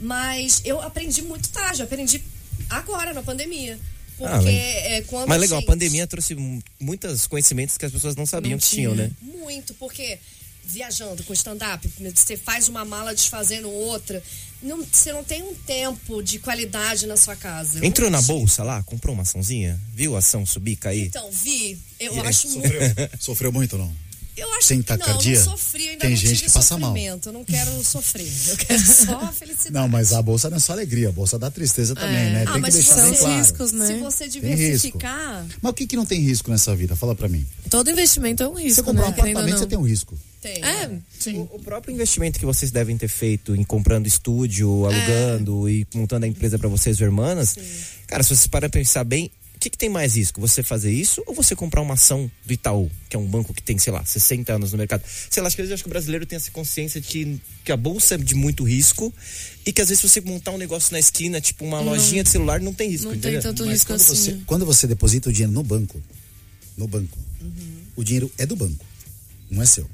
Mas 0.00 0.60
eu 0.64 0.80
aprendi 0.80 1.22
muito 1.22 1.48
tarde, 1.50 1.82
aprendi 1.82 2.22
agora, 2.70 3.12
na 3.12 3.22
pandemia. 3.22 3.78
Porque 4.18 4.32
Ah, 4.34 4.42
mas- 4.42 4.54
é, 4.54 5.02
quando 5.06 5.28
Mas 5.28 5.40
legal, 5.40 5.58
a 5.58 5.60
gente- 5.60 5.66
pandemia 5.68 6.06
trouxe 6.06 6.34
mu- 6.34 6.62
muitos 6.80 7.26
conhecimentos 7.26 7.76
que 7.78 7.84
as 7.86 7.92
pessoas 7.92 8.14
não 8.14 8.26
sabiam 8.26 8.52
Não 8.52 8.58
que 8.58 8.66
tinham, 8.66 8.94
tinha. 8.94 9.06
né? 9.08 9.12
Muito, 9.20 9.74
porque 9.74 10.18
viajando 10.72 11.22
com 11.24 11.32
stand-up, 11.34 11.86
você 12.14 12.36
faz 12.36 12.68
uma 12.68 12.84
mala 12.84 13.14
desfazendo 13.14 13.70
outra. 13.70 14.22
Não, 14.62 14.84
você 14.84 15.12
não 15.12 15.22
tem 15.22 15.42
um 15.42 15.54
tempo 15.54 16.22
de 16.22 16.38
qualidade 16.38 17.06
na 17.06 17.16
sua 17.16 17.36
casa. 17.36 17.84
Entrou 17.84 18.08
na 18.08 18.22
bolsa 18.22 18.62
lá, 18.62 18.82
comprou 18.84 19.12
uma 19.12 19.22
açãozinha, 19.22 19.78
viu 19.92 20.14
a 20.14 20.20
ação 20.20 20.46
subir, 20.46 20.76
cair? 20.76 21.06
Então, 21.06 21.30
vi. 21.30 21.78
Eu 21.98 22.16
E 22.16 22.20
acho 22.20 22.48
muito. 22.48 22.62
Sofreu, 22.62 23.08
sofreu 23.18 23.52
muito 23.52 23.76
não? 23.76 23.92
Eu 24.36 24.50
acho 24.54 24.68
Tem 24.68 24.80
que 24.82 24.96
não, 24.96 25.06
não 25.06 25.44
sofri, 25.44 25.88
ainda 25.90 26.00
Tem 26.00 26.10
não 26.10 26.16
gente 26.16 26.44
que 26.44 26.50
passa 26.50 26.78
mal. 26.78 26.96
Eu 26.96 27.32
não 27.32 27.44
quero 27.44 27.84
sofrer. 27.84 28.26
Eu 28.48 28.56
quero 28.56 28.80
só 28.86 29.18
a 29.20 29.32
felicidade. 29.32 29.74
Não, 29.74 29.88
mas 29.88 30.12
a 30.12 30.22
bolsa 30.22 30.48
não 30.48 30.56
é 30.56 30.60
só 30.60 30.72
alegria, 30.72 31.10
a 31.10 31.12
bolsa 31.12 31.38
dá 31.38 31.50
tristeza 31.50 31.94
também, 31.94 32.30
né? 32.32 32.42
Ah, 32.42 32.52
Tem 32.52 32.54
que 32.54 32.60
mas 32.60 32.74
deixar 32.74 32.94
são 32.94 33.10
bem 33.10 33.18
claro. 33.18 33.38
riscos, 33.38 33.72
né? 33.72 33.86
Se 33.86 33.94
você 33.98 34.24
risco. 34.24 34.40
diversificar, 34.40 35.46
Mas 35.60 35.70
o 35.70 35.74
que, 35.74 35.86
que 35.86 35.96
não 35.96 36.06
tem 36.06 36.20
risco 36.20 36.50
nessa 36.50 36.74
vida? 36.74 36.96
Fala 36.96 37.14
pra 37.14 37.28
mim. 37.28 37.46
Todo 37.68 37.90
investimento 37.90 38.42
é 38.42 38.48
um 38.48 38.54
risco, 38.54 38.76
Você 38.76 38.82
comprar 38.82 39.02
né? 39.02 39.08
um 39.08 39.12
apartamento, 39.12 39.58
você 39.58 39.66
tem 39.66 39.78
um 39.78 39.82
risco. 39.82 40.18
tem. 40.40 40.62
É, 40.64 40.90
O, 41.34 41.56
o 41.56 41.58
próprio 41.58 41.92
investimento 41.92 42.38
que 42.38 42.46
vocês 42.46 42.70
devem 42.70 42.96
ter 42.96 43.08
feito 43.08 43.54
em 43.54 43.64
comprando 43.64 44.06
estúdio, 44.06 44.86
alugando 44.86 45.68
e 45.68 45.86
montando 45.94 46.24
a 46.24 46.28
empresa 46.28 46.58
pra 46.58 46.68
vocês, 46.68 46.98
irmãs, 47.00 47.54
cara, 48.06 48.22
se 48.22 48.30
vocês 48.30 48.46
param 48.46 48.70
pra 48.70 48.80
pensar 48.80 49.04
bem, 49.04 49.30
que, 49.62 49.70
que 49.70 49.78
tem 49.78 49.88
mais 49.88 50.16
risco? 50.16 50.40
Você 50.40 50.60
fazer 50.60 50.90
isso 50.90 51.22
ou 51.24 51.32
você 51.34 51.54
comprar 51.54 51.80
uma 51.80 51.94
ação 51.94 52.28
do 52.44 52.52
Itaú, 52.52 52.90
que 53.08 53.14
é 53.14 53.18
um 53.18 53.26
banco 53.26 53.54
que 53.54 53.62
tem, 53.62 53.78
sei 53.78 53.92
lá, 53.92 54.04
60 54.04 54.52
anos 54.52 54.72
no 54.72 54.78
mercado? 54.78 55.04
Sei 55.30 55.40
lá, 55.40 55.46
acho 55.46 55.54
que, 55.54 55.62
às 55.62 55.68
vezes 55.68 55.70
eu 55.70 55.74
acho 55.74 55.84
que 55.84 55.88
o 55.88 55.90
brasileiro 55.90 56.26
tem 56.26 56.36
essa 56.36 56.50
consciência 56.50 57.00
de 57.00 57.06
que, 57.06 57.40
que 57.64 57.70
a 57.70 57.76
bolsa 57.76 58.16
é 58.16 58.18
de 58.18 58.34
muito 58.34 58.64
risco 58.64 59.14
e 59.64 59.72
que 59.72 59.80
às 59.80 59.88
vezes 59.88 60.02
você 60.02 60.20
montar 60.20 60.50
um 60.50 60.58
negócio 60.58 60.92
na 60.92 60.98
esquina, 60.98 61.40
tipo 61.40 61.64
uma 61.64 61.80
lojinha 61.80 62.24
de 62.24 62.30
celular, 62.30 62.60
não 62.60 62.74
tem 62.74 62.90
risco, 62.90 63.04
não 63.04 63.12
tem 63.12 63.18
entendeu? 63.18 63.42
tanto 63.42 63.64
Mas 63.64 63.72
risco 63.74 63.86
quando 63.86 64.00
assim. 64.00 64.14
você, 64.14 64.38
quando 64.46 64.66
você 64.66 64.86
deposita 64.88 65.30
o 65.30 65.32
dinheiro 65.32 65.52
no 65.52 65.62
banco, 65.62 66.02
no 66.76 66.88
banco, 66.88 67.16
o 67.94 68.02
dinheiro 68.02 68.32
é 68.36 68.44
do 68.44 68.56
banco, 68.56 68.84
não 69.48 69.62
é 69.62 69.66
seu. 69.66 69.88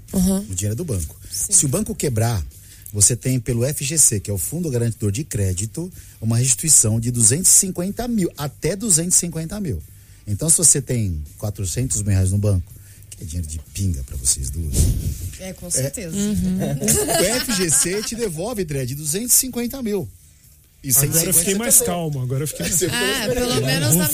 O 0.51 0.55
dinheiro 0.55 0.73
é 0.73 0.77
do 0.77 0.85
banco. 0.85 1.15
Se 1.31 1.67
o 1.67 1.69
banco 1.69 1.95
quebrar, 1.95 2.43
você 2.93 3.15
tem 3.15 3.39
pelo 3.39 3.65
FGC, 3.67 4.21
que 4.21 4.31
é 4.31 4.35
o 4.35 4.39
Fundo 4.39 4.71
Garantidor 4.71 5.13
de 5.13 5.25
Crédito, 5.25 5.93
uma 6.21 6.37
restituição 6.39 6.99
de 6.99 7.11
250 7.11 8.07
mil, 8.09 8.31
até 8.37 8.75
250 8.75 9.61
mil. 9.61 9.83
Então, 10.27 10.49
se 10.49 10.57
você 10.59 10.81
tem 10.81 11.23
400 11.39 12.03
mil 12.03 12.13
reais 12.13 12.31
no 12.33 12.39
banco, 12.39 12.73
que 13.11 13.23
é 13.25 13.27
dinheiro 13.27 13.47
de 13.49 13.59
pinga 13.75 14.03
para 14.05 14.17
vocês 14.17 14.51
duas, 14.51 14.75
É, 15.41 15.53
com 15.53 15.71
certeza. 15.71 16.17
o 16.17 17.45
FGC 17.53 18.03
te 18.03 18.15
devolve, 18.15 18.65
Dredd, 18.65 18.95
250 18.95 19.83
mil. 19.83 20.09
E 20.83 20.91
Agora 20.91 21.07
eu 21.07 21.13
150 21.13 21.39
fiquei 21.39 21.55
mais 21.57 21.81
calmo, 21.81 22.23
agora 22.23 22.45
eu 22.45 22.49
fiquei 22.49 22.67
mais 22.67 22.79
Você 22.79 22.87
Ah, 22.87 23.29
pelo 23.35 23.61
menos 23.63 23.97
na... 23.97 24.09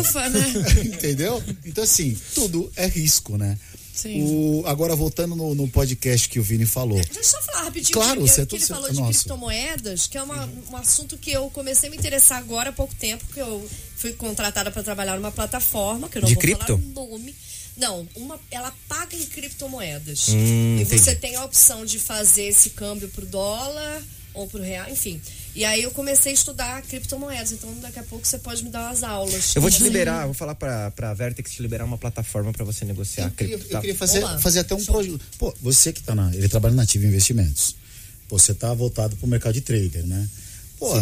Ufa, 0.00 0.28
né? 0.28 0.44
Entendeu? 0.84 1.42
Então, 1.64 1.84
assim, 1.84 2.18
tudo 2.34 2.70
é 2.74 2.86
risco, 2.86 3.36
né? 3.38 3.56
Sim. 4.02 4.22
O, 4.22 4.62
agora, 4.66 4.94
voltando 4.94 5.34
no, 5.34 5.54
no 5.56 5.68
podcast 5.68 6.28
que 6.28 6.38
o 6.38 6.42
Vini 6.42 6.64
falou. 6.66 7.00
Deixa 7.00 7.18
eu 7.18 7.24
só 7.24 7.42
falar 7.42 7.64
rapidinho. 7.64 7.92
Claro, 7.94 8.22
que, 8.22 8.28
você 8.28 8.42
é 8.42 8.44
que 8.44 8.50
tudo 8.50 8.58
ele 8.58 8.66
certo. 8.66 8.78
falou 8.80 8.90
de 8.94 9.00
Nossa. 9.00 9.12
criptomoedas, 9.18 10.06
que 10.06 10.16
é 10.18 10.22
uma- 10.22 10.48
um 10.70 10.76
assunto 10.76 11.18
que 11.18 11.30
eu 11.32 11.50
comecei 11.50 11.88
a 11.88 11.90
me 11.90 11.96
interessar 11.98 12.38
agora 12.38 12.70
há 12.70 12.72
pouco 12.72 12.94
tempo, 12.94 13.24
porque 13.26 13.40
eu 13.40 13.68
fui 13.96 14.12
contratada 14.12 14.70
para 14.70 14.82
trabalhar 14.84 15.16
numa 15.16 15.32
plataforma, 15.32 16.08
que 16.08 16.18
eu 16.18 16.22
não 16.22 16.28
De 16.28 16.34
vou 16.34 16.40
cripto? 16.40 16.78
falar 16.78 16.78
o 16.78 17.08
nome. 17.08 17.34
Não, 17.76 18.08
uma, 18.16 18.38
ela 18.50 18.72
paga 18.88 19.16
em 19.16 19.24
criptomoedas. 19.26 20.28
Hum, 20.28 20.78
e 20.78 20.82
entendi. 20.82 20.98
você 21.00 21.14
tem 21.14 21.36
a 21.36 21.44
opção 21.44 21.84
de 21.84 21.98
fazer 21.98 22.44
esse 22.44 22.70
câmbio 22.70 23.08
pro 23.08 23.26
dólar 23.26 24.02
ou 24.34 24.46
pro 24.46 24.62
real, 24.62 24.88
enfim. 24.90 25.20
E 25.54 25.64
aí 25.64 25.82
eu 25.82 25.90
comecei 25.90 26.30
a 26.30 26.34
estudar 26.34 26.82
criptomoedas, 26.82 27.50
então 27.52 27.72
daqui 27.80 27.98
a 27.98 28.02
pouco 28.04 28.24
você 28.26 28.38
pode 28.38 28.62
me 28.62 28.70
dar 28.70 28.86
umas 28.86 29.02
aulas. 29.02 29.56
Eu 29.56 29.62
vou 29.62 29.70
te 29.70 29.82
liberar, 29.82 30.24
vou 30.26 30.34
falar 30.34 30.54
pra, 30.54 30.90
pra 30.92 31.12
Vertex 31.14 31.50
te 31.52 31.62
liberar 31.62 31.84
uma 31.84 31.98
plataforma 31.98 32.52
pra 32.52 32.64
você 32.64 32.84
negociar 32.84 33.24
Eu 33.26 33.30
queria, 33.32 33.56
cripto. 33.58 33.74
eu 33.74 33.80
queria 33.80 33.96
fazer, 33.96 34.18
Olá. 34.22 34.38
fazer 34.38 34.60
até 34.60 34.74
um 34.74 34.84
projeto. 34.84 35.20
Pô, 35.38 35.52
você 35.60 35.92
que 35.92 36.02
tá 36.02 36.14
na. 36.14 36.32
Ele 36.34 36.48
trabalha 36.48 36.74
na 36.76 36.82
Ativa 36.84 37.06
Investimentos. 37.06 37.74
Pô, 38.28 38.38
Você 38.38 38.54
tá 38.54 38.72
voltado 38.72 39.16
pro 39.16 39.26
mercado 39.26 39.54
de 39.54 39.60
trader, 39.62 40.06
né? 40.06 40.28
Pô, 40.78 40.92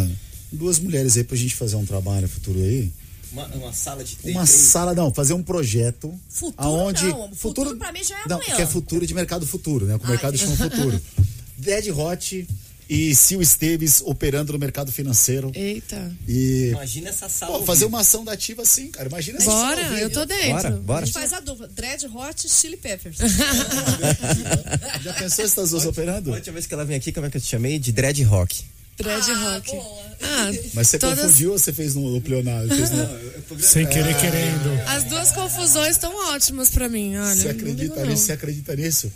duas 0.51 0.79
mulheres 0.79 1.17
aí 1.19 1.25
pra 1.25 1.37
gente 1.37 1.55
fazer 1.55 1.77
um 1.77 1.85
trabalho 1.85 2.27
futuro 2.29 2.59
aí. 2.59 2.91
Uma, 3.33 3.45
uma 3.49 3.73
sala 3.75 4.03
de 4.05 4.17
Uma 4.25 4.47
sala, 4.47 4.95
não, 4.95 5.13
fazer 5.13 5.35
um 5.35 5.43
projeto. 5.43 6.15
Futuro 6.31 6.55
aonde, 6.57 7.05
não, 7.09 7.35
futuro 7.35 7.77
pra 7.77 7.93
mim 7.93 8.03
já 8.03 8.15
é 8.21 8.29
Não, 8.29 8.37
amanhã. 8.37 8.57
que 8.57 8.63
é 8.63 8.67
futuro 8.67 9.07
de 9.07 9.13
mercado 9.13 9.47
futuro, 9.47 9.85
né? 9.85 9.97
O 10.03 10.07
mercado 10.07 10.39
chama 10.39 10.57
futuro. 10.57 10.99
Dead 11.59 11.89
Hot 11.91 12.47
e 12.89 13.15
Sil 13.15 13.43
Esteves 13.43 14.03
operando 14.05 14.53
no 14.53 14.59
mercado 14.59 14.93
financeiro. 14.93 15.51
Eita. 15.55 16.13
E. 16.27 16.71
Imagina 16.73 17.11
essa 17.11 17.29
sala. 17.29 17.65
Fazer 17.65 17.85
uma 17.85 18.01
ação 18.01 18.25
da 18.25 18.33
ativa 18.33 18.63
assim, 18.63 18.89
cara. 18.89 19.09
Imagina 19.09 19.39
essa 19.39 19.51
Bora, 19.51 20.01
eu 20.01 20.11
tô 20.11 20.25
dentro. 20.25 20.51
Bora, 20.53 20.71
bora. 20.71 21.03
A 21.03 21.05
gente 21.05 21.15
faz 21.15 21.33
a 21.33 21.41
dupla. 21.41 21.69
Dread 21.69 22.07
Hot 22.07 22.49
Chili 22.49 22.77
Peppers. 22.77 23.19
Já 25.03 25.15
pensou 25.15 25.45
essas 25.45 25.71
duas 25.71 25.85
operando? 25.87 26.31
A 26.31 26.35
última 26.35 26.55
vez 26.55 26.67
que 26.67 26.75
ela 26.75 26.85
veio 26.85 26.99
aqui, 26.99 27.13
como 27.13 27.27
é 27.27 27.31
que 27.31 27.37
eu 27.37 27.41
te 27.41 27.49
chamei? 27.49 27.79
De 27.79 27.93
Dread 27.93 28.23
Rock. 28.23 28.65
Dread 28.97 29.31
Ah, 29.31 29.55
Rock. 29.55 29.71
boa. 29.73 30.07
Ah, 30.23 30.51
Mas 30.75 30.89
você 30.89 30.99
todas- 30.99 31.21
confundiu 31.21 31.53
ou 31.53 31.59
você 31.59 31.73
fez 31.73 31.95
no, 31.95 32.11
no 32.11 32.21
plenário? 32.21 32.69
Fez 32.69 32.91
no- 32.91 33.37
Sem 33.61 33.87
querer, 33.87 34.17
querendo. 34.19 34.81
As 34.89 35.05
duas 35.05 35.31
confusões 35.33 35.91
estão 35.93 36.13
ótimas 36.35 36.71
pra 36.71 36.89
mim, 36.89 37.17
olha. 37.17 37.35
Você 37.35 37.45
não 37.45 37.51
acredita 37.53 37.97
não. 38.01 38.07
nisso? 38.07 38.23
Você 38.25 38.33
acredita 38.33 38.75
nisso? 38.77 39.13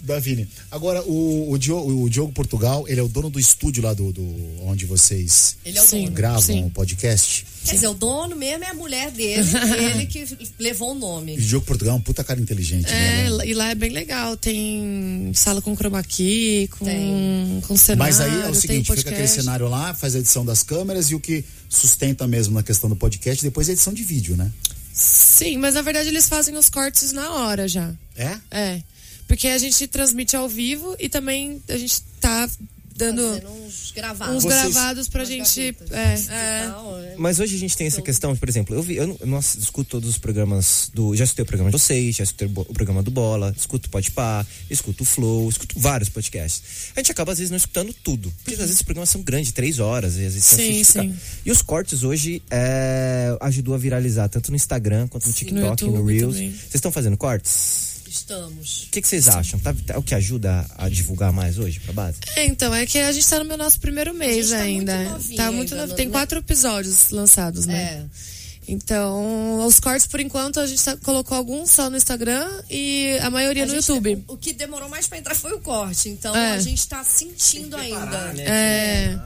Davine. 0.00 0.48
Agora, 0.70 1.02
o, 1.02 1.50
o, 1.52 1.58
Diogo, 1.58 2.02
o 2.04 2.08
Diogo 2.10 2.32
Portugal, 2.32 2.86
ele 2.88 2.98
é 3.00 3.02
o 3.02 3.08
dono 3.08 3.28
do 3.30 3.38
estúdio 3.38 3.82
lá 3.82 3.92
do, 3.94 4.12
do 4.12 4.22
onde 4.62 4.86
vocês 4.86 5.56
Ele 5.64 5.78
é 5.78 5.82
o 5.82 5.86
Sim. 5.86 6.04
dono. 6.04 6.16
gravam 6.16 6.66
o 6.66 6.70
podcast. 6.70 7.46
Quer 7.66 7.74
dizer, 7.74 7.88
o 7.88 7.94
dono 7.94 8.34
mesmo 8.36 8.64
é 8.64 8.68
a 8.70 8.74
mulher 8.74 9.10
dele, 9.10 9.42
ele 9.94 10.06
que 10.06 10.24
levou 10.58 10.92
o 10.92 10.96
E 10.96 11.00
nome. 11.00 11.34
o 11.34 11.40
Diogo 11.40 11.66
Portugal 11.66 11.94
é 11.94 11.98
um 11.98 12.00
puta 12.02 12.22
cara 12.24 12.40
inteligente, 12.40 12.86
É, 12.90 13.28
né? 13.30 13.46
e 13.46 13.52
lá 13.54 13.70
é 13.70 13.74
bem 13.74 13.90
legal. 13.90 14.36
Tem 14.36 15.30
sala 15.34 15.60
com 15.60 15.74
chroma 15.76 16.02
key, 16.02 16.68
com, 16.78 16.84
Tem. 16.84 17.60
com 17.66 17.76
cenário. 17.76 17.98
Mas 18.14 18.20
aí 18.20 18.42
é 18.42 18.48
o 18.50 18.54
seguinte, 18.54 18.90
fica 18.94 19.10
aquele 19.10 19.28
cenário 19.28 19.68
lá, 19.68 19.92
faz 19.94 20.14
a 20.14 20.18
edição 20.18 20.44
das 20.44 20.62
câmeras 20.62 21.10
e 21.10 21.14
o 21.14 21.20
que 21.20 21.44
sustenta 21.68 22.26
mesmo 22.26 22.54
na 22.54 22.62
questão 22.62 22.88
do 22.88 22.96
podcast, 22.96 23.42
depois 23.42 23.68
a 23.68 23.72
edição 23.72 23.92
de 23.92 24.02
vídeo, 24.02 24.36
né? 24.36 24.50
Sim, 24.92 25.58
mas 25.58 25.74
na 25.74 25.82
verdade 25.82 26.08
eles 26.08 26.28
fazem 26.28 26.56
os 26.56 26.68
cortes 26.70 27.12
na 27.12 27.30
hora 27.32 27.68
já. 27.68 27.92
É? 28.16 28.38
É. 28.50 28.82
Porque 29.28 29.48
a 29.48 29.58
gente 29.58 29.86
transmite 29.88 30.36
ao 30.36 30.48
vivo 30.48 30.94
e 30.98 31.08
também 31.08 31.60
a 31.68 31.76
gente 31.76 32.00
tá 32.20 32.48
dando 32.96 33.22
Fazendo 33.22 33.50
uns 33.50 33.92
gravados. 33.94 34.36
uns 34.36 34.42
Vocês- 34.42 34.62
gravados 34.72 35.08
pra 35.08 35.20
Umas 35.20 35.28
gente. 35.28 35.72
gavetas. 35.72 36.28
É, 36.30 36.62
é. 36.62 36.66
Não, 36.68 36.98
é- 36.98 37.14
Mas 37.18 37.38
hoje 37.40 37.54
a 37.56 37.58
gente 37.58 37.76
tem 37.76 37.86
essa 37.86 38.02
questão, 38.02 38.34
por 38.36 38.48
exemplo, 38.48 38.74
eu 38.74 38.82
vi, 38.82 38.96
eu, 38.96 39.06
não- 39.06 39.16
eu 39.20 39.26
não 39.26 39.38
escuto 39.38 39.90
todos 39.90 40.08
os 40.10 40.18
programas 40.18 40.90
do. 40.92 41.14
Já 41.14 41.24
escutei 41.24 41.42
o 41.42 41.46
programa 41.46 41.70
de 41.70 41.78
vocês, 41.78 42.16
já 42.16 42.24
escutei 42.24 42.48
o 42.48 42.64
programa 42.74 43.02
do 43.02 43.10
Bola, 43.10 43.54
escuto 43.56 43.88
o 43.88 43.90
Podpah, 43.90 44.46
escuto 44.70 45.02
o 45.02 45.06
Flow, 45.06 45.48
escuto 45.48 45.78
vários 45.78 46.08
podcasts. 46.08 46.62
A 46.94 47.00
gente 47.00 47.12
acaba 47.12 47.32
às 47.32 47.38
vezes 47.38 47.50
não 47.50 47.56
escutando 47.56 47.92
tudo. 47.92 48.32
Porque 48.38 48.52
às 48.54 48.58
vezes 48.60 48.76
os 48.76 48.82
programas 48.82 49.10
são 49.10 49.22
grandes, 49.22 49.52
três 49.52 49.78
horas, 49.78 50.14
e 50.16 50.24
às 50.26 50.34
vezes 50.34 50.44
Sim, 50.44 50.84
sim. 50.84 51.14
E 51.44 51.50
os 51.50 51.62
cortes 51.62 52.02
hoje 52.02 52.42
é, 52.50 53.36
ajudou 53.40 53.74
a 53.74 53.78
viralizar, 53.78 54.28
tanto 54.28 54.50
no 54.50 54.56
Instagram 54.56 55.08
quanto 55.08 55.26
no 55.26 55.32
TikTok, 55.32 55.84
no, 55.84 55.90
YouTube 55.96 56.12
Reels. 56.12 56.34
também. 56.34 56.50
Vocês 56.50 56.74
estão 56.74 56.92
fazendo 56.92 57.16
cortes? 57.16 57.95
Estamos. 58.20 58.84
O 58.84 58.90
que, 58.90 59.02
que 59.02 59.08
vocês 59.08 59.28
acham? 59.28 59.58
Tá, 59.60 59.74
tá- 59.74 59.94
é 59.94 59.98
o 59.98 60.02
que 60.02 60.14
ajuda 60.14 60.66
a, 60.76 60.86
a 60.86 60.88
divulgar 60.88 61.32
mais 61.32 61.58
hoje 61.58 61.80
pra 61.80 61.92
base? 61.92 62.18
É, 62.36 62.44
então, 62.46 62.74
é 62.74 62.84
que 62.86 62.98
a 62.98 63.12
gente 63.12 63.26
tá 63.28 63.38
no 63.38 63.44
meu 63.44 63.56
nosso 63.56 63.78
primeiro 63.80 64.12
mês 64.14 64.50
tá 64.50 64.58
ainda. 64.58 64.96
muito 64.96 65.10
novinha 65.10 65.36
tá 65.36 65.52
muito 65.52 65.74
novo. 65.76 65.88
né? 65.88 65.94
Tem 65.94 66.10
quatro 66.10 66.38
episódios 66.38 67.10
lançados, 67.10 67.66
né? 67.66 67.82
É. 68.12 68.36
Então, 68.68 69.64
os 69.64 69.78
cortes, 69.78 70.06
por 70.08 70.18
enquanto, 70.18 70.58
a 70.58 70.66
gente 70.66 70.82
tá- 70.82 70.96
colocou 70.96 71.36
alguns 71.36 71.70
só 71.70 71.88
no 71.88 71.96
Instagram 71.96 72.48
e 72.68 73.16
a 73.22 73.30
maioria 73.30 73.62
A 73.62 73.66
no 73.66 73.74
gente- 73.74 73.88
YouTube. 73.88 74.24
O 74.26 74.36
que 74.36 74.52
demorou 74.52 74.88
mais 74.88 75.06
pra 75.06 75.18
entrar 75.18 75.34
foi 75.36 75.52
o 75.52 75.60
corte. 75.60 76.08
Então 76.08 76.34
É. 76.34 76.52
a 76.54 76.58
gente 76.58 76.86
tá 76.88 77.04
sentindo 77.04 77.76
ainda. 77.76 78.34
É. 78.38 79.18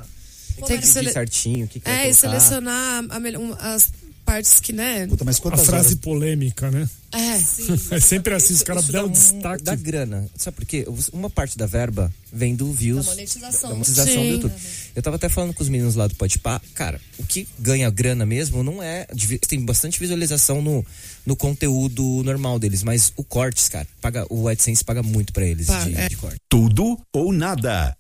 Como 0.56 0.66
Tem 0.66 0.76
é 0.76 0.80
que 0.80 0.86
sele- 0.86 1.10
certinho, 1.12 1.64
o 1.64 1.68
que, 1.68 1.80
que 1.80 1.88
É, 1.88 2.10
e 2.10 2.14
selecionar 2.14 3.02
a 3.08 3.18
melhor- 3.18 3.40
um- 3.40 3.54
as 3.58 3.88
partes 4.26 4.60
que, 4.60 4.74
né? 4.74 5.06
Puta, 5.06 5.24
mas 5.24 5.38
A 5.38 5.40
quantas 5.40 5.64
frase 5.64 5.86
horas? 5.86 5.98
polêmica, 6.00 6.70
né? 6.70 6.86
É. 7.12 7.96
É 7.96 8.00
sempre 8.00 8.34
assim, 8.34 8.54
os 8.54 8.62
caras 8.62 8.86
dão 8.88 9.06
um- 9.06 9.10
destaque. 9.10 9.62
Da 9.64 9.74
grana. 9.74 10.28
Sabe 10.36 10.56
por 10.56 10.64
quê? 10.64 10.86
Uma 11.12 11.28
parte 11.30 11.56
da 11.58 11.66
verba 11.66 12.12
vem 12.32 12.54
do 12.54 12.72
views. 12.72 13.06
Da 13.06 13.12
monetização. 13.12 13.70
Da 13.70 13.74
monetização 13.76 14.14
Sim. 14.14 14.28
do 14.28 14.32
YouTube. 14.34 14.54
Eu 14.94 15.02
tava 15.02 15.16
até 15.16 15.28
falando 15.28 15.52
com 15.54 15.62
os 15.62 15.68
meninos 15.68 15.94
lá 15.96 16.06
do 16.06 16.14
Podpah. 16.14 16.60
Cara, 16.74 17.00
o 17.18 17.24
que 17.24 17.46
ganha 17.58 17.90
grana 17.90 18.24
mesmo 18.24 18.62
não 18.62 18.82
é... 18.82 19.06
Tem 19.48 19.64
bastante 19.64 19.98
visualização 19.98 20.62
no, 20.62 20.84
no 21.26 21.34
conteúdo 21.36 22.22
normal 22.24 22.58
deles. 22.58 22.82
Mas 22.82 23.12
o 23.16 23.24
cortes, 23.24 23.68
cara, 23.68 23.86
paga, 24.00 24.26
o 24.30 24.46
AdSense 24.48 24.84
paga 24.84 25.02
muito 25.02 25.32
pra 25.32 25.44
eles 25.44 25.66
Paga, 25.66 25.84
de, 25.90 25.96
é. 25.96 26.08
de 26.08 26.16
corte. 26.16 26.36
Tudo 26.48 26.98
ou 27.12 27.32
nada. 27.32 27.96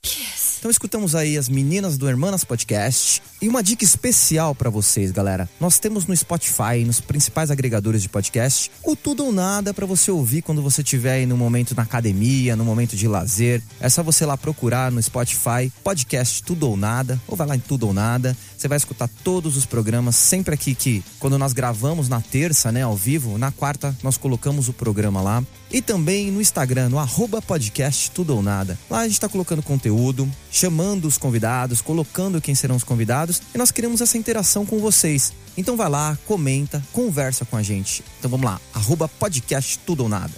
Então 0.58 0.70
escutamos 0.70 1.14
aí 1.14 1.38
as 1.38 1.48
meninas 1.48 1.96
do 1.96 2.06
Hermanas 2.08 2.44
Podcast. 2.44 3.22
E 3.40 3.48
uma 3.48 3.62
dica 3.62 3.82
especial 3.82 4.54
pra 4.54 4.68
vocês, 4.68 5.10
galera. 5.10 5.48
Nós 5.58 5.78
temos 5.78 6.06
no 6.06 6.14
Spotify 6.14 6.84
nos 6.84 7.00
principais 7.00 7.50
agregadores 7.50 8.02
de 8.02 8.08
podcast 8.10 8.70
o 8.84 8.94
Tudo 9.02 9.24
ou 9.24 9.32
Nada 9.32 9.72
pra 9.72 9.86
você 9.86 10.10
ouvir 10.10 10.42
quando 10.42 10.62
você 10.62 10.82
estiver 10.82 11.12
aí 11.12 11.26
no 11.26 11.36
momento 11.36 11.74
na 11.74 11.82
academia, 11.82 12.54
no 12.54 12.64
momento 12.64 12.94
de 12.94 13.08
lazer. 13.08 13.62
É 13.80 13.88
só 13.88 14.02
você 14.02 14.26
lá 14.26 14.36
procurar 14.36 14.92
no 14.92 15.02
Spotify 15.02 15.72
podcast 15.82 16.42
Tudo 16.42 16.68
ou 16.68 16.76
Nada, 16.76 17.20
ou 17.26 17.34
vai 17.36 17.46
lá 17.46 17.56
em 17.56 17.60
Tudo 17.60 17.86
ou 17.86 17.94
Nada. 17.94 18.36
Você 18.60 18.68
vai 18.68 18.76
escutar 18.76 19.08
todos 19.24 19.56
os 19.56 19.64
programas 19.64 20.16
sempre 20.16 20.52
aqui 20.52 20.74
que 20.74 21.02
quando 21.18 21.38
nós 21.38 21.54
gravamos 21.54 22.10
na 22.10 22.20
terça, 22.20 22.70
né, 22.70 22.82
ao 22.82 22.94
vivo, 22.94 23.38
na 23.38 23.50
quarta 23.50 23.96
nós 24.02 24.18
colocamos 24.18 24.68
o 24.68 24.74
programa 24.74 25.22
lá. 25.22 25.42
E 25.72 25.80
também 25.80 26.30
no 26.30 26.42
Instagram, 26.42 26.90
no 26.90 26.98
arroba 26.98 27.40
podcast 27.40 28.10
Tudo 28.10 28.36
ou 28.36 28.42
Nada. 28.42 28.78
Lá 28.90 28.98
a 28.98 29.08
gente 29.08 29.18
tá 29.18 29.30
colocando 29.30 29.62
conteúdo, 29.62 30.30
chamando 30.52 31.08
os 31.08 31.16
convidados, 31.16 31.80
colocando 31.80 32.38
quem 32.38 32.54
serão 32.54 32.76
os 32.76 32.84
convidados 32.84 33.40
e 33.54 33.56
nós 33.56 33.70
queremos 33.70 34.02
essa 34.02 34.18
interação 34.18 34.66
com 34.66 34.78
vocês. 34.78 35.32
Então 35.56 35.74
vai 35.74 35.88
lá, 35.88 36.18
comenta, 36.26 36.84
conversa 36.92 37.46
com 37.46 37.56
a 37.56 37.62
gente. 37.62 38.04
Então 38.18 38.30
vamos 38.30 38.44
lá, 38.44 38.60
arroba 38.74 39.08
podcast 39.08 39.78
Tudo 39.86 40.02
ou 40.02 40.08
Nada. 40.10 40.34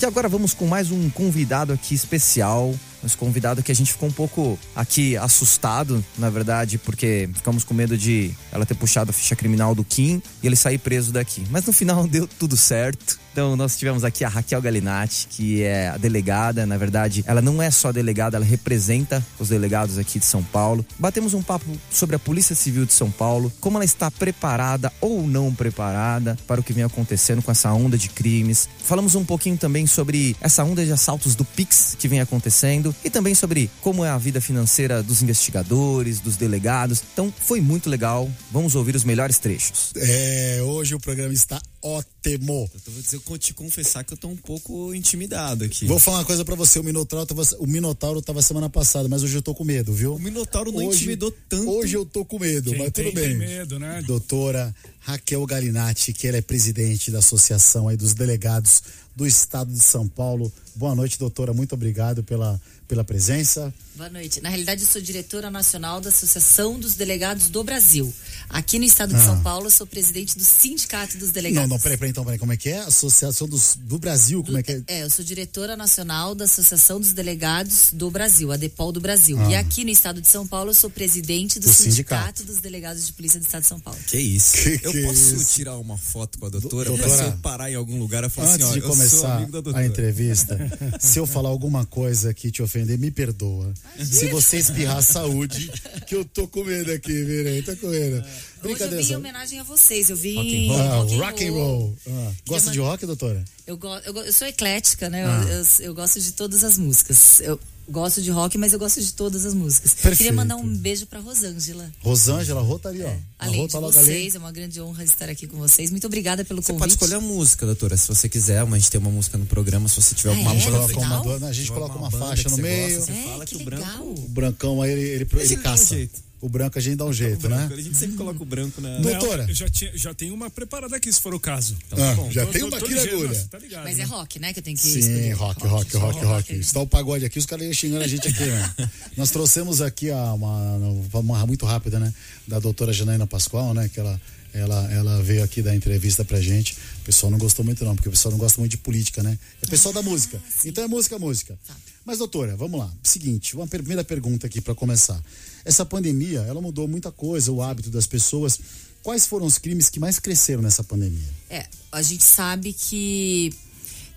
E 0.00 0.06
agora 0.06 0.28
vamos 0.28 0.54
com 0.54 0.68
mais 0.68 0.92
um 0.92 1.10
convidado 1.10 1.72
aqui 1.72 1.92
especial. 1.92 2.72
Esse 3.06 3.16
convidado 3.16 3.62
que 3.62 3.72
a 3.72 3.74
gente 3.74 3.92
ficou 3.92 4.08
um 4.08 4.12
pouco 4.12 4.58
aqui 4.74 5.16
assustado, 5.16 6.04
na 6.18 6.30
verdade, 6.30 6.78
porque 6.78 7.28
ficamos 7.34 7.64
com 7.64 7.74
medo 7.74 7.96
de 7.96 8.32
ela 8.50 8.64
ter 8.64 8.74
puxado 8.74 9.10
a 9.10 9.12
ficha 9.12 9.36
criminal 9.36 9.74
do 9.74 9.84
Kim 9.84 10.22
e 10.42 10.46
ele 10.46 10.56
sair 10.56 10.78
preso 10.78 11.12
daqui. 11.12 11.44
Mas 11.50 11.64
no 11.66 11.72
final 11.72 12.06
deu 12.08 12.26
tudo 12.26 12.56
certo. 12.56 13.23
Então 13.34 13.56
nós 13.56 13.76
tivemos 13.76 14.04
aqui 14.04 14.24
a 14.24 14.28
Raquel 14.28 14.62
Galinatti, 14.62 15.26
que 15.26 15.60
é 15.60 15.88
a 15.88 15.96
delegada, 15.96 16.64
na 16.64 16.76
verdade, 16.76 17.24
ela 17.26 17.42
não 17.42 17.60
é 17.60 17.68
só 17.68 17.90
delegada, 17.90 18.36
ela 18.36 18.46
representa 18.46 19.20
os 19.40 19.48
delegados 19.48 19.98
aqui 19.98 20.20
de 20.20 20.24
São 20.24 20.40
Paulo. 20.40 20.86
Batemos 21.00 21.34
um 21.34 21.42
papo 21.42 21.66
sobre 21.90 22.14
a 22.14 22.18
Polícia 22.20 22.54
Civil 22.54 22.86
de 22.86 22.92
São 22.92 23.10
Paulo, 23.10 23.52
como 23.60 23.76
ela 23.76 23.84
está 23.84 24.08
preparada 24.08 24.92
ou 25.00 25.26
não 25.26 25.52
preparada 25.52 26.38
para 26.46 26.60
o 26.60 26.62
que 26.62 26.72
vem 26.72 26.84
acontecendo 26.84 27.42
com 27.42 27.50
essa 27.50 27.72
onda 27.72 27.98
de 27.98 28.08
crimes. 28.08 28.68
Falamos 28.84 29.16
um 29.16 29.24
pouquinho 29.24 29.56
também 29.56 29.84
sobre 29.84 30.36
essa 30.40 30.62
onda 30.62 30.84
de 30.84 30.92
assaltos 30.92 31.34
do 31.34 31.44
Pix 31.44 31.96
que 31.98 32.06
vem 32.06 32.20
acontecendo 32.20 32.94
e 33.02 33.10
também 33.10 33.34
sobre 33.34 33.68
como 33.80 34.04
é 34.04 34.10
a 34.10 34.16
vida 34.16 34.40
financeira 34.40 35.02
dos 35.02 35.24
investigadores, 35.24 36.20
dos 36.20 36.36
delegados. 36.36 37.02
Então 37.12 37.34
foi 37.36 37.60
muito 37.60 37.90
legal. 37.90 38.30
Vamos 38.52 38.76
ouvir 38.76 38.94
os 38.94 39.02
melhores 39.02 39.38
trechos. 39.38 39.92
É, 39.96 40.60
hoje 40.62 40.94
o 40.94 41.00
programa 41.00 41.34
está 41.34 41.60
ótimo. 41.84 42.70
Eu 42.86 42.92
vou 42.92 43.02
dizer, 43.02 43.20
eu 43.30 43.38
te 43.38 43.52
confessar 43.52 44.02
que 44.02 44.14
eu 44.14 44.16
tô 44.16 44.28
um 44.28 44.36
pouco 44.36 44.94
intimidado 44.94 45.64
aqui. 45.64 45.84
Vou 45.86 45.98
falar 45.98 46.18
uma 46.18 46.24
coisa 46.24 46.44
pra 46.44 46.54
você, 46.54 46.78
o 46.78 46.84
Minotauro 46.84 47.26
tava, 47.26 47.42
o 47.58 47.66
Minotauro 47.66 48.22
tava 48.22 48.40
semana 48.42 48.70
passada, 48.70 49.08
mas 49.08 49.22
hoje 49.22 49.36
eu 49.36 49.42
tô 49.42 49.54
com 49.54 49.64
medo, 49.64 49.92
viu? 49.92 50.14
O 50.14 50.18
Minotauro 50.18 50.72
não 50.72 50.86
Hoje- 50.86 50.96
intimidou 50.98 51.30
tanto. 51.48 51.68
Hoje 51.70 51.94
eu 51.96 52.06
tô 52.06 52.24
com 52.24 52.38
medo, 52.38 52.70
Quem 52.70 52.78
mas 52.78 52.90
tem, 52.92 53.04
tudo 53.04 53.14
tem 53.20 53.28
bem. 53.28 53.36
medo, 53.38 53.78
né? 53.78 54.02
Doutora 54.06 54.74
Raquel 55.00 55.44
Galinatti, 55.44 56.12
que 56.14 56.26
ela 56.26 56.38
é 56.38 56.40
presidente 56.42 57.10
da 57.10 57.18
Associação 57.18 57.88
aí 57.88 57.96
dos 57.96 58.14
Delegados 58.14 58.82
do 59.16 59.26
Estado 59.26 59.72
de 59.72 59.80
São 59.80 60.08
Paulo. 60.08 60.52
Boa 60.76 60.94
noite, 60.94 61.18
doutora. 61.18 61.52
Muito 61.52 61.72
obrigado 61.74 62.24
pela, 62.24 62.60
pela 62.88 63.04
presença. 63.04 63.72
Boa 63.94 64.10
noite. 64.10 64.40
Na 64.40 64.48
realidade, 64.48 64.82
eu 64.82 64.88
sou 64.88 65.00
diretora 65.00 65.48
nacional 65.52 66.00
da 66.00 66.08
Associação 66.08 66.80
dos 66.80 66.96
Delegados 66.96 67.48
do 67.48 67.62
Brasil. 67.62 68.12
Aqui 68.48 68.76
no 68.76 68.84
estado 68.84 69.10
de 69.14 69.20
Ah. 69.20 69.24
São 69.24 69.40
Paulo, 69.40 69.66
eu 69.66 69.70
sou 69.70 69.86
presidente 69.86 70.36
do 70.36 70.44
Sindicato 70.44 71.16
dos 71.16 71.30
Delegados. 71.30 71.68
Não, 71.68 71.76
não, 71.76 71.80
peraí, 71.80 71.96
peraí, 71.96 72.10
então, 72.10 72.24
peraí, 72.24 72.40
como 72.40 72.52
é 72.52 72.56
que 72.56 72.70
é? 72.70 72.78
Associação 72.80 73.46
dos, 73.46 73.76
do 73.80 74.00
Brasil, 74.00 74.42
como 74.42 74.58
é 74.58 74.64
que 74.64 74.72
é? 74.72 74.82
É, 74.88 75.02
eu 75.04 75.10
sou 75.10 75.24
diretora 75.24 75.76
nacional 75.76 76.34
da 76.34 76.44
Associação 76.44 76.98
dos 77.00 77.12
Delegados 77.12 77.90
do 77.92 78.10
Brasil, 78.10 78.50
a 78.50 78.56
DEPOL 78.56 78.90
do 78.90 79.00
Brasil. 79.00 79.38
Ah. 79.40 79.50
E 79.50 79.54
aqui 79.54 79.84
no 79.84 79.90
estado 79.90 80.20
de 80.20 80.26
São 80.26 80.44
Paulo, 80.44 80.70
eu 80.70 80.74
sou 80.74 80.90
presidente 80.90 81.60
do, 81.60 81.68
Do 81.68 81.72
sindicato. 81.72 82.24
sindicato. 82.40 82.44
dos 82.44 82.56
Delegados 82.60 83.06
de 83.06 83.12
Polícia 83.12 83.38
do 83.38 83.44
estado 83.46 83.62
de 83.62 83.68
São 83.68 83.78
Paulo. 83.78 84.00
Que 84.08 84.18
isso? 84.18 84.54
Que 84.54 84.80
eu 84.82 84.90
que 84.90 85.02
posso 85.04 85.36
isso? 85.36 85.54
tirar 85.54 85.76
uma 85.78 85.96
foto 85.96 86.36
com 86.40 86.46
a 86.46 86.48
doutora? 86.48 86.90
Do- 86.90 86.96
Pra 86.96 87.06
doutora, 87.06 87.22
se 87.30 87.30
eu 87.30 87.38
parar 87.38 87.70
em 87.70 87.76
algum 87.76 87.96
lugar, 88.00 88.24
eu 88.24 88.30
falo 88.30 88.48
Antes 88.48 88.66
assim, 88.66 88.80
ó, 88.80 88.82
começar 89.10 89.48
a 89.74 89.84
entrevista, 89.86 90.58
se 91.00 91.18
eu 91.18 91.26
falar 91.26 91.48
alguma 91.48 91.84
coisa 91.86 92.32
que 92.34 92.50
te 92.50 92.62
ofender, 92.62 92.98
me 92.98 93.10
perdoa. 93.10 93.72
Se 94.02 94.28
você 94.28 94.58
espirrar 94.58 95.02
saúde, 95.02 95.70
que 96.06 96.14
eu 96.16 96.24
tô 96.24 96.46
com 96.48 96.64
medo 96.64 96.90
aqui, 96.92 97.12
Virei, 97.24 97.62
tô 97.62 97.76
com 97.76 97.88
medo. 97.88 98.24
Hoje 98.64 98.82
eu 98.82 98.90
vim 98.90 99.12
em 99.12 99.16
homenagem 99.16 99.60
a 99.60 99.62
vocês. 99.62 100.08
Eu 100.08 100.16
vim. 100.16 100.68
Rock 100.68 100.68
and 100.68 100.72
roll. 100.72 100.80
Ah, 100.80 100.96
rock 100.96 101.14
and 101.14 101.18
rock 101.18 101.44
and 101.48 101.52
roll. 101.52 101.96
Ah, 102.08 102.32
Gosta 102.46 102.70
de 102.70 102.78
rock, 102.80 103.04
doutora? 103.06 103.44
Eu, 103.66 103.76
go- 103.76 103.98
eu, 103.98 104.16
eu 104.24 104.32
sou 104.32 104.46
eclética, 104.48 105.10
né? 105.10 105.22
Eu- 105.22 105.28
Ah. 105.28 105.44
Eu, 105.50 105.86
eu 105.86 105.94
gosto 105.94 106.18
de 106.20 106.32
todas 106.32 106.64
as 106.64 106.78
músicas. 106.78 107.40
Eu, 107.40 107.60
gosto 107.88 108.20
de 108.22 108.30
rock, 108.30 108.56
mas 108.58 108.72
eu 108.72 108.78
gosto 108.78 109.00
de 109.00 109.12
todas 109.12 109.44
as 109.44 109.54
músicas. 109.54 109.92
Perfeito. 109.94 110.16
Queria 110.18 110.32
mandar 110.32 110.56
um 110.56 110.76
beijo 110.76 111.06
pra 111.06 111.20
Rosângela. 111.20 111.90
Rosângela, 112.00 112.60
a 112.60 112.62
Rô 112.62 112.78
tá 112.78 112.88
ali, 112.88 113.02
ó. 113.02 113.08
A 113.08 113.10
É, 113.10 113.18
Além 113.38 113.60
Rô 113.60 113.66
de 113.66 113.72
tá 113.72 113.78
logo 113.78 113.92
vocês, 113.92 114.06
ali. 114.08 114.36
é 114.36 114.38
uma 114.38 114.52
grande 114.52 114.80
honra 114.80 115.04
estar 115.04 115.28
aqui 115.28 115.46
com 115.46 115.56
vocês. 115.58 115.90
Muito 115.90 116.06
obrigada 116.06 116.44
pelo 116.44 116.62
Você 116.62 116.72
convite. 116.72 116.80
pode 116.80 116.92
escolher 116.94 117.14
a 117.16 117.20
música, 117.20 117.66
doutora, 117.66 117.96
se 117.96 118.08
você 118.08 118.28
quiser. 118.28 118.64
Mas 118.64 118.74
a 118.74 118.78
gente 118.78 118.90
tem 118.90 119.00
uma 119.00 119.10
música 119.10 119.36
no 119.38 119.46
programa, 119.46 119.88
se 119.88 119.96
você 119.96 120.14
tiver 120.14 120.30
Ah, 120.30 120.32
alguma 120.32 120.50
é? 120.50 120.54
música. 120.54 120.70
Uma, 120.98 121.46
a 121.48 121.52
gente 121.52 121.70
coloca 121.72 121.98
uma 121.98 122.10
banda 122.10 122.26
faixa 122.26 122.48
no 122.48 122.56
você 122.56 122.62
meio. 122.62 122.96
gosta, 122.98 123.12
você 123.12 123.18
É, 123.18 123.24
fala 123.24 123.44
que 123.46 123.56
que 123.56 123.62
o 123.62 123.64
branco. 123.64 124.02
O 124.04 124.28
brancão 124.28 124.82
aí, 124.82 124.90
ele, 124.90 125.00
ele, 125.02 125.28
ele 125.40 125.56
um 125.56 125.62
caça. 125.62 125.94
jeito. 125.94 126.22
O 126.44 126.48
branco 126.50 126.78
a 126.78 126.80
gente 126.82 126.96
dá 126.96 127.06
um 127.06 127.12
jeito, 127.12 127.48
né? 127.48 127.70
A 127.72 127.76
gente 127.80 127.96
sempre 127.96 128.16
coloca 128.16 128.42
o 128.42 128.44
branco 128.44 128.78
na. 128.78 128.98
Doutora. 128.98 129.46
Já, 129.50 129.66
tinha, 129.66 129.96
já 129.96 130.12
tenho 130.12 130.34
uma 130.34 130.50
preparada 130.50 130.94
aqui, 130.94 131.10
se 131.10 131.18
for 131.18 131.32
o 131.34 131.40
caso. 131.40 131.74
Então, 131.86 131.98
Ah, 132.04 132.10
tá 132.10 132.14
bom. 132.16 132.30
já 132.30 132.44
Tô- 132.44 132.52
tem 132.52 132.60
tô- 132.60 132.66
uma 132.66 132.78
tô 132.78 132.84
aqui 132.84 132.94
na 132.94 133.00
agulha. 133.02 133.28
nossa, 133.28 133.48
tá 133.48 133.58
ligado, 133.58 133.84
Mas 133.84 133.96
né? 133.96 134.02
é 134.02 134.06
rock, 134.06 134.38
né? 134.38 134.52
Que 134.52 134.58
eu 134.58 134.62
tenho 134.62 134.76
que 134.76 134.82
Sim, 134.82 134.98
escolher. 134.98 135.32
rock, 135.32 135.66
rock, 135.66 135.96
rock, 135.96 136.24
rock. 136.24 136.62
Se 136.64 136.74
tá 136.74 136.80
o 136.80 136.86
pagode 136.86 137.24
aqui, 137.24 137.38
os 137.38 137.46
caras 137.46 137.64
iam 137.64 137.72
xingando 137.72 138.04
a 138.04 138.06
gente 138.06 138.28
aqui, 138.28 138.44
né? 138.44 138.74
Nós 139.16 139.30
trouxemos 139.30 139.80
aqui 139.80 140.10
a, 140.10 140.34
uma, 140.34 140.76
uma 141.14 141.46
muito 141.46 141.64
rápida, 141.64 141.98
né? 141.98 142.12
Da 142.46 142.58
doutora 142.58 142.92
Janaína 142.92 143.26
Pascoal, 143.26 143.72
né? 143.72 143.88
Que 143.88 143.98
ela, 144.00 144.20
ela, 144.52 144.92
ela 144.92 145.22
veio 145.22 145.42
aqui 145.42 145.62
dar 145.62 145.74
entrevista 145.74 146.26
pra 146.26 146.42
gente. 146.42 146.74
O 147.00 147.04
pessoal 147.06 147.30
não 147.32 147.38
gostou 147.38 147.64
muito, 147.64 147.82
não, 147.86 147.94
porque 147.96 148.10
o 148.10 148.12
pessoal 148.12 148.32
não 148.32 148.38
gosta 148.38 148.60
muito 148.60 148.72
de 148.72 148.76
política, 148.78 149.22
né? 149.22 149.38
É 149.62 149.66
o 149.66 149.70
pessoal 149.70 149.94
da 149.94 150.02
música. 150.02 150.42
Então 150.66 150.84
é 150.84 150.86
música, 150.86 151.18
música. 151.18 151.58
Mas, 152.04 152.18
doutora, 152.18 152.54
vamos 152.54 152.78
lá. 152.78 152.92
Seguinte, 153.02 153.56
uma 153.56 153.66
primeira 153.66 154.04
pergunta 154.04 154.46
aqui 154.46 154.60
pra 154.60 154.74
começar. 154.74 155.18
Essa 155.64 155.84
pandemia, 155.84 156.40
ela 156.40 156.60
mudou 156.60 156.86
muita 156.86 157.10
coisa, 157.10 157.50
o 157.50 157.62
hábito 157.62 157.90
das 157.90 158.06
pessoas. 158.06 158.58
Quais 159.02 159.26
foram 159.26 159.46
os 159.46 159.58
crimes 159.58 159.88
que 159.88 159.98
mais 159.98 160.18
cresceram 160.18 160.62
nessa 160.62 160.84
pandemia? 160.84 161.28
É, 161.48 161.66
a 161.90 162.02
gente 162.02 162.24
sabe 162.24 162.72
que 162.72 163.52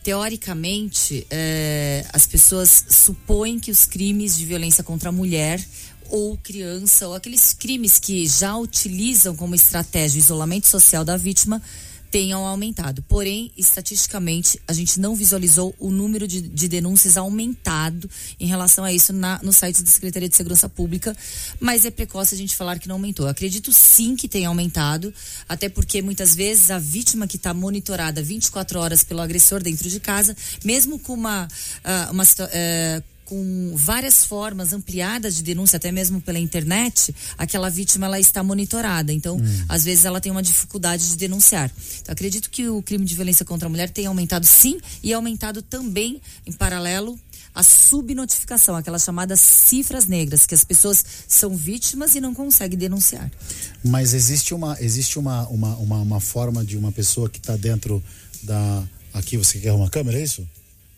teoricamente 0.03 1.27
é, 1.29 2.05
as 2.13 2.25
pessoas 2.25 2.85
supõem 2.89 3.59
que 3.59 3.69
os 3.69 3.85
crimes 3.85 4.37
de 4.37 4.45
violência 4.45 4.83
contra 4.83 5.09
a 5.09 5.11
mulher 5.11 5.61
ou 6.09 6.37
criança 6.37 7.07
ou 7.07 7.13
aqueles 7.13 7.53
crimes 7.53 7.99
que 7.99 8.25
já 8.25 8.55
utilizam 8.55 9.35
como 9.35 9.55
estratégia 9.55 10.17
o 10.17 10.23
isolamento 10.23 10.67
social 10.67 11.03
da 11.03 11.17
vítima 11.17 11.61
tenham 12.09 12.45
aumentado. 12.45 13.03
Porém, 13.03 13.51
estatisticamente, 13.57 14.59
a 14.67 14.73
gente 14.73 14.99
não 14.99 15.15
visualizou 15.15 15.75
o 15.79 15.89
número 15.89 16.27
de, 16.27 16.41
de 16.41 16.67
denúncias 16.67 17.17
aumentado 17.17 18.09
em 18.39 18.47
relação 18.47 18.83
a 18.83 18.91
isso 18.91 19.13
na, 19.13 19.39
no 19.43 19.51
site 19.53 19.83
da 19.83 19.89
Secretaria 19.89 20.29
de 20.29 20.35
Segurança 20.35 20.69
Pública, 20.69 21.15
mas 21.59 21.85
é 21.85 21.91
precoce 21.91 22.35
a 22.35 22.37
gente 22.37 22.55
falar 22.55 22.79
que 22.79 22.87
não 22.87 22.95
aumentou. 22.95 23.27
Acredito 23.27 23.71
sim 23.71 24.15
que 24.15 24.27
tenha 24.27 24.47
aumentado, 24.47 25.13
até 25.47 25.69
porque 25.69 26.01
muitas 26.01 26.35
vezes 26.35 26.71
a 26.71 26.79
vítima 26.79 27.27
que 27.27 27.37
está 27.37 27.53
monitorada 27.53 28.21
24 28.21 28.79
horas 28.79 29.03
pelo 29.03 29.21
agressor 29.21 29.61
dentro 29.61 29.89
de 29.89 29.99
casa, 29.99 30.35
mesmo 30.63 30.99
com 30.99 31.13
uma, 31.13 31.47
ah, 31.83 32.09
uma 32.11 32.23
eh, 32.51 33.01
com 33.27 33.73
várias 33.75 34.23
formas 34.23 34.71
ampliadas 34.71 35.35
de 35.35 35.43
denúncia, 35.43 35.75
até 35.75 35.91
mesmo 35.91 36.21
pela 36.21 36.39
internet, 36.39 37.13
aquela 37.37 37.69
vítima 37.69 38.05
ela 38.05 38.17
está 38.17 38.41
monitorada. 38.41 39.11
Então, 39.11 39.37
às 39.67 39.83
vezes 39.83 40.05
ela 40.05 40.21
tem 40.21 40.31
uma 40.31 40.41
dificuldade 40.41 41.09
de 41.09 41.17
denunciar. 41.17 41.69
Então, 42.01 42.13
acredito 42.13 42.49
que 42.49 42.69
o 42.69 42.81
crime 42.81 43.03
de 43.03 43.13
violência 43.13 43.45
contra 43.45 43.67
a 43.67 43.69
mulher 43.69 43.89
tenha 43.89 44.07
aumentado 44.07 44.45
sim 44.45 44.79
e 45.03 45.11
aumentado 45.11 45.61
também 45.61 46.21
em 46.45 46.53
paralelo 46.53 47.19
a 47.53 47.63
subnotificação, 47.63 48.77
aquelas 48.77 49.03
chamadas 49.03 49.41
cifras 49.41 50.05
negras, 50.05 50.45
que 50.45 50.55
as 50.55 50.63
pessoas 50.63 51.03
são 51.27 51.53
vítimas 51.53 52.15
e 52.15 52.21
não 52.21 52.33
conseguem 52.33 52.77
denunciar. 52.77 53.29
Mas 53.83 54.13
existe 54.13 54.53
uma 54.53 54.77
existe 54.79 55.19
uma, 55.19 55.45
uma, 55.49 55.75
uma, 55.75 55.97
uma 55.97 56.19
forma 56.21 56.63
de 56.63 56.77
uma 56.77 56.93
pessoa 56.93 57.27
que 57.29 57.39
está 57.39 57.57
dentro 57.57 58.01
da. 58.43 58.87
Aqui 59.13 59.35
você 59.35 59.59
quer 59.59 59.69
arrumar 59.69 59.87
a 59.87 59.89
câmera, 59.89 60.17
é 60.17 60.23
isso? 60.23 60.47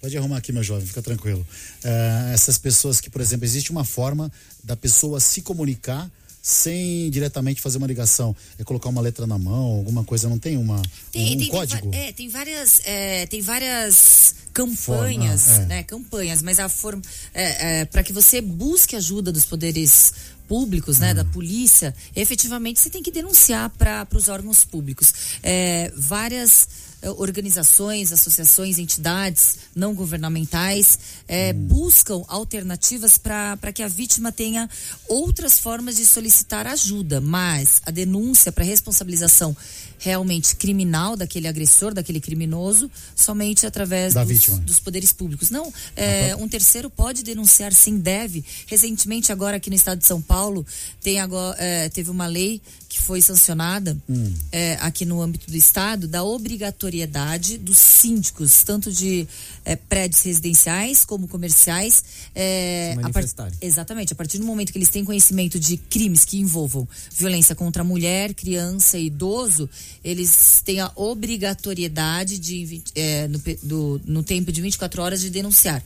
Pode 0.02 0.18
arrumar 0.18 0.38
aqui, 0.38 0.52
meu 0.52 0.64
jovem, 0.64 0.86
fica 0.86 1.02
tranquilo. 1.02 1.46
É, 1.84 2.32
essas 2.34 2.58
pessoas 2.58 3.02
que, 3.02 3.10
por 3.10 3.20
exemplo, 3.22 3.46
existe 3.46 3.72
uma 3.72 3.84
forma 3.84 4.32
da 4.64 4.76
pessoa 4.76 5.20
se 5.20 5.42
comunicar 5.42 6.10
sem 6.42 7.10
diretamente 7.10 7.62
fazer 7.62 7.78
uma 7.78 7.88
ligação. 7.88 8.36
É 8.58 8.64
colocar 8.64 8.90
uma 8.90 9.02
letra 9.02 9.28
na 9.28 9.38
mão, 9.38 9.66
alguma 9.78 10.04
coisa, 10.04 10.30
não 10.30 10.40
tem 10.40 10.58
uma, 10.58 10.82
Tem, 11.12 11.36
um, 11.36 11.38
tem, 11.38 11.50
código? 11.50 11.92
Tem, 11.92 12.00
é, 12.08 12.12
tem 12.14 12.30
várias, 12.30 12.82
é, 12.86 13.26
tem 13.28 13.42
várias 13.42 14.36
campanhas, 14.54 15.44
Forma, 15.44 15.64
é. 15.64 15.66
né? 15.68 15.84
Campanhas, 15.84 16.42
mas 16.42 16.60
a 16.60 16.68
forma 16.68 17.02
é, 17.34 17.86
para 17.86 18.04
que 18.04 18.12
você 18.12 18.42
busque 18.42 18.96
ajuda 18.96 19.32
dos 19.32 19.46
poderes 19.46 20.14
públicos, 20.48 20.98
né, 20.98 21.12
Hum. 21.12 21.16
da 21.16 21.26
polícia, 21.26 21.94
efetivamente 22.16 22.80
você 22.80 22.90
tem 22.90 23.04
que 23.04 23.12
denunciar 23.12 23.70
para 23.70 24.08
os 24.16 24.28
órgãos 24.28 24.66
públicos. 24.66 25.14
É, 25.44 25.94
várias 25.96 26.64
é, 26.64 26.89
organizações, 27.18 28.12
associações, 28.12 28.78
entidades 28.78 29.58
não 29.76 29.94
governamentais 29.94 31.00
é, 31.28 31.54
Hum. 31.54 31.68
buscam 31.68 32.24
alternativas 32.28 33.18
para 33.18 33.72
que 33.74 33.82
a 33.84 33.88
vítima 33.88 34.32
tenha 34.32 34.70
outras 35.08 35.58
formas 35.60 35.96
de 35.96 36.06
solicitar 36.06 36.68
ajuda, 36.68 37.22
mas 37.22 37.82
a 37.86 37.92
denúncia 37.92 38.52
para 38.52 38.64
responsabilização 38.64 39.56
realmente 39.98 40.56
criminal 40.56 41.18
daquele 41.18 41.48
agressor, 41.48 41.94
daquele 41.94 42.22
criminoso, 42.22 42.90
somente 43.16 43.66
através 43.66 44.14
Da 44.14 44.24
dos, 44.24 44.32
vítima. 44.32 44.58
dos 44.60 44.80
poderes 44.80 45.12
públicos. 45.12 45.50
Não, 45.50 45.74
é, 45.96 46.36
um 46.38 46.48
terceiro 46.48 46.90
pode 46.90 47.22
denunciar, 47.24 47.74
sim, 47.74 47.98
deve. 48.00 48.44
Recentemente, 48.66 49.32
agora 49.32 49.58
aqui 49.58 49.70
no 49.70 49.76
estado 49.76 50.00
de 50.00 50.06
São 50.08 50.22
Paulo, 50.22 50.66
tem 51.02 51.20
agora, 51.20 51.58
é, 51.60 51.90
teve 51.90 52.10
uma 52.10 52.28
lei 52.28 52.62
que 52.90 53.00
foi 53.00 53.22
sancionada 53.22 53.96
Hum. 54.10 54.34
é, 54.52 54.74
aqui 54.82 55.06
no 55.06 55.22
âmbito 55.22 55.50
do 55.50 55.56
estado 55.56 56.08
da 56.08 56.24
obrigatoriedade 56.24 57.58
dos 57.60 57.78
síndicos, 57.78 58.64
tanto 58.64 58.92
de 58.92 59.28
é, 59.64 59.76
prédios 59.76 60.24
residenciais 60.24 61.06
como 61.06 61.28
comerciais, 61.28 62.04
é, 62.34 62.96
Se 62.96 63.00
a. 63.06 63.14
Exatamente. 63.62 64.12
A 64.14 64.16
partir 64.16 64.40
do 64.40 64.46
momento 64.46 64.72
que 64.72 64.78
eles 64.80 64.90
têm 64.90 65.06
conhecimento 65.06 65.60
de 65.60 65.78
crimes 65.78 66.26
que 66.26 66.40
envolvam 66.40 66.88
violência 67.16 67.54
contra 67.56 67.84
mulher, 67.84 68.34
criança 68.34 68.98
e 68.98 69.06
idoso, 69.06 69.70
eles 70.04 70.62
têm 70.66 70.80
a 70.80 70.92
obrigatoriedade 70.96 72.38
de, 72.40 72.82
é, 72.96 73.28
no, 73.28 73.40
do- 73.64 74.02
no 74.06 74.24
tempo 74.24 74.52
de 74.52 74.62
24 74.62 75.02
horas 75.02 75.22
de 75.22 75.30
denunciar. 75.30 75.84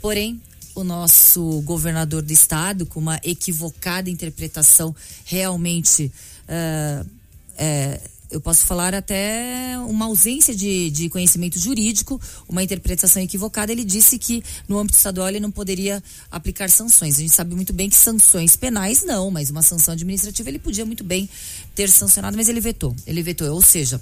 Porém, 0.00 0.40
o 0.74 0.84
nosso 0.84 1.60
governador 1.62 2.22
do 2.22 2.32
estado, 2.32 2.84
com 2.86 3.00
uma 3.00 3.18
equivocada 3.24 4.10
interpretação, 4.10 4.94
realmente. 5.24 6.10
Ah, 6.48 7.04
é, 7.58 8.00
eu 8.30 8.40
posso 8.40 8.66
falar 8.66 8.94
até 8.94 9.78
uma 9.88 10.06
ausência 10.06 10.54
de, 10.54 10.90
de 10.90 11.08
conhecimento 11.08 11.58
jurídico, 11.58 12.20
uma 12.48 12.62
interpretação 12.62 13.22
equivocada. 13.22 13.70
Ele 13.70 13.84
disse 13.84 14.18
que 14.18 14.42
no 14.68 14.78
âmbito 14.78 14.96
estadual 14.96 15.28
ele 15.28 15.40
não 15.40 15.50
poderia 15.50 16.02
aplicar 16.30 16.68
sanções. 16.68 17.16
A 17.16 17.20
gente 17.20 17.32
sabe 17.32 17.54
muito 17.54 17.72
bem 17.72 17.88
que 17.88 17.96
sanções 17.96 18.56
penais 18.56 19.04
não, 19.04 19.30
mas 19.30 19.50
uma 19.50 19.62
sanção 19.62 19.94
administrativa 19.94 20.48
ele 20.48 20.58
podia 20.58 20.84
muito 20.84 21.04
bem 21.04 21.28
ter 21.76 21.90
sancionado, 21.90 22.36
mas 22.36 22.48
ele 22.48 22.60
vetou. 22.60 22.96
Ele 23.06 23.22
vetou. 23.22 23.52
Ou 23.54 23.60
seja, 23.62 24.00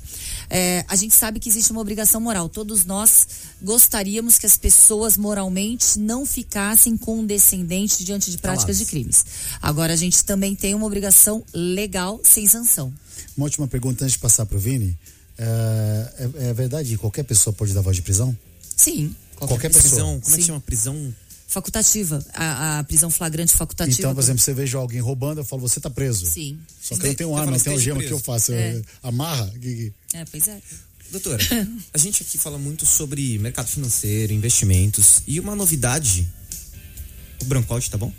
é, 0.49 0.85
a 0.89 0.95
gente 0.97 1.15
sabe 1.15 1.41
que 1.41 1.49
existe 1.49 1.73
uma 1.73 1.81
obrigação 1.81 2.21
moral. 2.21 2.49
Todos 2.49 2.85
nós 2.85 3.27
gostaríamos 3.61 4.39
que 4.39 4.47
as 4.47 4.57
pessoas 4.57 5.17
moralmente 5.17 5.99
não 5.99 6.25
ficassem 6.25 6.97
condescendentes 6.97 7.99
diante 8.05 8.31
de 8.31 8.39
práticas 8.39 8.79
de 8.79 8.85
crimes. 8.87 9.25
Agora 9.61 9.93
a 9.93 9.97
gente 9.97 10.25
também 10.25 10.55
tem 10.55 10.75
uma 10.75 10.87
obrigação 10.87 11.45
legal 11.53 12.21
sem 12.23 12.47
sanção. 12.47 12.95
Uma 13.37 13.45
última 13.47 13.67
pergunta 13.67 14.05
antes 14.05 14.15
de 14.15 14.21
passar 14.21 14.47
para 14.47 14.57
o 14.57 14.61
Vini. 14.61 14.97
É, 15.37 16.13
é- 16.19 16.49
é 16.51 16.55
verdade 16.55 16.91
que 16.91 16.97
qualquer 16.97 17.25
pessoa 17.25 17.53
pode 17.53 17.75
dar 17.75 17.81
voz 17.81 17.97
de 17.97 18.03
prisão? 18.03 18.37
Sim. 18.77 19.15
Qualquer 19.37 19.69
pessoa. 19.69 19.83
Prisão, 19.83 20.21
como 20.21 20.35
é 20.35 20.39
que 20.39 20.43
Sim. 20.43 20.47
chama? 20.47 20.61
Prisão. 20.61 21.15
Facultativa. 21.47 22.25
A, 22.35 22.79
a 22.81 22.85
prisão 22.85 23.11
flagrante 23.11 23.53
facultativa. 23.53 23.97
Então, 23.99 24.15
por 24.15 24.21
exemplo, 24.23 24.41
você 24.43 24.53
veja 24.55 24.79
alguém 24.79 25.01
roubando, 25.01 25.39
eu 25.41 25.45
falo, 25.45 25.63
você 25.63 25.81
tá 25.81 25.89
preso. 25.91 26.27
Sim. 26.27 26.59
Só 26.81 26.97
que 26.97 27.03
eu 27.03 27.09
não 27.09 27.15
tenho 27.15 27.37
arma, 27.37 27.53
não 27.53 27.59
tenho 27.61 27.77
algema, 27.77 28.01
o 28.01 28.03
que 28.07 28.13
eu 28.13 28.19
faço? 28.19 28.53
Eu- 28.53 28.59
É. 28.59 28.83
Amarra? 29.03 29.53
É, 30.15 30.25
pois 30.31 30.49
é. 30.49 30.59
Doutora, 31.13 31.43
a 31.93 31.99
gente 31.99 32.23
aqui 32.23 32.39
fala 32.39 32.59
muito 32.59 32.85
sobre 32.87 33.39
mercado 33.39 33.69
financeiro, 33.69 34.33
investimentos 34.33 35.23
e 35.27 35.39
uma 35.39 35.55
novidade. 35.55 36.27
O 37.41 37.45
Brancout, 37.45 37.89
tá 37.91 37.99
bom? 37.99 38.13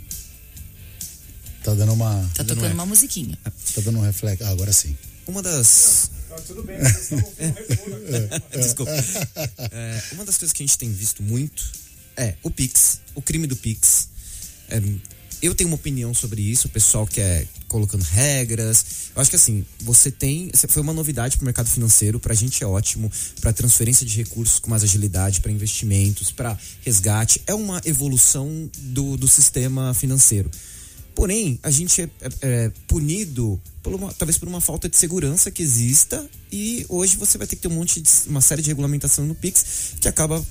Tá 1.63 1.73
dando 1.73 1.93
uma. 1.93 2.29
Tá 2.35 2.43
tocando 2.43 2.73
uma 2.73 2.85
musiquinha. 2.85 3.37
Tá 3.43 3.81
dando 3.81 3.97
um 3.97 4.01
reflexo. 4.01 4.43
Ah, 4.45 4.49
agora 4.49 4.71
sim. 4.71 4.95
Uma 5.27 5.41
das. 5.41 6.11
Tá 6.29 6.35
tudo 6.41 6.63
bem, 6.63 6.77
com 6.77 8.57
Desculpa. 8.59 8.91
É, 9.71 10.03
uma 10.13 10.23
das 10.25 10.37
coisas 10.37 10.53
que 10.53 10.61
a 10.63 10.65
gente 10.65 10.77
tem 10.77 10.91
visto 10.91 11.23
muito 11.23 11.63
é 12.17 12.35
o 12.43 12.49
Pix, 12.51 12.99
o 13.13 13.21
crime 13.21 13.47
do 13.47 13.55
Pix. 13.55 14.09
É, 14.69 14.81
eu 15.41 15.53
tenho 15.53 15.69
uma 15.69 15.75
opinião 15.75 16.13
sobre 16.13 16.41
isso, 16.41 16.67
o 16.67 16.71
pessoal 16.71 17.05
quer 17.05 17.47
colocando 17.67 18.01
regras. 18.03 18.85
Eu 19.15 19.21
acho 19.21 19.29
que 19.29 19.35
assim, 19.35 19.65
você 19.81 20.09
tem. 20.09 20.49
Foi 20.69 20.81
uma 20.81 20.93
novidade 20.93 21.37
pro 21.37 21.45
mercado 21.45 21.67
financeiro, 21.69 22.19
pra 22.19 22.33
gente 22.33 22.63
é 22.63 22.67
ótimo, 22.67 23.11
pra 23.41 23.53
transferência 23.53 24.05
de 24.05 24.15
recursos 24.17 24.59
com 24.59 24.69
mais 24.69 24.83
agilidade, 24.83 25.41
pra 25.41 25.51
investimentos, 25.51 26.31
pra 26.31 26.57
resgate. 26.81 27.41
É 27.45 27.53
uma 27.53 27.81
evolução 27.85 28.69
do, 28.79 29.17
do 29.17 29.27
sistema 29.27 29.93
financeiro. 29.93 30.49
Porém, 31.13 31.59
a 31.63 31.69
gente 31.71 32.01
é, 32.01 32.09
é- 32.21 32.29
é 32.41 32.71
punido 32.87 33.61
por 33.81 33.93
uma- 33.93 34.13
talvez 34.13 34.37
por 34.37 34.47
uma 34.49 34.59
falta 34.59 34.89
de 34.89 34.97
segurança 34.97 35.49
que 35.49 35.61
exista 35.63 36.27
e 36.51 36.85
hoje 36.89 37.15
você 37.15 37.37
vai 37.37 37.47
ter 37.47 37.55
que 37.55 37.61
ter 37.61 37.67
um 37.69 37.75
monte 37.75 38.01
de 38.01 38.09
uma 38.27 38.41
série 38.41 38.61
de 38.61 38.67
regulamentação 38.69 39.25
no 39.25 39.33
Pix 39.35 39.93
que 40.01 40.07
acaba 40.09 40.45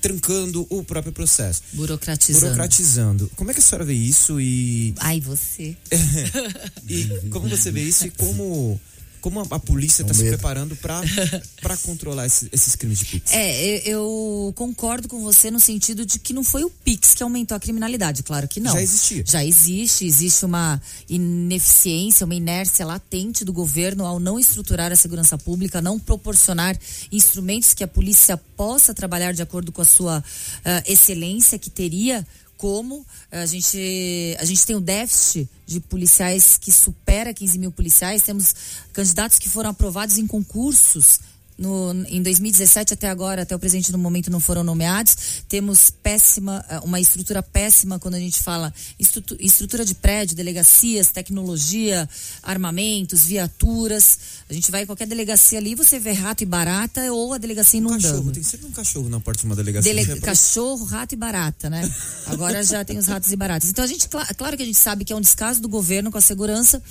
trancando 0.00 0.66
o 0.68 0.82
próprio 0.82 1.12
processo. 1.12 1.62
Burocratizando. 1.72 2.46
Burocratizando. 2.46 3.30
Como 3.36 3.50
é 3.50 3.54
que 3.54 3.60
a 3.60 3.62
senhora 3.62 3.84
vê 3.84 3.94
isso 3.94 4.40
e. 4.40 4.94
Ai, 4.98 5.20
você. 5.20 5.76
e 6.88 7.28
como 7.30 7.48
você 7.48 7.70
vê 7.70 7.82
isso 7.82 8.06
e 8.06 8.10
como. 8.10 8.80
Como 9.20 9.40
a, 9.40 9.46
a 9.50 9.58
polícia 9.58 10.02
está 10.02 10.14
se 10.14 10.22
medo. 10.22 10.34
preparando 10.36 10.76
para 10.76 11.76
controlar 11.84 12.26
esse- 12.26 12.48
esses 12.52 12.74
crimes 12.74 12.98
de 13.00 13.04
Pix? 13.06 13.32
É, 13.32 13.78
eu, 13.78 13.82
eu 13.84 14.52
concordo 14.56 15.08
com 15.08 15.20
você 15.22 15.50
no 15.50 15.60
sentido 15.60 16.06
de 16.06 16.18
que 16.18 16.32
não 16.32 16.42
foi 16.42 16.64
o 16.64 16.70
Pix 16.70 17.14
que 17.14 17.22
aumentou 17.22 17.56
a 17.56 17.60
criminalidade, 17.60 18.22
claro 18.22 18.48
que 18.48 18.60
não. 18.60 18.72
Já 18.72 18.82
existia. 18.82 19.24
Já 19.26 19.44
existe, 19.44 20.04
existe 20.06 20.44
uma 20.44 20.80
ineficiência, 21.08 22.24
uma 22.24 22.34
inércia 22.34 22.84
latente 22.86 23.44
do 23.44 23.52
governo 23.52 24.04
ao 24.06 24.18
não 24.20 24.38
estruturar 24.38 24.92
a 24.92 24.96
segurança 24.96 25.36
pública, 25.36 25.80
não 25.82 25.98
proporcionar 25.98 26.78
instrumentos 27.12 27.74
que 27.74 27.84
a 27.84 27.88
polícia 27.88 28.36
possa 28.36 28.94
trabalhar 28.94 29.32
de 29.32 29.42
acordo 29.42 29.72
com 29.72 29.82
a 29.82 29.84
sua 29.84 30.22
ah, 30.64 30.82
excelência 30.86 31.58
que 31.58 31.70
teria 31.70 32.26
como 32.60 33.06
a 33.32 33.46
gente 33.46 34.36
a 34.38 34.44
gente 34.44 34.66
tem 34.66 34.76
o 34.76 34.82
déficit 34.82 35.48
de 35.66 35.80
policiais 35.80 36.58
que 36.60 36.70
supera 36.70 37.32
15 37.32 37.58
mil 37.58 37.72
policiais. 37.72 38.20
Temos 38.20 38.54
candidatos 38.92 39.38
que 39.38 39.48
foram 39.48 39.70
aprovados 39.70 40.18
em 40.18 40.26
concursos 40.26 41.20
no, 41.60 41.92
em 42.08 42.22
2017 42.22 42.94
até 42.94 43.06
agora, 43.10 43.42
até 43.42 43.54
o 43.54 43.58
presente 43.58 43.92
no 43.92 43.98
momento 43.98 44.30
não 44.30 44.40
foram 44.40 44.64
nomeados. 44.64 45.14
Temos 45.46 45.90
péssima, 45.90 46.64
eh, 46.70 46.80
uma 46.82 46.98
estrutura 46.98 47.42
péssima 47.42 47.98
quando 47.98 48.14
a 48.14 48.18
gente 48.18 48.40
fala 48.40 48.72
estrutu- 48.98 49.36
estrutura 49.38 49.84
de 49.84 49.94
prédio, 49.94 50.34
delegacias, 50.34 51.10
tecnologia, 51.12 52.08
armamentos, 52.42 53.24
viaturas. 53.24 54.18
A 54.48 54.52
gente 54.54 54.70
vai 54.70 54.84
em 54.84 54.86
qualquer 54.86 55.06
delegacia 55.06 55.58
ali, 55.58 55.74
você 55.74 55.98
vê 55.98 56.12
rato 56.12 56.42
e 56.42 56.46
barata 56.46 57.12
ou 57.12 57.34
a 57.34 57.38
delegacia 57.38 57.78
inundando. 57.78 58.02
Cachorro, 58.02 58.32
tem 58.32 58.42
sempre 58.42 58.66
um 58.66 58.70
cachorro 58.72 59.08
na 59.10 59.20
porta 59.20 59.40
de 59.40 59.46
uma 59.46 59.54
delegacia. 59.56 59.92
Dele- 59.94 60.12
é 60.12 60.20
cachorro, 60.20 60.84
rato 60.84 61.12
e 61.12 61.16
barata, 61.16 61.68
né? 61.68 61.82
Agora 62.26 62.64
já 62.64 62.82
tem 62.84 62.96
os 62.96 63.06
ratos 63.06 63.30
e 63.30 63.36
baratas. 63.36 63.68
Então 63.68 63.84
a 63.84 63.86
gente, 63.86 64.08
cla- 64.08 64.26
claro 64.34 64.56
que 64.56 64.62
a 64.62 64.66
gente 64.66 64.78
sabe 64.78 65.04
que 65.04 65.12
é 65.12 65.16
um 65.16 65.20
descaso 65.20 65.60
do 65.60 65.68
governo 65.68 66.10
com 66.10 66.16
a 66.16 66.22
segurança. 66.22 66.82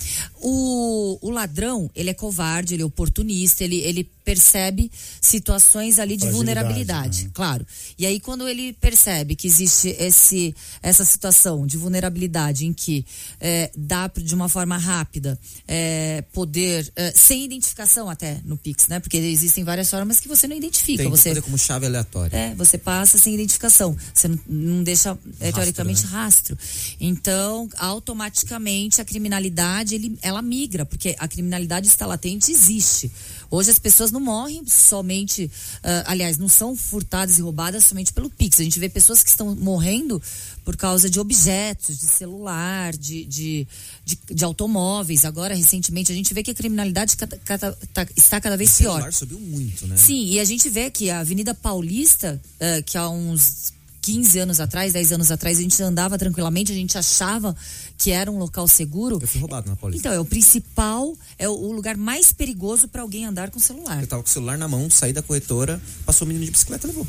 O, 0.42 1.18
o 1.22 1.32
ladrão, 1.32 1.90
ele 1.96 2.10
é 2.10 2.14
covarde, 2.14 2.76
ele 2.76 2.84
é 2.84 2.86
oportunista, 2.86 3.64
ele, 3.64 3.78
ele 3.78 4.08
percebe 4.30 4.92
situações 5.20 5.98
ali 5.98 6.16
de 6.16 6.30
vulnerabilidade, 6.30 7.24
né? 7.24 7.32
claro. 7.34 7.66
E 7.98 8.06
aí 8.06 8.20
quando 8.20 8.48
ele 8.48 8.74
percebe 8.74 9.36
que 9.36 9.48
existe 9.48 9.96
esse, 10.00 10.56
essa 10.84 11.04
situação 11.04 11.66
de 11.66 11.78
vulnerabilidade 11.78 12.64
em 12.68 12.72
que 12.72 13.04
eh, 13.42 13.72
dá 13.76 14.08
de 14.08 14.36
uma 14.36 14.48
forma 14.48 14.78
rápida 14.78 15.40
eh, 15.68 16.24
poder, 16.32 16.92
eh, 16.96 17.12
sem 17.16 17.44
identificação 17.44 18.08
até 18.08 18.40
no 18.46 18.56
Pix, 18.56 18.88
né? 18.88 19.00
Porque 19.00 19.18
existem 19.18 19.64
várias 19.64 19.90
formas 19.90 20.20
que 20.20 20.28
você 20.28 20.48
não 20.48 20.56
identifica. 20.56 21.02
Tem 21.02 21.10
você 21.10 21.30
fazer 21.30 21.42
como 21.42 21.58
chave 21.58 21.88
aleatória. 21.88 22.38
é, 22.38 22.54
você 22.54 22.78
passa 22.78 23.18
sem 23.18 23.34
identificação. 23.34 23.98
Você 24.14 24.28
não, 24.28 24.40
não 24.48 24.84
deixa, 24.84 25.18
é, 25.40 25.52
teoricamente, 25.52 26.04
né? 26.04 26.12
rastro. 26.12 26.56
Então, 27.00 27.68
automaticamente, 27.80 29.02
a 29.02 29.06
criminalidade, 29.06 29.96
ele, 29.96 30.16
ela 30.22 30.42
migra, 30.44 30.86
porque 30.86 31.16
a 31.18 31.28
criminalidade 31.28 31.88
está 31.88 32.06
latente 32.06 32.52
e 32.52 32.54
existe. 32.54 33.12
Hoje 33.52 33.72
as 33.72 33.80
pessoas 33.80 34.12
não 34.12 34.20
morrem 34.20 34.64
somente, 34.68 35.50
ah, 35.84 36.04
aliás, 36.08 36.38
não 36.38 36.48
são 36.48 36.76
furtadas 36.76 37.40
e 37.40 37.42
roubadas 37.42 37.84
somente 37.86 38.14
pelo 38.14 38.30
Pix. 38.30 38.60
A 38.60 38.64
gente 38.64 38.80
vê 38.80 38.88
pessoas 38.90 39.24
que 39.24 39.30
estão 39.30 39.56
morrendo 39.56 40.22
por 40.64 40.78
causa 40.78 41.10
de 41.10 41.20
objetos, 41.20 41.98
de 41.98 42.06
celular, 42.06 42.96
de, 42.96 43.26
de, 43.26 43.68
de, 44.06 44.20
de 44.36 44.44
automóveis. 44.46 45.26
Agora, 45.26 45.56
recentemente, 45.56 46.12
a 46.12 46.16
gente 46.16 46.32
vê 46.34 46.44
que 46.44 46.52
a 46.52 46.56
criminalidade 46.56 47.18
cada- 47.18 47.38
cada- 47.38 47.72
tá- 47.94 48.08
está 48.16 48.40
cada 48.40 48.56
vez 48.56 48.76
o 48.76 48.78
pior. 48.78 48.94
celular 48.94 49.14
subiu 49.14 49.40
muito, 49.40 49.88
né? 49.88 49.98
Sim, 49.98 50.26
e 50.28 50.40
a 50.40 50.46
gente 50.46 50.70
vê 50.70 50.92
que 50.92 51.10
a 51.10 51.20
Avenida 51.22 51.54
Paulista, 51.56 52.40
eh, 52.60 52.82
que 52.84 52.98
há 52.98 53.10
uns 53.10 53.74
15 54.02 54.40
anos 54.40 54.60
atrás, 54.60 54.94
10 54.94 55.12
anos 55.12 55.30
atrás, 55.32 55.58
a 55.58 55.62
gente 55.62 55.82
andava 55.84 56.18
tranquilamente, 56.18 56.72
a 56.72 56.76
gente 56.76 56.98
achava 56.98 57.56
que 58.00 58.12
era 58.12 58.32
um 58.32 58.38
local 58.40 58.66
seguro. 58.66 59.20
Eu 59.22 59.28
fui 59.28 59.42
roubado 59.42 59.70
na 59.70 59.76
Paulista. 59.76 60.08
Então, 60.08 60.18
é 60.18 60.20
o 60.20 60.26
principal, 60.26 61.14
é 61.38 61.50
o, 61.50 61.72
lugar 61.74 61.98
mais 61.98 62.32
perigoso 62.32 62.88
para 62.88 63.02
alguém 63.02 63.26
andar 63.26 63.52
com 63.52 63.60
celular. 63.60 64.02
Eu 64.02 64.08
tava 64.08 64.24
com 64.24 64.30
o 64.30 64.32
celular 64.32 64.58
na 64.58 64.70
mão, 64.70 64.90
saí 64.90 65.12
da 65.12 65.22
corretora, 65.22 65.82
passou 66.06 66.26
o 66.26 66.28
menino 66.30 66.46
de 66.46 66.52
bicicleta 66.52 66.88
e 66.88 66.92
levou. 66.92 67.06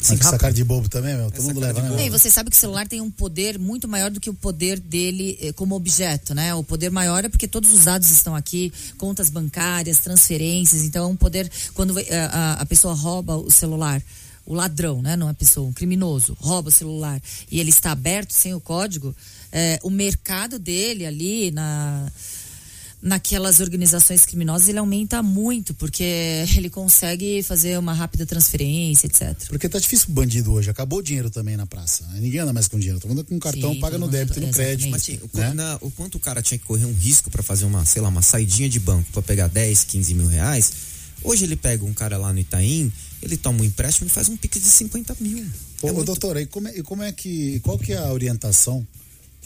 Mas 0.00 0.20
que 0.20 0.26
essa 0.26 0.38
cara 0.38 0.52
de 0.52 0.62
bobo 0.62 0.88
também, 0.88 1.16
meu. 1.16 1.30
Todo 1.30 1.44
mundo 1.44 1.60
leva, 1.60 1.82
né? 1.82 2.06
E 2.06 2.10
você 2.10 2.30
sabe 2.30 2.50
que 2.50 2.56
o 2.56 2.58
celular 2.58 2.86
tem 2.86 3.00
um 3.00 3.10
poder 3.10 3.58
muito 3.58 3.88
maior 3.88 4.10
do 4.10 4.20
que 4.20 4.30
o 4.30 4.34
poder 4.34 4.78
dele 4.78 5.38
eh, 5.40 5.52
como 5.52 5.74
objeto, 5.74 6.34
né? 6.34 6.54
O 6.54 6.62
poder 6.62 6.90
maior 6.90 7.24
é 7.24 7.28
porque 7.28 7.48
todos 7.48 7.72
os 7.72 7.84
dados 7.84 8.10
estão 8.10 8.34
aqui, 8.34 8.72
contas 8.96 9.28
bancárias, 9.28 9.98
transferências. 9.98 10.82
Então 10.82 11.04
é 11.04 11.08
um 11.08 11.16
poder 11.16 11.50
quando 11.74 11.98
eh, 11.98 12.30
a, 12.32 12.64
pessoa 12.64 12.94
rouba 12.94 13.36
o 13.36 13.50
celular, 13.50 14.00
o 14.46 14.54
ladrão, 14.54 15.02
né? 15.02 15.16
Não 15.16 15.28
é 15.28 15.32
pessoa, 15.32 15.68
um 15.68 15.72
criminoso 15.72 16.36
rouba 16.40 16.68
o 16.68 16.72
celular 16.72 17.20
e 17.50 17.58
ele 17.58 17.70
está 17.70 17.90
aberto 17.90 18.32
sem 18.32 18.54
o 18.54 18.60
código, 18.60 19.14
eh, 19.52 19.78
o 19.82 19.90
mercado 19.90 20.58
dele 20.58 21.06
ali 21.06 21.50
na 21.50 22.10
naquelas 23.00 23.60
organizações 23.60 24.24
criminosas 24.26 24.68
ele 24.68 24.78
aumenta 24.78 25.22
muito 25.22 25.72
porque 25.72 26.02
ele 26.56 26.68
consegue 26.68 27.44
fazer 27.44 27.78
uma 27.78 27.92
rápida 27.92 28.26
transferência, 28.26 29.06
etc. 29.06 29.36
Porque 29.48 29.68
tá 29.68 29.78
difícil 29.78 30.06
o 30.08 30.12
bandido 30.12 30.52
hoje. 30.52 30.68
Acabou 30.68 30.98
o 30.98 31.02
dinheiro 31.02 31.30
também 31.30 31.56
na 31.56 31.64
praça. 31.64 32.04
Ninguém 32.14 32.40
anda 32.40 32.52
mais 32.52 32.66
com 32.66 32.76
dinheiro. 32.76 32.98
Todo 32.98 33.10
mundo 33.10 33.24
com 33.24 33.38
cartão, 33.38 33.72
Sim, 33.72 33.78
paga 33.78 33.98
no 33.98 34.08
débito 34.08 34.40
e 34.40 34.46
no 34.46 34.52
crédito. 34.52 34.90
Mas 34.90 35.02
assim, 35.02 35.20
o, 35.32 35.38
né? 35.38 35.54
na- 35.54 35.78
o 35.80 35.92
quanto 35.92 36.16
o 36.16 36.18
cara 36.18 36.42
tinha 36.42 36.58
que 36.58 36.64
correr 36.64 36.86
um 36.86 36.92
risco 36.92 37.30
pra 37.30 37.40
fazer 37.42 37.66
uma, 37.66 37.84
sei 37.84 38.02
lá, 38.02 38.08
uma 38.08 38.20
saidinha 38.22 38.68
de 38.68 38.80
banco 38.80 39.08
pra 39.12 39.22
pegar 39.22 39.46
10, 39.46 39.84
15 39.84 40.12
mil 40.14 40.26
reais, 40.26 40.72
hoje 41.22 41.44
ele 41.44 41.54
pega 41.54 41.84
um 41.84 41.94
cara 41.94 42.18
lá 42.18 42.32
no 42.32 42.40
Itaim, 42.40 42.92
ele 43.22 43.36
toma 43.36 43.60
um 43.60 43.64
empréstimo 43.64 44.08
e 44.08 44.10
faz 44.10 44.28
um 44.28 44.36
pique 44.36 44.58
de 44.58 44.66
50 44.66 45.16
mil. 45.20 45.46
Ô, 45.82 45.88
É 45.88 45.92
muito- 45.92 46.06
doutora, 46.06 46.42
e 46.42 46.46
como, 46.46 46.66
é, 46.66 46.76
e 46.76 46.82
como 46.82 47.04
é 47.04 47.12
que. 47.12 47.60
Qual 47.60 47.78
que 47.78 47.92
é 47.92 47.96
a 47.96 48.12
orientação 48.12 48.84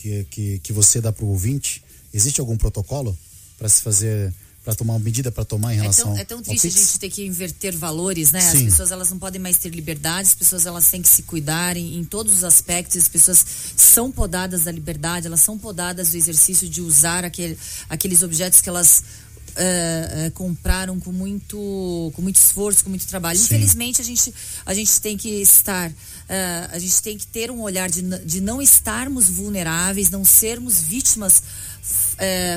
que, 0.03 0.25
que, 0.31 0.59
que 0.59 0.73
você 0.73 1.01
dá 1.01 1.13
pro 1.13 1.27
ouvinte? 1.27 1.83
Existe 2.13 2.41
algum 2.41 2.57
protocolo 2.57 3.17
para 3.57 3.69
se 3.69 3.83
fazer. 3.83 4.35
para 4.65 4.75
tomar 4.75 4.95
uma 4.95 4.99
medida 5.01 5.31
para 5.31 5.45
tomar 5.45 5.73
em 5.75 5.79
É 5.79 5.81
relação 5.83 6.13
tão, 6.13 6.19
é 6.19 6.25
tão 6.25 6.43
triste 6.43 6.67
a 6.67 6.71
gente 6.71 6.99
ter 6.99 7.11
que 7.11 7.25
inverter 7.25 7.77
valores, 7.77 8.33
né? 8.33 8.39
As 8.41 8.59
Sim. 8.59 8.65
pessoas 8.67 8.91
elas 8.91 9.11
não 9.11 9.19
podem 9.19 9.41
mais 9.41 9.59
ter 9.59 9.71
liberdade, 9.71 10.29
as 10.29 10.35
pessoas 10.35 10.67
elas 10.67 10.89
têm 10.91 11.01
que 11.03 11.09
se 11.09 11.23
cuidarem 11.23 11.99
em 11.99 12.05
todos 12.05 12.33
os 12.39 12.45
aspectos, 12.45 12.97
as 12.97 13.09
pessoas 13.09 13.45
são 13.77 14.11
podadas 14.11 14.65
da 14.65 14.73
liberdade, 14.73 15.27
elas 15.27 15.41
são 15.41 15.59
podadas 15.59 16.11
do 16.11 16.17
exercício 16.17 16.69
de 16.69 16.81
usar 16.81 17.25
aquele, 17.25 17.57
aqueles 17.89 18.23
objetos 18.23 18.61
que 18.61 18.69
elas 18.69 19.03
eh, 19.55 20.27
eh, 20.27 20.31
compraram 20.31 20.99
com 20.99 21.13
muito, 21.13 22.11
com 22.15 22.23
muito 22.23 22.37
esforço, 22.37 22.83
com 22.85 22.91
muito 22.91 23.07
trabalho. 23.07 23.39
Sim. 23.39 23.45
Infelizmente 23.45 24.01
a 24.01 24.05
gente, 24.05 24.33
a 24.65 24.73
gente 24.73 25.01
tem 25.01 25.17
que 25.17 25.29
estar, 25.43 25.93
eh, 26.29 26.69
a 26.71 26.79
gente 26.79 27.03
tem 27.03 27.19
que 27.19 27.27
ter 27.27 27.51
um 27.51 27.61
olhar 27.61 27.91
de, 27.91 28.03
de 28.25 28.41
não 28.41 28.63
estarmos 28.63 29.29
vulneráveis, 29.29 30.11
não 30.11 30.25
sermos 30.25 30.81
vítimas 30.81 31.43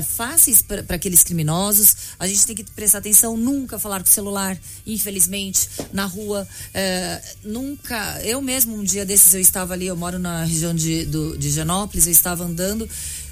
fáceis 0.09 0.61
para 0.61 0.83
aqueles 0.89 1.23
criminosos. 1.23 1.95
A 2.19 2.27
gente 2.27 2.45
tem 2.45 2.55
que 2.55 2.63
prestar 2.63 2.99
atenção, 2.99 3.35
nunca 3.35 3.79
falar 3.79 4.03
com 4.03 4.07
o 4.07 4.11
celular, 4.11 4.55
infelizmente, 4.85 5.67
na 5.91 6.05
rua. 6.05 6.47
nunca. 7.43 8.21
Eu 8.23 8.39
mesmo, 8.39 8.75
um 8.75 8.83
dia 8.83 9.03
desses, 9.03 9.33
eu 9.33 9.39
estava 9.39 9.73
ali, 9.73 9.87
eu 9.87 9.95
moro 9.95 10.19
na 10.19 10.43
região 10.43 10.75
de, 10.75 11.05
do, 11.05 11.35
de 11.35 11.49
Genópolis, 11.49 12.05
eu 12.05 12.11
estava 12.11 12.43
andando. 12.43 12.87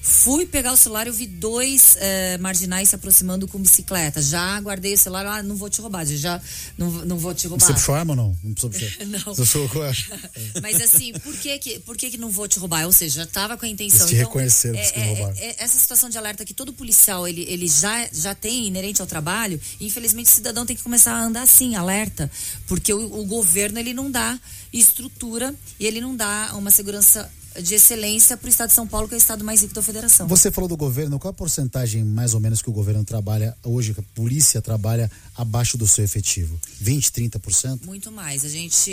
Fui 0.06 0.46
pegar 0.46 0.74
o 0.74 0.76
celular, 0.76 1.08
eu 1.08 1.14
vi 1.14 1.26
dois 1.26 1.96
eh, 1.98 2.38
marginais 2.38 2.90
se 2.90 2.96
aproximando 2.96 3.48
com 3.48 3.58
bicicleta. 3.58 4.22
Já 4.22 4.60
guardei 4.60 4.96
o 4.96 4.98
celular, 4.98 5.26
ah, 5.26 5.42
não 5.42 5.56
vou 5.56 5.70
te 5.70 5.80
roubar, 5.80 6.06
já 6.06 6.42
não, 6.78 6.92
não 7.06 7.18
vou 7.18 7.34
te 7.34 7.48
roubar. 7.48 7.66
Você 7.66 7.72
puxou 7.72 7.96
arma 7.96 8.12
ou 8.12 8.18
não? 8.18 8.38
Não 8.44 8.54
precisa 8.54 8.70
puxar. 8.70 9.06
Não. 9.08 9.34
Você 9.34 9.60
é? 9.60 10.60
Mas 10.62 10.82
assim, 10.82 11.14
por 11.14 11.34
que 11.38 11.58
que, 11.58 11.80
por 11.80 11.96
que 11.96 12.10
que 12.12 12.18
não 12.18 12.30
vou 12.30 12.50
te 12.50 12.60
roubar? 12.60 12.86
Ou 12.86 12.92
seja, 12.92 13.22
já 13.22 13.24
estava 13.24 13.58
com 13.58 13.66
a 13.66 13.70
intenção. 13.70 14.00
Eles 14.00 14.10
te 14.10 14.16
reconheceram, 14.16 14.78
é, 14.78 14.92
que 14.92 15.00
é, 15.00 15.06
roubaram. 15.06 15.38
é, 15.38 15.64
essa 15.64 15.80
situação 15.80 16.10
de 16.10 16.18
alerta 16.18 16.44
que 16.44 16.54
todo 16.54 16.74
policial 16.74 17.26
ele, 17.26 17.46
ele 17.48 17.68
já, 17.68 18.10
já 18.12 18.36
tem 18.36 18.68
inerente 18.68 19.00
ao 19.00 19.08
trabalho, 19.08 19.60
e 19.80 19.86
infelizmente 19.86 20.26
o 20.26 20.30
cidadão 20.30 20.66
tem 20.66 20.76
que 20.76 20.84
começar 20.84 21.14
a 21.14 21.24
andar 21.24 21.44
assim, 21.44 21.76
alerta, 21.76 22.30
porque 22.68 22.94
o, 22.94 23.20
o 23.20 23.26
governo 23.26 23.80
ele 23.80 23.94
não 23.94 24.12
dá 24.12 24.38
estrutura 24.74 25.56
e 25.80 25.86
ele 25.86 26.02
não 26.02 26.16
dá 26.16 26.52
uma 26.56 26.72
segurança 26.72 27.32
de 27.62 27.76
excelência 27.76 28.36
para 28.38 28.48
o 28.48 28.50
estado 28.50 28.70
de 28.70 28.76
São 28.76 28.88
Paulo, 28.88 29.08
que 29.08 29.14
é 29.14 29.18
o 29.18 29.20
estado 29.20 29.44
mais 29.44 29.62
rico 29.62 29.74
da 29.74 29.82
federação. 29.82 30.28
Você 30.28 30.52
falou 30.52 30.68
do 30.68 30.78
governo, 30.78 31.20
qual 31.20 31.32
a 31.32 31.34
porcentagem 31.34 32.04
mais 32.04 32.34
ou 32.34 32.40
menos 32.40 32.62
que 32.62 32.70
o 32.70 32.74
governo 32.74 33.04
trabalha 33.04 33.56
hoje, 33.64 33.94
que 33.94 34.00
a 34.00 34.04
polícia 34.16 34.62
trabalha 34.62 35.10
abaixo 35.36 35.78
do 35.78 35.88
seu 35.88 36.04
efetivo? 36.04 36.60
20, 36.80 37.12
30%? 37.12 37.86
Muito 37.86 38.12
mais. 38.12 38.44
A 38.46 38.50
gente. 38.50 38.92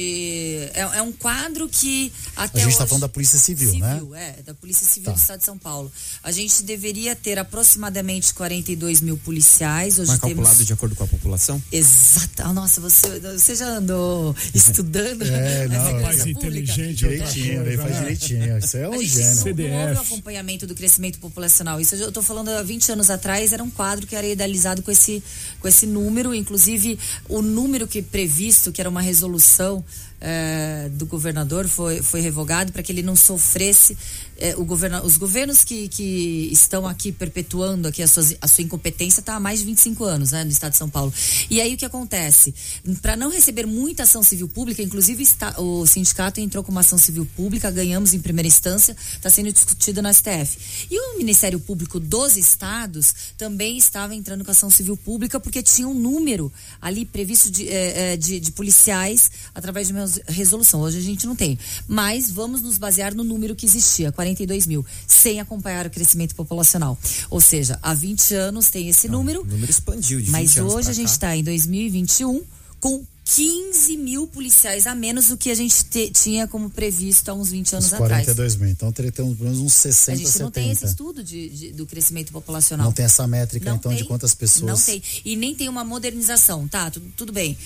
É, 0.75 0.81
é 0.99 1.03
um 1.03 1.13
quadro 1.13 1.69
que 1.69 2.13
até 2.37 2.59
a 2.59 2.61
gente 2.61 2.67
hoje. 2.67 2.75
está 2.75 2.87
falando 2.87 3.03
da 3.03 3.09
Polícia 3.09 3.39
Civil, 3.39 3.73
né? 3.79 3.95
Civil, 3.95 4.15
é, 4.15 4.33
da 4.45 4.55
Polícia 4.55 4.87
Civil 4.87 5.07
Tá. 5.11 5.13
do 5.13 5.19
Estado 5.21 5.39
de 5.41 5.45
São 5.47 5.59
Paulo. 5.59 5.91
A 6.23 6.31
gente 6.33 6.63
deveria 6.63 7.15
ter 7.17 7.39
aproximadamente 7.39 8.33
42 8.35 9.01
mil 9.01 9.17
policiais. 9.17 9.99
Hoje 9.99 10.11
Mas 10.11 10.21
temos. 10.21 10.35
calculado 10.37 10.65
de 10.65 10.73
acordo 10.73 10.95
com 10.97 11.05
a 11.05 11.07
população? 11.07 11.63
Exato. 11.73 12.43
Ah, 12.43 12.53
Nossa, 12.53 12.81
você, 12.81 13.21
você 13.21 13.55
já 13.55 13.67
andou 13.69 14.35
estudando 14.55 15.23
É, 15.25 15.69
não, 15.69 15.87
é. 15.89 15.93
pública? 16.03 16.29
inteligente, 16.29 16.95
Direitinho, 16.97 17.67
ele 17.67 17.77
faz 17.79 17.97
direitinho. 17.99 18.50
Isso 18.59 18.77
é 18.77 18.89
um 18.89 18.93
gente 19.01 19.07
gênio. 19.09 19.55
desenvolve 19.55 19.95
o 19.95 20.01
acompanhamento 20.01 20.67
do 20.67 20.75
crescimento 20.75 21.19
populacional. 21.19 21.81
Isso 21.81 21.95
eu 21.95 22.09
estou 22.09 22.23
falando 22.23 22.49
há 22.49 22.63
20 22.63 22.93
anos 22.93 23.11
atrás, 23.11 23.53
era 23.53 23.63
um 23.63 23.71
quadro 23.71 24.07
que 24.07 24.17
era 24.17 24.27
idealizado 24.27 24.83
com 24.83 24.91
esse, 24.91 25.23
com 25.61 25.69
esse 25.69 25.87
número, 25.87 26.35
inclusive 26.35 26.99
o 27.29 27.43
número 27.43 27.87
que 27.87 28.03
previsto, 28.03 28.73
que 28.73 28.81
era 28.81 28.91
uma 28.91 29.03
resolução 29.03 29.85
eh, 30.21 30.91
do 30.93 31.07
governador 31.07 31.67
foi, 31.67 32.03
foi 32.03 32.21
revogado 32.21 32.73
para 32.73 32.83
que 32.83 32.93
ele 32.93 33.03
não 33.03 33.17
sofresse 33.17 33.97
eh, 34.37 34.55
o 34.57 34.65
governa, 34.65 35.03
os 35.03 35.17
governos 35.17 35.65
que, 35.65 35.89
que 35.89 36.51
estão 36.53 36.87
aqui 36.87 37.11
perpetuando 37.11 37.89
aqui 37.89 38.03
a, 38.03 38.07
suas, 38.07 38.35
a 38.41 38.47
sua 38.47 38.63
incompetência 38.63 39.21
está 39.21 39.37
há 39.37 39.41
mais 39.41 39.61
de 39.61 39.67
25 39.67 40.05
anos 40.05 40.33
né, 40.33 40.45
no 40.45 40.51
estado 40.51 40.73
de 40.73 40.79
São 40.79 40.91
Paulo. 40.91 41.13
E 41.49 41.61
aí 41.61 41.75
o 41.75 41.77
que 41.77 41.87
acontece? 41.87 42.55
Para 43.01 43.17
não 43.17 43.31
receber 43.31 43.67
muita 43.67 44.03
ação 44.03 44.23
civil 44.23 44.49
pública, 44.49 44.83
inclusive 44.83 45.23
está, 45.23 45.59
o 45.59 45.87
sindicato 45.87 46.39
entrou 46.39 46.63
com 46.63 46.71
uma 46.71 46.83
ação 46.83 46.99
civil 46.99 47.27
pública, 47.37 47.71
ganhamos 47.71 48.13
em 48.13 48.21
primeira 48.21 48.49
instância, 48.49 48.97
está 49.15 49.31
sendo 49.31 49.53
discutido 49.53 50.03
na 50.03 50.13
STF. 50.13 50.87
E 50.91 50.99
o 50.99 51.19
Ministério 51.19 51.59
Público 51.59 51.99
dos 51.99 52.37
estados 52.37 53.15
também 53.39 53.79
estava 53.79 54.15
entrando 54.15 54.45
com 54.45 54.51
ação 54.51 54.69
civil 54.69 54.97
pública 54.97 55.41
porque 55.41 55.63
tinha 55.63 55.89
um 55.89 55.95
número 55.95 56.53
ali 56.81 57.05
previsto 57.05 57.51
de, 57.51 57.69
eh, 57.69 58.17
de, 58.17 58.39
de 58.39 58.53
policiais 58.53 59.31
através 59.55 59.87
de 59.87 59.93
uma 59.93 60.10
resolução. 60.27 60.81
Hoje 60.81 60.99
a 60.99 61.03
gente 61.03 61.27
não 61.27 61.37
tem. 61.37 61.59
Mas 61.87 62.31
vamos 62.31 62.63
nos 62.63 62.79
basear 62.79 63.15
no 63.15 63.23
número 63.25 63.55
que 63.55 63.67
existia, 63.67 64.11
42 64.13 64.67
mil, 64.67 64.85
sem 65.07 65.41
acompanhar 65.41 65.87
o 65.87 65.91
crescimento 65.91 66.35
populacional. 66.35 66.99
Ou 67.29 67.41
seja, 67.41 67.79
há 67.83 67.93
20 67.95 68.35
anos 68.35 68.69
tem 68.69 68.89
esse 68.89 69.09
número. 69.09 69.43
O 69.43 69.45
número 69.47 69.71
expandiu 69.71 70.21
de 70.21 70.31
Mas 70.31 70.51
20 70.53 70.61
anos 70.61 70.75
hoje 70.75 70.91
a 70.91 70.93
gente 70.93 71.11
está 71.11 71.37
em 71.37 71.45
2021 71.45 72.43
com 72.81 73.05
15 73.33 73.97
mil 73.97 74.27
policiais 74.27 74.89
a 74.89 74.95
menos 74.95 75.29
do 75.29 75.37
que 75.37 75.51
a 75.51 75.55
gente 75.55 75.85
te- 75.85 76.11
tinha 76.11 76.49
como 76.49 76.69
previsto 76.69 77.29
há 77.29 77.35
uns 77.35 77.51
20 77.51 77.75
anos 77.75 77.87
Uns 77.87 77.93
atrás. 77.93 78.25
42 78.25 78.57
mil. 78.57 78.69
Então 78.71 78.91
teria 78.91 79.13
pelo 79.13 79.37
menos 79.39 79.59
uns 79.59 79.75
60, 79.75 80.13
A 80.13 80.15
gente 80.17 80.25
não 80.27 80.33
70. 80.49 80.51
tem 80.51 80.71
esse 80.73 80.85
estudo 80.87 81.23
de- 81.23 81.49
de- 81.49 81.73
do 81.73 81.87
crescimento 81.87 82.33
populacional. 82.33 82.87
Não 82.87 82.93
tem 82.93 83.05
essa 83.05 83.25
métrica, 83.29 83.71
Não 83.71 83.77
então, 83.77 83.93
de 83.93 83.99
tem, 83.99 84.07
quantas 84.09 84.35
pessoas. 84.35 84.69
Não 84.69 84.77
tem. 84.81 85.01
E 85.25 85.37
nem 85.37 85.55
tem 85.55 85.69
uma 85.69 85.85
modernização, 85.85 86.67
tá? 86.67 86.91
Tudo, 86.91 87.07
tudo 87.17 87.33
bem. 87.33 87.57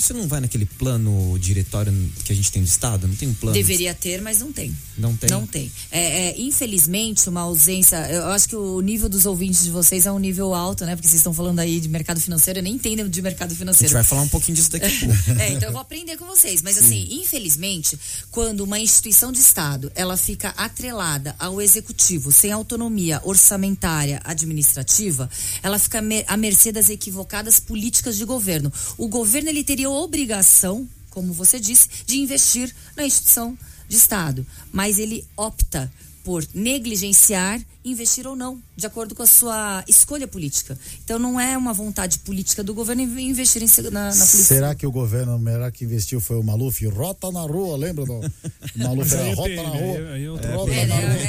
Isso 0.00 0.14
não 0.14 0.26
vai 0.26 0.40
naquele 0.40 0.64
plano 0.64 1.38
diretório 1.38 1.92
que 2.24 2.32
a 2.32 2.34
gente 2.34 2.50
tem 2.50 2.62
do 2.62 2.66
Estado? 2.66 3.06
Não 3.06 3.14
tem 3.14 3.28
um 3.28 3.34
plano? 3.34 3.52
Deveria 3.52 3.92
ter, 3.92 4.22
mas 4.22 4.40
não 4.40 4.50
tem. 4.50 4.74
Não 4.96 5.14
tem? 5.14 5.28
Não 5.28 5.46
tem. 5.46 5.70
É, 5.90 6.28
é, 6.28 6.40
infelizmente, 6.40 7.28
uma 7.28 7.42
ausência. 7.42 7.96
Eu 8.10 8.28
acho 8.28 8.48
que 8.48 8.56
o 8.56 8.80
nível 8.80 9.10
dos 9.10 9.26
ouvintes 9.26 9.62
de 9.62 9.70
vocês 9.70 10.06
é 10.06 10.12
um 10.12 10.18
nível 10.18 10.54
alto, 10.54 10.86
né? 10.86 10.96
Porque 10.96 11.06
vocês 11.06 11.20
estão 11.20 11.34
falando 11.34 11.58
aí 11.58 11.78
de 11.80 11.86
mercado 11.86 12.18
financeiro, 12.18 12.60
eu 12.60 12.62
nem 12.62 12.76
entendo 12.76 13.10
de 13.10 13.20
mercado 13.20 13.48
A 13.48 13.50
gente 13.50 13.58
financeiro. 13.58 13.92
vai 13.92 14.02
falar 14.02 14.22
um 14.22 14.28
pouquinho 14.28 14.56
disso 14.56 14.70
daqui 14.70 14.86
a 14.86 15.06
pouco. 15.06 15.10
É, 15.40 15.52
então 15.52 15.68
eu 15.68 15.72
vou 15.72 15.82
aprender 15.82 16.16
com 16.16 16.24
vocês. 16.24 16.62
Mas 16.62 16.78
assim, 16.78 17.20
infelizmente, 17.20 17.98
quando 18.30 18.60
uma 18.62 18.78
instituição 18.78 19.30
de 19.30 19.38
Estado 19.38 19.92
ela 19.94 20.16
fica 20.16 20.48
atrelada 20.56 21.36
ao 21.38 21.60
executivo, 21.60 22.32
sem 22.32 22.52
autonomia 22.52 23.20
orçamentária 23.22 24.20
administrativa, 24.24 25.28
ela 25.62 25.78
fica 25.78 26.02
à 26.26 26.36
mercê 26.38 26.72
das 26.72 26.88
equivocadas 26.88 27.60
políticas 27.60 28.16
de 28.16 28.24
governo. 28.24 28.72
O 28.96 29.06
governo 29.06 29.50
ele 29.50 29.62
teria 29.62 29.89
obrigação, 29.90 30.88
como 31.10 31.32
você 31.32 31.58
disse, 31.58 31.88
de 32.06 32.18
investir 32.18 32.74
na 32.96 33.04
instituição 33.04 33.56
de 33.88 33.96
Estado, 33.96 34.46
mas 34.72 34.98
ele 34.98 35.26
opta 35.36 35.92
por 36.24 36.46
negligenciar, 36.54 37.60
investir 37.84 38.26
ou 38.26 38.36
não, 38.36 38.62
de 38.80 38.86
acordo 38.86 39.14
com 39.14 39.22
a 39.22 39.26
sua 39.26 39.84
escolha 39.86 40.26
política. 40.26 40.76
Então 41.04 41.18
não 41.18 41.38
é 41.38 41.56
uma 41.56 41.72
vontade 41.72 42.18
política 42.20 42.64
do 42.64 42.72
governo 42.74 43.02
in- 43.02 43.28
investir 43.28 43.62
em, 43.62 43.66
na, 43.90 44.06
na 44.06 44.10
polícia. 44.10 44.26
Será 44.44 44.74
que 44.74 44.86
o 44.86 44.90
governo 44.90 45.38
melhor 45.38 45.70
que 45.70 45.84
investiu 45.84 46.20
foi 46.20 46.36
o 46.36 46.42
Maluf? 46.42 46.84
Rota 46.86 47.30
na 47.30 47.42
rua, 47.42 47.76
lembra 47.76 48.04
do 48.06 48.14
o 48.14 48.30
Maluf 48.76 49.12
era 49.12 49.28
é 49.28 49.34
rota 49.34 49.48
PM, 49.48 49.62
na 49.62 49.68
rua? 49.68 49.98
é 50.18 50.30
outro 50.30 50.46
Rota 50.48 50.56
problema. 50.58 50.94
na 50.94 51.00
É, 51.02 51.06
rua. 51.06 51.20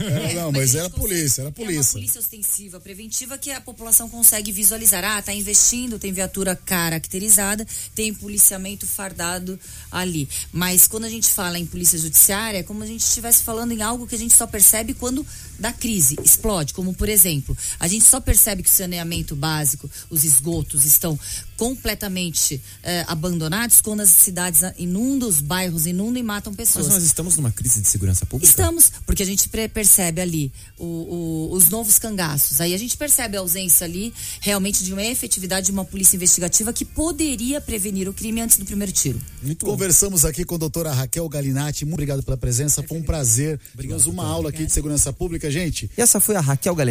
é, 0.00 0.30
É, 0.30 0.34
não, 0.34 0.52
mas 0.52 0.74
era 0.74 0.88
polícia, 0.88 1.42
era 1.42 1.48
É 1.48 1.50
uma 1.50 1.66
polícia. 1.66 1.92
polícia 1.92 2.20
ostensiva, 2.20 2.78
preventiva, 2.80 3.36
que 3.36 3.50
a 3.50 3.60
população 3.60 4.08
consegue 4.08 4.52
visualizar. 4.52 5.04
Ah, 5.04 5.20
tá 5.20 5.34
investindo, 5.34 5.98
tem 5.98 6.12
viatura 6.12 6.54
caracterizada, 6.54 7.66
tem 7.94 8.14
policiamento 8.14 8.86
fardado 8.86 9.58
ali. 9.90 10.28
Mas 10.52 10.86
quando 10.86 11.04
a 11.04 11.08
gente 11.10 11.28
fala 11.28 11.58
em 11.58 11.66
polícia 11.66 11.98
judiciária, 11.98 12.58
é 12.58 12.62
como 12.62 12.82
a 12.82 12.86
gente 12.86 13.00
estivesse 13.02 13.42
falando 13.42 13.72
em 13.72 13.82
algo 13.82 14.06
que 14.06 14.14
a 14.14 14.18
gente 14.18 14.34
só 14.34 14.46
percebe 14.46 14.94
quando 14.94 15.26
dá 15.58 15.72
crise, 15.72 16.16
explode. 16.24 16.72
Como, 16.74 16.94
por 17.00 17.08
exemplo, 17.08 17.56
a 17.78 17.88
gente 17.88 18.04
só 18.04 18.20
percebe 18.20 18.62
que 18.62 18.68
o 18.68 18.72
saneamento 18.72 19.34
básico, 19.34 19.88
os 20.10 20.22
esgotos 20.22 20.84
estão 20.84 21.18
completamente 21.56 22.60
eh, 22.82 23.04
abandonados 23.06 23.80
quando 23.80 24.00
as 24.00 24.10
cidades 24.10 24.60
inundam, 24.78 25.28
os 25.28 25.40
bairros 25.40 25.86
inundam 25.86 26.20
e 26.20 26.22
matam 26.22 26.54
pessoas. 26.54 26.86
Mas 26.86 26.94
nós 26.96 27.04
estamos 27.04 27.36
numa 27.36 27.50
crise 27.50 27.80
de 27.80 27.88
segurança 27.88 28.26
pública? 28.26 28.50
Estamos, 28.50 28.90
porque 29.06 29.22
a 29.22 29.26
gente 29.26 29.48
percebe 29.48 30.20
ali 30.20 30.52
o- 30.78 30.84
o- 30.84 31.52
os 31.52 31.68
novos 31.70 31.98
cangaços. 31.98 32.60
Aí 32.60 32.74
a 32.74 32.78
gente 32.78 32.96
percebe 32.96 33.36
a 33.36 33.40
ausência 33.40 33.84
ali 33.86 34.12
realmente 34.40 34.82
de 34.84 34.92
uma 34.92 35.02
efetividade 35.02 35.66
de 35.66 35.72
uma 35.72 35.84
polícia 35.84 36.16
investigativa 36.16 36.72
que 36.72 36.84
poderia 36.84 37.60
prevenir 37.60 38.08
o 38.08 38.12
crime 38.12 38.40
antes 38.42 38.56
do 38.58 38.64
primeiro 38.66 38.92
tiro. 38.92 39.20
Conversamos 39.60 40.24
aqui 40.24 40.44
com 40.44 40.54
a 40.56 40.58
doutora 40.58 40.92
Raquel 40.92 41.28
Galinatti. 41.28 41.84
Muito 41.84 41.94
obrigado 41.94 42.22
pela 42.22 42.36
presença. 42.36 42.82
Foi 42.82 42.98
um 42.98 43.02
prazer. 43.02 43.58
Tivemos 43.78 44.06
uma 44.06 44.24
aula 44.24 44.48
aqui 44.50 44.64
de 44.66 44.72
segurança 44.72 45.12
pública, 45.12 45.50
gente. 45.50 45.90
E 45.96 46.00
essa 46.00 46.20
foi 46.20 46.36
a 46.36 46.40
Raquel 46.40 46.74
Galinatti, 46.74 46.89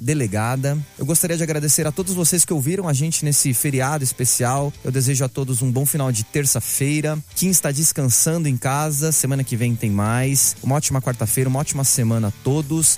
delegada. 0.00 0.78
Eu 0.98 1.06
gostaria 1.06 1.36
de 1.36 1.42
agradecer 1.42 1.86
a 1.86 1.92
todos 1.92 2.14
vocês 2.14 2.44
que 2.44 2.52
ouviram 2.52 2.88
a 2.88 2.92
gente 2.92 3.24
nesse 3.24 3.52
feriado 3.54 4.04
especial. 4.04 4.72
Eu 4.82 4.90
desejo 4.90 5.24
a 5.24 5.28
todos 5.28 5.62
um 5.62 5.70
bom 5.70 5.84
final 5.86 6.10
de 6.10 6.24
terça-feira. 6.24 7.18
Quem 7.34 7.50
está 7.50 7.70
descansando 7.70 8.48
em 8.48 8.56
casa, 8.56 9.12
semana 9.12 9.44
que 9.44 9.56
vem 9.56 9.74
tem 9.74 9.90
mais. 9.90 10.56
Uma 10.62 10.76
ótima 10.76 11.00
quarta-feira, 11.00 11.48
uma 11.48 11.60
ótima 11.60 11.84
semana 11.84 12.28
a 12.28 12.32
todos. 12.42 12.94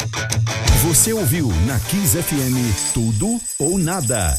Você 0.85 1.13
ouviu 1.13 1.49
na 1.67 1.79
Kiss 1.81 2.17
FM 2.23 2.93
Tudo 2.93 3.41
ou 3.59 3.79
Nada. 3.79 4.37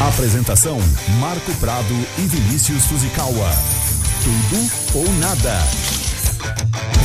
Apresentação: 0.00 0.78
Marco 1.18 1.52
Prado 1.56 1.94
e 2.18 2.22
Vinícius 2.22 2.84
Fuzikawa. 2.86 3.50
Tudo 4.22 4.98
ou 4.98 5.12
Nada. 5.14 5.97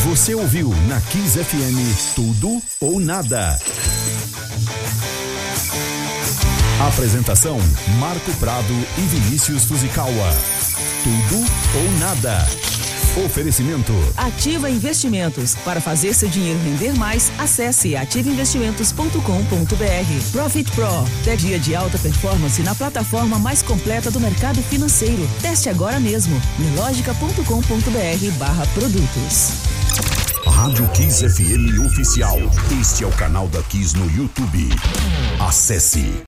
Você 0.04 0.36
ouviu 0.36 0.70
na 0.88 1.00
Kiss 1.02 1.38
FM 1.44 2.16
Tudo 2.16 2.62
ou 2.80 3.00
Nada. 3.00 3.58
Apresentação: 6.88 7.58
Marco 8.00 8.32
Prado 8.34 8.74
e 8.98 9.02
Vinícius 9.02 9.66
Fuzikawa. 9.66 10.30
Tudo 11.04 11.46
ou 11.76 12.00
Nada. 12.00 12.73
Oferecimento. 13.16 13.94
Ativa 14.18 14.70
Investimentos. 14.70 15.56
Para 15.64 15.80
fazer 15.80 16.14
seu 16.14 16.28
dinheiro 16.28 16.60
render 16.64 16.94
mais, 16.98 17.32
acesse 17.38 17.96
ativainvestimentos.com.br. 17.96 20.32
Profit 20.32 20.72
Pro. 20.72 20.88
Até 21.22 21.36
dia 21.36 21.60
de 21.60 21.76
alta 21.76 22.00
performance 22.00 22.62
na 22.64 22.74
plataforma 22.74 23.38
mais 23.38 23.62
completa 23.62 24.10
do 24.10 24.20
mercado 24.20 24.62
financeiro. 24.64 25.30
Teste 25.42 25.70
agora 25.70 26.00
mesmo. 26.00 26.42
Milogica.com.br 26.58 28.32
barra 28.40 28.66
produtos. 28.74 29.52
Rádio 30.48 30.88
Kiss 30.90 31.28
FM 31.28 31.80
Oficial. 31.86 32.38
Este 32.80 33.04
é 33.04 33.08
o 33.08 33.12
canal 33.12 33.48
da 33.48 33.62
Kiss 33.64 33.96
no 33.96 34.10
YouTube. 34.10 34.70
Acesse. 35.40 36.14